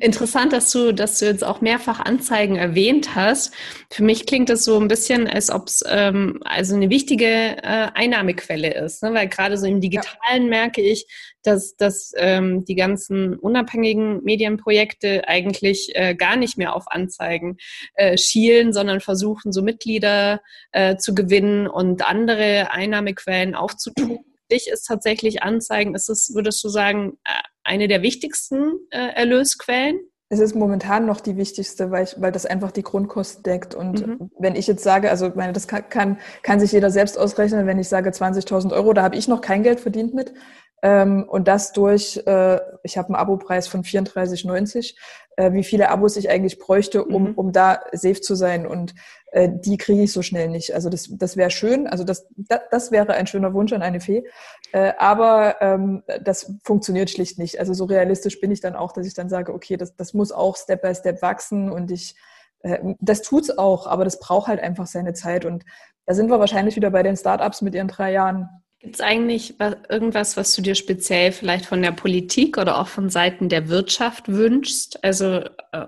Interessant, 0.00 0.52
dass 0.52 0.70
du, 0.70 0.92
dass 0.92 1.18
du 1.18 1.24
jetzt 1.24 1.42
auch 1.42 1.60
mehrfach 1.60 2.00
Anzeigen 2.00 2.56
erwähnt 2.56 3.14
hast. 3.14 3.54
Für 3.90 4.04
mich 4.04 4.26
klingt 4.26 4.50
das 4.50 4.64
so 4.64 4.78
ein 4.78 4.88
bisschen, 4.88 5.26
als 5.26 5.50
ob 5.50 5.68
es 5.68 5.82
ähm, 5.88 6.40
also 6.44 6.76
eine 6.76 6.90
wichtige 6.90 7.24
äh, 7.26 7.88
Einnahmequelle 7.94 8.74
ist, 8.74 9.02
ne? 9.02 9.14
weil 9.14 9.28
gerade 9.28 9.56
so 9.56 9.66
im 9.66 9.80
Digitalen 9.80 10.44
ja. 10.44 10.48
merke 10.48 10.82
ich, 10.82 11.06
dass, 11.42 11.76
dass 11.76 12.12
ähm, 12.16 12.64
die 12.66 12.74
ganzen 12.74 13.36
unabhängigen 13.38 14.22
Medienprojekte 14.22 15.26
eigentlich 15.26 15.90
äh, 15.94 16.14
gar 16.14 16.36
nicht 16.36 16.58
mehr 16.58 16.76
auf 16.76 16.84
Anzeigen 16.88 17.56
äh, 17.94 18.18
schielen, 18.18 18.74
sondern 18.74 19.00
versuchen, 19.00 19.52
so 19.52 19.62
Mitglieder 19.62 20.42
äh, 20.72 20.96
zu 20.96 21.14
gewinnen 21.14 21.66
und 21.66 22.06
andere 22.06 22.70
Einnahmequellen 22.70 23.54
aufzutun 23.54 24.18
dich 24.50 24.68
ist 24.68 24.84
tatsächlich 24.84 25.42
Anzeigen, 25.42 25.94
ist 25.94 26.08
es, 26.08 26.34
würdest 26.34 26.62
du 26.64 26.68
sagen, 26.68 27.18
äh, 27.24 27.30
eine 27.68 27.86
der 27.86 28.02
wichtigsten 28.02 28.78
äh, 28.90 29.12
Erlösquellen? 29.14 30.00
Es 30.30 30.40
ist 30.40 30.54
momentan 30.54 31.06
noch 31.06 31.20
die 31.20 31.36
wichtigste, 31.38 31.90
weil, 31.90 32.04
ich, 32.04 32.16
weil 32.18 32.32
das 32.32 32.44
einfach 32.44 32.70
die 32.70 32.82
Grundkosten 32.82 33.42
deckt. 33.44 33.74
Und 33.74 34.06
mhm. 34.06 34.30
wenn 34.38 34.56
ich 34.56 34.66
jetzt 34.66 34.84
sage, 34.84 35.08
also 35.08 35.32
meine, 35.34 35.54
das 35.54 35.68
kann, 35.68 35.88
kann, 35.88 36.18
kann 36.42 36.60
sich 36.60 36.72
jeder 36.72 36.90
selbst 36.90 37.18
ausrechnen, 37.18 37.66
wenn 37.66 37.78
ich 37.78 37.88
sage 37.88 38.10
20.000 38.10 38.72
Euro, 38.72 38.92
da 38.92 39.02
habe 39.02 39.16
ich 39.16 39.26
noch 39.26 39.40
kein 39.40 39.62
Geld 39.62 39.80
verdient 39.80 40.12
mit. 40.12 40.34
Ähm, 40.82 41.24
und 41.28 41.48
das 41.48 41.72
durch, 41.72 42.22
äh, 42.26 42.60
ich 42.82 42.98
habe 42.98 43.08
einen 43.08 43.16
Abopreis 43.16 43.66
von 43.66 43.82
34,90, 43.82 44.94
äh, 45.36 45.52
wie 45.52 45.64
viele 45.64 45.88
Abos 45.90 46.16
ich 46.16 46.30
eigentlich 46.30 46.58
bräuchte, 46.58 47.04
um, 47.04 47.30
mhm. 47.30 47.34
um 47.34 47.52
da 47.52 47.80
safe 47.92 48.20
zu 48.20 48.34
sein. 48.34 48.66
Und 48.66 48.94
äh, 49.32 49.48
die 49.52 49.76
kriege 49.76 50.02
ich 50.02 50.12
so 50.12 50.22
schnell 50.22 50.48
nicht. 50.48 50.74
Also 50.74 50.88
das, 50.88 51.08
das 51.10 51.36
wäre 51.36 51.50
schön, 51.50 51.86
also 51.86 52.04
das, 52.04 52.26
das, 52.36 52.60
das 52.70 52.90
wäre 52.92 53.12
ein 53.14 53.26
schöner 53.26 53.54
Wunsch 53.54 53.72
an 53.72 53.82
eine 53.82 54.00
Fee. 54.00 54.24
Äh, 54.72 54.92
aber 54.98 55.56
ähm, 55.60 56.02
das 56.22 56.54
funktioniert 56.64 57.10
schlicht 57.10 57.38
nicht. 57.38 57.58
Also 57.58 57.74
so 57.74 57.84
realistisch 57.84 58.40
bin 58.40 58.50
ich 58.50 58.60
dann 58.60 58.76
auch, 58.76 58.92
dass 58.92 59.06
ich 59.06 59.14
dann 59.14 59.28
sage, 59.28 59.52
okay, 59.52 59.76
das, 59.76 59.96
das 59.96 60.14
muss 60.14 60.32
auch 60.32 60.56
Step 60.56 60.82
by 60.82 60.94
Step 60.94 61.22
wachsen 61.22 61.70
und 61.70 61.90
ich 61.90 62.14
äh, 62.62 62.94
das 63.00 63.22
tut's 63.22 63.56
auch, 63.56 63.86
aber 63.86 64.04
das 64.04 64.18
braucht 64.18 64.48
halt 64.48 64.60
einfach 64.60 64.86
seine 64.86 65.12
Zeit. 65.12 65.44
Und 65.44 65.64
da 66.06 66.14
sind 66.14 66.30
wir 66.30 66.40
wahrscheinlich 66.40 66.76
wieder 66.76 66.90
bei 66.90 67.02
den 67.02 67.16
Startups 67.16 67.62
mit 67.62 67.74
ihren 67.74 67.88
drei 67.88 68.12
Jahren. 68.12 68.48
Gibt 68.80 68.94
es 68.94 69.00
eigentlich 69.00 69.54
irgendwas, 69.88 70.36
was 70.36 70.54
du 70.54 70.62
dir 70.62 70.76
speziell 70.76 71.32
vielleicht 71.32 71.66
von 71.66 71.82
der 71.82 71.90
Politik 71.90 72.58
oder 72.58 72.78
auch 72.78 72.86
von 72.86 73.10
Seiten 73.10 73.48
der 73.48 73.68
Wirtschaft 73.68 74.28
wünschst? 74.28 75.02
Also 75.02 75.40
äh, 75.72 75.86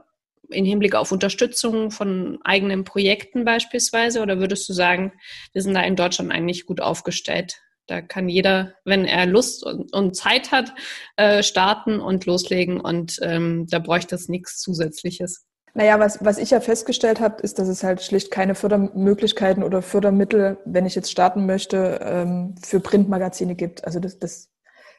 in 0.50 0.64
Hinblick 0.64 0.94
auf 0.94 1.12
Unterstützung 1.12 1.90
von 1.90 2.38
eigenen 2.42 2.84
Projekten 2.84 3.44
beispielsweise? 3.44 4.22
Oder 4.22 4.40
würdest 4.40 4.68
du 4.68 4.72
sagen, 4.72 5.12
wir 5.52 5.62
sind 5.62 5.74
da 5.74 5.82
in 5.82 5.96
Deutschland 5.96 6.32
eigentlich 6.32 6.66
gut 6.66 6.80
aufgestellt? 6.80 7.60
Da 7.86 8.00
kann 8.00 8.28
jeder, 8.28 8.74
wenn 8.84 9.04
er 9.04 9.26
Lust 9.26 9.64
und, 9.64 9.92
und 9.92 10.14
Zeit 10.14 10.52
hat, 10.52 10.72
äh, 11.16 11.42
starten 11.42 12.00
und 12.00 12.26
loslegen 12.26 12.80
und 12.80 13.18
ähm, 13.22 13.66
da 13.68 13.78
bräuchte 13.80 14.14
es 14.14 14.28
nichts 14.28 14.60
Zusätzliches. 14.60 15.44
Naja, 15.74 15.98
was, 16.00 16.24
was 16.24 16.38
ich 16.38 16.50
ja 16.50 16.60
festgestellt 16.60 17.20
habe, 17.20 17.42
ist, 17.42 17.58
dass 17.58 17.68
es 17.68 17.84
halt 17.84 18.02
schlicht 18.02 18.30
keine 18.30 18.54
Fördermöglichkeiten 18.54 19.62
oder 19.62 19.82
Fördermittel, 19.82 20.58
wenn 20.64 20.86
ich 20.86 20.94
jetzt 20.94 21.10
starten 21.10 21.46
möchte, 21.46 22.00
ähm, 22.02 22.54
für 22.62 22.80
Printmagazine 22.80 23.54
gibt. 23.54 23.84
Also 23.84 24.00
das, 24.00 24.18
das 24.18 24.49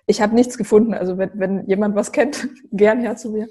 ich 0.07 0.21
habe 0.21 0.35
nichts 0.35 0.57
gefunden. 0.57 0.93
Also 0.93 1.17
wenn, 1.17 1.31
wenn 1.33 1.65
jemand 1.67 1.95
was 1.95 2.11
kennt, 2.11 2.49
gern 2.71 2.99
her 2.99 3.15
zu 3.15 3.29
mir. 3.29 3.47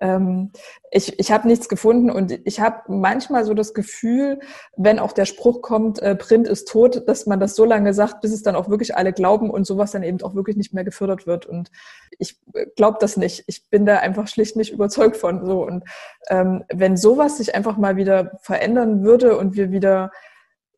Ähm, 0.00 0.50
ich 0.90 1.18
ich 1.18 1.32
habe 1.32 1.48
nichts 1.48 1.68
gefunden 1.68 2.10
und 2.10 2.38
ich 2.46 2.60
habe 2.60 2.82
manchmal 2.88 3.44
so 3.44 3.54
das 3.54 3.74
Gefühl, 3.74 4.38
wenn 4.76 4.98
auch 4.98 5.12
der 5.12 5.24
Spruch 5.24 5.62
kommt, 5.62 6.00
äh, 6.00 6.14
Print 6.14 6.46
ist 6.46 6.68
tot, 6.68 7.08
dass 7.08 7.26
man 7.26 7.40
das 7.40 7.56
so 7.56 7.64
lange 7.64 7.94
sagt, 7.94 8.20
bis 8.20 8.32
es 8.32 8.42
dann 8.42 8.56
auch 8.56 8.68
wirklich 8.68 8.96
alle 8.96 9.12
glauben 9.12 9.50
und 9.50 9.66
sowas 9.66 9.92
dann 9.92 10.02
eben 10.02 10.22
auch 10.22 10.34
wirklich 10.34 10.56
nicht 10.56 10.74
mehr 10.74 10.84
gefördert 10.84 11.26
wird. 11.26 11.46
Und 11.46 11.70
ich 12.18 12.38
äh, 12.54 12.66
glaube 12.76 12.98
das 13.00 13.16
nicht. 13.16 13.44
Ich 13.46 13.68
bin 13.70 13.86
da 13.86 13.98
einfach 13.98 14.28
schlicht 14.28 14.56
nicht 14.56 14.72
überzeugt 14.72 15.16
von. 15.16 15.44
So 15.46 15.64
und 15.64 15.84
ähm, 16.28 16.64
wenn 16.72 16.96
sowas 16.96 17.38
sich 17.38 17.54
einfach 17.54 17.76
mal 17.76 17.96
wieder 17.96 18.38
verändern 18.40 19.02
würde 19.02 19.36
und 19.36 19.56
wir 19.56 19.70
wieder 19.70 20.10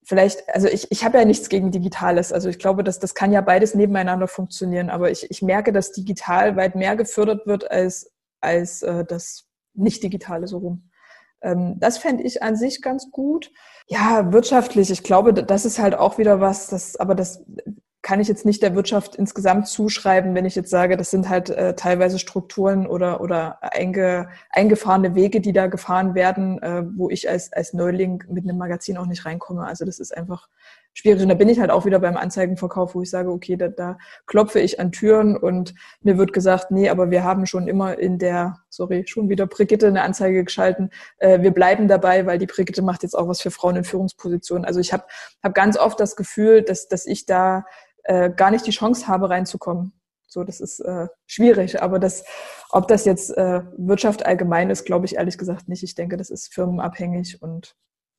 vielleicht, 0.07 0.48
also 0.48 0.68
ich, 0.68 0.90
ich 0.90 1.04
habe 1.04 1.18
ja 1.18 1.24
nichts 1.24 1.48
gegen 1.48 1.72
Digitales. 1.72 2.32
Also 2.32 2.48
ich 2.48 2.59
glaube, 2.59 2.84
dass 2.84 3.00
das 3.00 3.14
kann 3.14 3.32
ja 3.32 3.40
beides 3.40 3.74
nebeneinander 3.74 4.28
funktionieren. 4.28 4.88
Aber 4.88 5.11
ich, 5.11 5.30
ich 5.30 5.42
merke, 5.42 5.72
dass 5.72 5.92
digital 5.92 6.57
weit 6.57 6.76
mehr 6.76 6.96
gefördert 6.96 7.46
wird 7.46 7.70
als, 7.70 8.12
als 8.40 8.82
äh, 8.82 9.04
das 9.04 9.48
Nicht-Digitale 9.74 10.46
so 10.46 10.59
rum. 10.59 10.90
Ähm, 11.42 11.74
das 11.80 11.98
fände 11.98 12.22
ich 12.22 12.42
an 12.42 12.54
sich 12.54 12.82
ganz 12.82 13.11
gut. 13.11 13.50
Ja, 13.88 14.32
wirtschaftlich, 14.32 14.90
ich 14.90 15.02
glaube, 15.02 15.34
das 15.34 15.64
ist 15.64 15.80
halt 15.80 15.96
auch 15.96 16.18
wieder 16.18 16.40
was, 16.40 16.68
das, 16.68 16.96
aber 16.96 17.14
das 17.14 17.44
kann 18.07 18.20
ich 18.20 18.28
jetzt 18.28 18.46
nicht 18.46 18.62
der 18.62 18.76
Wirtschaft 18.76 19.16
insgesamt 19.16 19.66
zuschreiben, 19.66 20.36
wenn 20.36 20.44
ich 20.44 20.54
jetzt 20.54 20.70
sage, 20.70 20.96
das 20.96 21.11
sind 21.11 21.28
halt 21.28 21.50
äh, 21.50 21.74
teilweise 21.74 22.20
Strukturen 22.20 22.86
oder, 22.86 23.20
oder 23.20 23.59
einge, 23.61 24.28
eingefahrene 24.50 25.16
Wege, 25.16 25.40
die 25.40 25.52
da 25.52 25.66
gefahren 25.66 26.14
werden, 26.14 26.62
äh, 26.62 26.84
wo 26.94 27.11
ich 27.11 27.28
als, 27.28 27.52
als 27.52 27.72
Neuling 27.72 28.22
mit 28.30 28.44
einem 28.44 28.59
Magazin 28.59 28.96
auch 28.96 29.07
nicht 29.07 29.26
reinkomme. 29.26 29.66
Also 29.66 29.84
das 29.84 29.98
ist 29.98 30.16
einfach 30.16 30.48
schwierig. 30.97 31.22
Und 31.22 31.28
da 31.28 31.34
bin 31.34 31.49
ich 31.49 31.61
halt 31.61 31.70
auch 31.70 31.84
wieder 31.84 32.01
beim 32.01 32.16
Anzeigenverkauf, 32.16 32.94
wo 32.94 33.03
ich 33.03 33.11
sage, 33.11 33.30
okay, 33.30 33.57
da, 33.57 33.68
da 33.68 33.99
klopfe 34.26 34.61
ich 34.61 34.80
an 34.80 34.92
Türen 34.92 35.36
und 35.36 35.74
mir 36.01 36.16
wird 36.16 36.32
gesagt, 36.32 36.70
nee, 36.70 36.88
aber 36.88 37.11
wir 37.11 37.22
haben 37.22 37.47
schon 37.47 37.68
immer 37.68 37.99
in 37.99 38.18
der, 38.18 38.59
sorry, 38.70 39.05
schon 39.07 39.28
wieder 39.28 39.47
Brigitte 39.47 39.88
eine 39.88 40.03
Anzeige 40.03 40.42
geschalten. 40.42 40.90
Äh, 41.18 41.42
wir 41.42 41.51
bleiben 41.53 41.86
dabei, 41.86 42.24
weil 42.26 42.38
die 42.38 42.47
Brigitte 42.47 42.82
macht 42.82 43.03
jetzt 43.03 43.14
auch 43.14 43.28
was 43.28 43.42
für 43.42 43.51
Frauen 43.51 43.76
in 43.76 43.84
Führungspositionen. 43.84 44.64
Also 44.64 44.80
ich 44.80 44.92
habe 44.92 45.05
hab 45.42 45.55
ganz 45.55 45.78
oft 45.78 46.01
das 46.01 46.16
Gefühl, 46.16 46.62
dass, 46.62 46.88
dass 46.88 47.07
ich 47.07 47.26
da 47.26 47.66
äh, 48.05 48.30
gar 48.30 48.51
nicht 48.51 48.66
die 48.66 48.70
Chance 48.70 49.07
habe, 49.07 49.28
reinzukommen. 49.28 49.92
So, 50.26 50.44
das 50.44 50.61
ist 50.61 50.80
äh, 50.80 51.09
schwierig. 51.26 51.82
Aber 51.82 51.99
das, 51.99 52.24
ob 52.70 52.88
das 52.88 53.05
jetzt 53.05 53.36
äh, 53.36 53.61
Wirtschaft 53.76 54.24
allgemein 54.24 54.70
ist, 54.70 54.84
glaube 54.84 55.05
ich 55.05 55.16
ehrlich 55.16 55.36
gesagt 55.36 55.68
nicht. 55.68 55.82
Ich 55.82 55.94
denke, 55.94 56.16
das 56.16 56.30
ist 56.30 56.53
firmenabhängig 56.53 57.42
und 57.42 57.76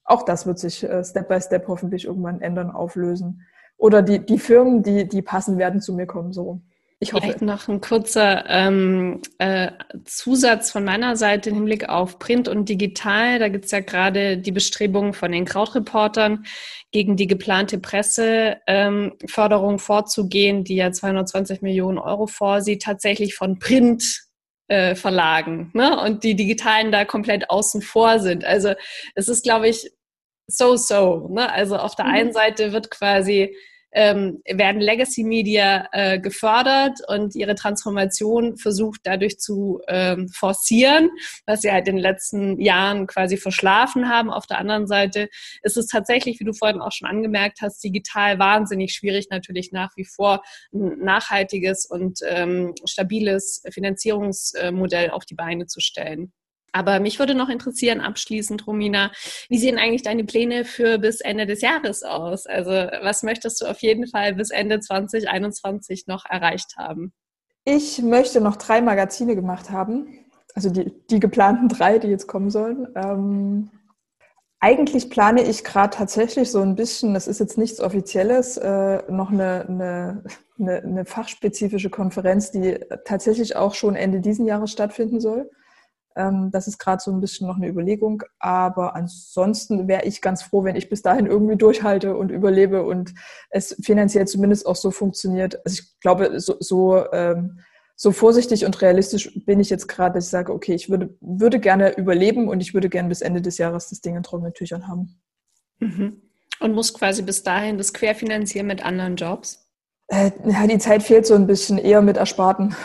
auch 0.07 0.23
das 0.23 0.47
wird 0.47 0.57
sich 0.57 0.83
äh, 0.83 1.03
Step 1.03 1.27
by 1.27 1.39
Step 1.39 1.67
hoffentlich 1.67 2.05
irgendwann 2.05 2.41
ändern, 2.41 2.71
auflösen. 2.71 3.45
Oder 3.77 4.01
die, 4.01 4.25
die 4.25 4.39
Firmen, 4.39 4.81
die, 4.81 5.07
die 5.07 5.21
passen, 5.21 5.57
werden 5.57 5.81
zu 5.81 5.93
mir 5.93 6.07
kommen, 6.07 6.33
so. 6.33 6.61
Ich 6.99 7.13
hoffe. 7.13 7.25
Vielleicht 7.25 7.43
noch 7.43 7.67
ein 7.67 7.79
kurzer 7.79 8.45
ähm, 8.47 9.21
äh, 9.37 9.69
Zusatz 10.05 10.71
von 10.71 10.83
meiner 10.83 11.15
Seite 11.15 11.51
im 11.51 11.57
Hinblick 11.57 11.89
auf 11.89 12.17
Print 12.17 12.47
und 12.47 12.69
Digital. 12.69 13.37
Da 13.37 13.49
gibt 13.49 13.65
es 13.65 13.71
ja 13.71 13.81
gerade 13.81 14.39
die 14.39 14.51
Bestrebungen 14.51 15.13
von 15.13 15.31
den 15.31 15.45
Krautreportern, 15.45 16.45
gegen 16.91 17.15
die 17.15 17.27
geplante 17.27 17.77
Presseförderung 17.77 19.73
ähm, 19.73 19.79
vorzugehen, 19.79 20.63
die 20.63 20.77
ja 20.77 20.91
220 20.91 21.61
Millionen 21.61 21.99
Euro 21.99 22.25
vorsieht, 22.25 22.81
tatsächlich 22.81 23.35
von 23.35 23.59
Print 23.59 24.27
äh, 24.67 24.95
Verlagen 24.95 25.69
ne? 25.73 26.01
und 26.01 26.23
die 26.23 26.35
digitalen 26.35 26.91
da 26.91 27.05
komplett 27.05 27.49
außen 27.49 27.81
vor 27.81 28.19
sind. 28.19 28.43
Also 28.43 28.73
es 29.15 29.27
ist, 29.27 29.43
glaube 29.43 29.67
ich, 29.69 29.91
so-so. 30.47 31.27
Ne? 31.29 31.51
Also 31.51 31.77
auf 31.77 31.95
der 31.95 32.05
mhm. 32.05 32.11
einen 32.11 32.33
Seite 32.33 32.73
wird 32.73 32.89
quasi 32.89 33.55
ähm, 33.93 34.41
werden 34.45 34.81
Legacy 34.81 35.23
Media 35.23 35.87
äh, 35.91 36.19
gefördert 36.19 36.99
und 37.07 37.35
ihre 37.35 37.55
Transformation 37.55 38.57
versucht 38.57 39.01
dadurch 39.03 39.39
zu 39.39 39.81
ähm, 39.87 40.27
forcieren, 40.29 41.09
was 41.45 41.61
sie 41.61 41.71
halt 41.71 41.87
in 41.87 41.95
den 41.95 42.01
letzten 42.01 42.59
Jahren 42.59 43.07
quasi 43.07 43.37
verschlafen 43.37 44.09
haben. 44.09 44.29
Auf 44.29 44.45
der 44.45 44.59
anderen 44.59 44.87
Seite 44.87 45.29
ist 45.63 45.77
es 45.77 45.87
tatsächlich, 45.87 46.39
wie 46.39 46.43
du 46.43 46.53
vorhin 46.53 46.81
auch 46.81 46.91
schon 46.91 47.07
angemerkt 47.07 47.59
hast, 47.61 47.83
digital 47.83 48.39
wahnsinnig 48.39 48.93
schwierig 48.93 49.29
natürlich 49.31 49.71
nach 49.71 49.91
wie 49.95 50.05
vor 50.05 50.43
ein 50.73 50.99
nachhaltiges 50.99 51.85
und 51.85 52.19
ähm, 52.27 52.75
stabiles 52.85 53.63
Finanzierungsmodell 53.71 55.11
auf 55.11 55.25
die 55.25 55.35
Beine 55.35 55.65
zu 55.65 55.79
stellen. 55.79 56.33
Aber 56.77 56.99
mich 56.99 57.17
würde 57.17 57.33
noch 57.33 57.49
interessieren, 57.49 58.01
abschließend, 58.01 58.67
Romina, 58.67 59.11
wie 59.49 59.57
sehen 59.57 59.79
eigentlich 59.79 60.03
deine 60.03 60.25
Pläne 60.25 60.63
für 60.63 60.99
bis 60.99 61.21
Ende 61.21 61.47
des 61.47 61.61
Jahres 61.61 62.03
aus? 62.03 62.45
Also 62.45 62.69
was 62.69 63.23
möchtest 63.23 63.59
du 63.61 63.65
auf 63.65 63.81
jeden 63.81 64.05
Fall 64.05 64.35
bis 64.35 64.51
Ende 64.51 64.79
2021 64.79 66.05
noch 66.05 66.25
erreicht 66.25 66.77
haben? 66.77 67.13
Ich 67.65 68.03
möchte 68.03 68.41
noch 68.41 68.57
drei 68.57 68.81
Magazine 68.81 69.35
gemacht 69.35 69.71
haben. 69.71 70.19
Also 70.53 70.69
die, 70.69 70.93
die 71.09 71.19
geplanten 71.19 71.67
drei, 71.67 71.97
die 71.97 72.09
jetzt 72.09 72.27
kommen 72.27 72.51
sollen. 72.51 72.87
Ähm, 72.95 73.71
eigentlich 74.59 75.09
plane 75.09 75.41
ich 75.41 75.63
gerade 75.63 75.97
tatsächlich 75.97 76.51
so 76.51 76.61
ein 76.61 76.75
bisschen, 76.75 77.15
das 77.15 77.27
ist 77.27 77.39
jetzt 77.39 77.57
nichts 77.57 77.81
Offizielles, 77.81 78.57
äh, 78.57 79.01
noch 79.11 79.31
eine, 79.31 79.65
eine, 79.67 80.23
eine, 80.59 80.77
eine 80.83 81.05
fachspezifische 81.05 81.89
Konferenz, 81.89 82.51
die 82.51 82.79
tatsächlich 83.03 83.55
auch 83.55 83.73
schon 83.73 83.95
Ende 83.95 84.21
diesen 84.21 84.45
Jahres 84.45 84.71
stattfinden 84.71 85.19
soll. 85.19 85.49
Ähm, 86.17 86.49
das 86.51 86.67
ist 86.67 86.79
gerade 86.79 87.01
so 87.01 87.11
ein 87.11 87.21
bisschen 87.21 87.47
noch 87.47 87.57
eine 87.57 87.67
Überlegung. 87.67 88.23
Aber 88.39 88.95
ansonsten 88.95 89.87
wäre 89.87 90.05
ich 90.05 90.21
ganz 90.21 90.41
froh, 90.41 90.63
wenn 90.63 90.75
ich 90.75 90.89
bis 90.89 91.01
dahin 91.01 91.27
irgendwie 91.27 91.55
durchhalte 91.55 92.17
und 92.17 92.31
überlebe 92.31 92.83
und 92.83 93.13
es 93.49 93.77
finanziell 93.81 94.27
zumindest 94.27 94.65
auch 94.65 94.75
so 94.75 94.91
funktioniert. 94.91 95.63
Also 95.65 95.81
ich 95.81 95.99
glaube, 95.99 96.39
so, 96.39 96.55
so, 96.59 97.11
ähm, 97.13 97.59
so 97.95 98.11
vorsichtig 98.11 98.65
und 98.65 98.81
realistisch 98.81 99.31
bin 99.45 99.59
ich 99.59 99.69
jetzt 99.69 99.87
gerade, 99.87 100.15
dass 100.15 100.25
ich 100.25 100.31
sage, 100.31 100.53
okay, 100.53 100.73
ich 100.73 100.89
würde, 100.89 101.15
würde 101.21 101.59
gerne 101.59 101.97
überleben 101.97 102.47
und 102.49 102.61
ich 102.61 102.73
würde 102.73 102.89
gerne 102.89 103.09
bis 103.09 103.21
Ende 103.21 103.41
des 103.41 103.57
Jahres 103.57 103.89
das 103.89 104.01
Ding 104.01 104.15
in 104.15 104.23
trockenen 104.23 104.53
Tüchern 104.53 104.87
haben. 104.87 105.19
Mhm. 105.79 106.21
Und 106.59 106.73
muss 106.73 106.93
quasi 106.93 107.21
bis 107.21 107.43
dahin 107.43 107.77
das 107.77 107.93
querfinanzieren 107.93 108.67
mit 108.67 108.83
anderen 108.83 109.15
Jobs? 109.15 109.67
Äh, 110.07 110.31
ja, 110.45 110.65
die 110.67 110.77
Zeit 110.77 111.03
fehlt 111.03 111.25
so 111.25 111.35
ein 111.35 111.47
bisschen 111.47 111.77
eher 111.77 112.01
mit 112.01 112.17
Ersparten. 112.17 112.75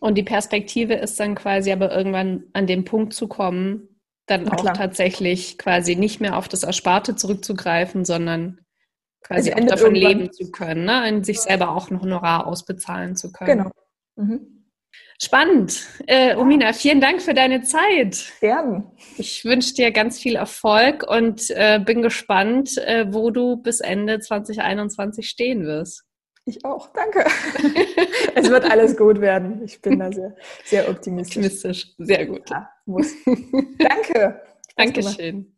Und 0.00 0.16
die 0.16 0.22
Perspektive 0.22 0.94
ist 0.94 1.18
dann 1.18 1.34
quasi 1.34 1.72
aber 1.72 1.94
irgendwann 1.94 2.44
an 2.52 2.66
den 2.66 2.84
Punkt 2.84 3.14
zu 3.14 3.26
kommen, 3.28 4.00
dann 4.26 4.48
auch 4.48 4.72
tatsächlich 4.72 5.58
quasi 5.58 5.96
nicht 5.96 6.20
mehr 6.20 6.36
auf 6.36 6.48
das 6.48 6.62
Ersparte 6.62 7.16
zurückzugreifen, 7.16 8.04
sondern 8.04 8.60
quasi 9.22 9.52
auch 9.52 9.66
davon 9.66 9.94
leben 9.94 10.32
zu 10.32 10.50
können, 10.50 10.84
ne? 10.84 11.12
und 11.12 11.26
sich 11.26 11.40
selber 11.40 11.70
auch 11.70 11.90
ein 11.90 12.00
Honorar 12.00 12.46
ausbezahlen 12.46 13.16
zu 13.16 13.32
können. 13.32 13.58
Genau. 13.58 13.70
Mhm. 14.16 14.58
Spannend. 15.20 15.86
Äh, 16.06 16.36
Omina, 16.36 16.72
vielen 16.72 17.00
Dank 17.00 17.20
für 17.20 17.34
deine 17.34 17.62
Zeit. 17.62 18.32
Gerne. 18.40 18.92
Ich 19.16 19.44
wünsche 19.44 19.74
dir 19.74 19.90
ganz 19.90 20.20
viel 20.20 20.36
Erfolg 20.36 21.04
und 21.08 21.50
äh, 21.50 21.80
bin 21.84 22.02
gespannt, 22.02 22.78
äh, 22.78 23.12
wo 23.12 23.30
du 23.30 23.56
bis 23.56 23.80
Ende 23.80 24.20
2021 24.20 25.28
stehen 25.28 25.64
wirst. 25.64 26.04
Ich 26.48 26.64
auch, 26.64 26.88
danke. 26.94 27.26
es 28.34 28.48
wird 28.48 28.64
alles 28.70 28.96
gut 28.96 29.20
werden. 29.20 29.62
Ich 29.64 29.82
bin 29.82 29.98
da 29.98 30.10
sehr, 30.10 30.34
sehr 30.64 30.88
optimistisch. 30.88 31.36
Optimistisch, 31.36 31.94
sehr 31.98 32.24
gut. 32.24 32.48
Ja, 32.48 32.70
muss. 32.86 33.12
Danke. 33.78 34.40
Dankeschön. 34.74 35.52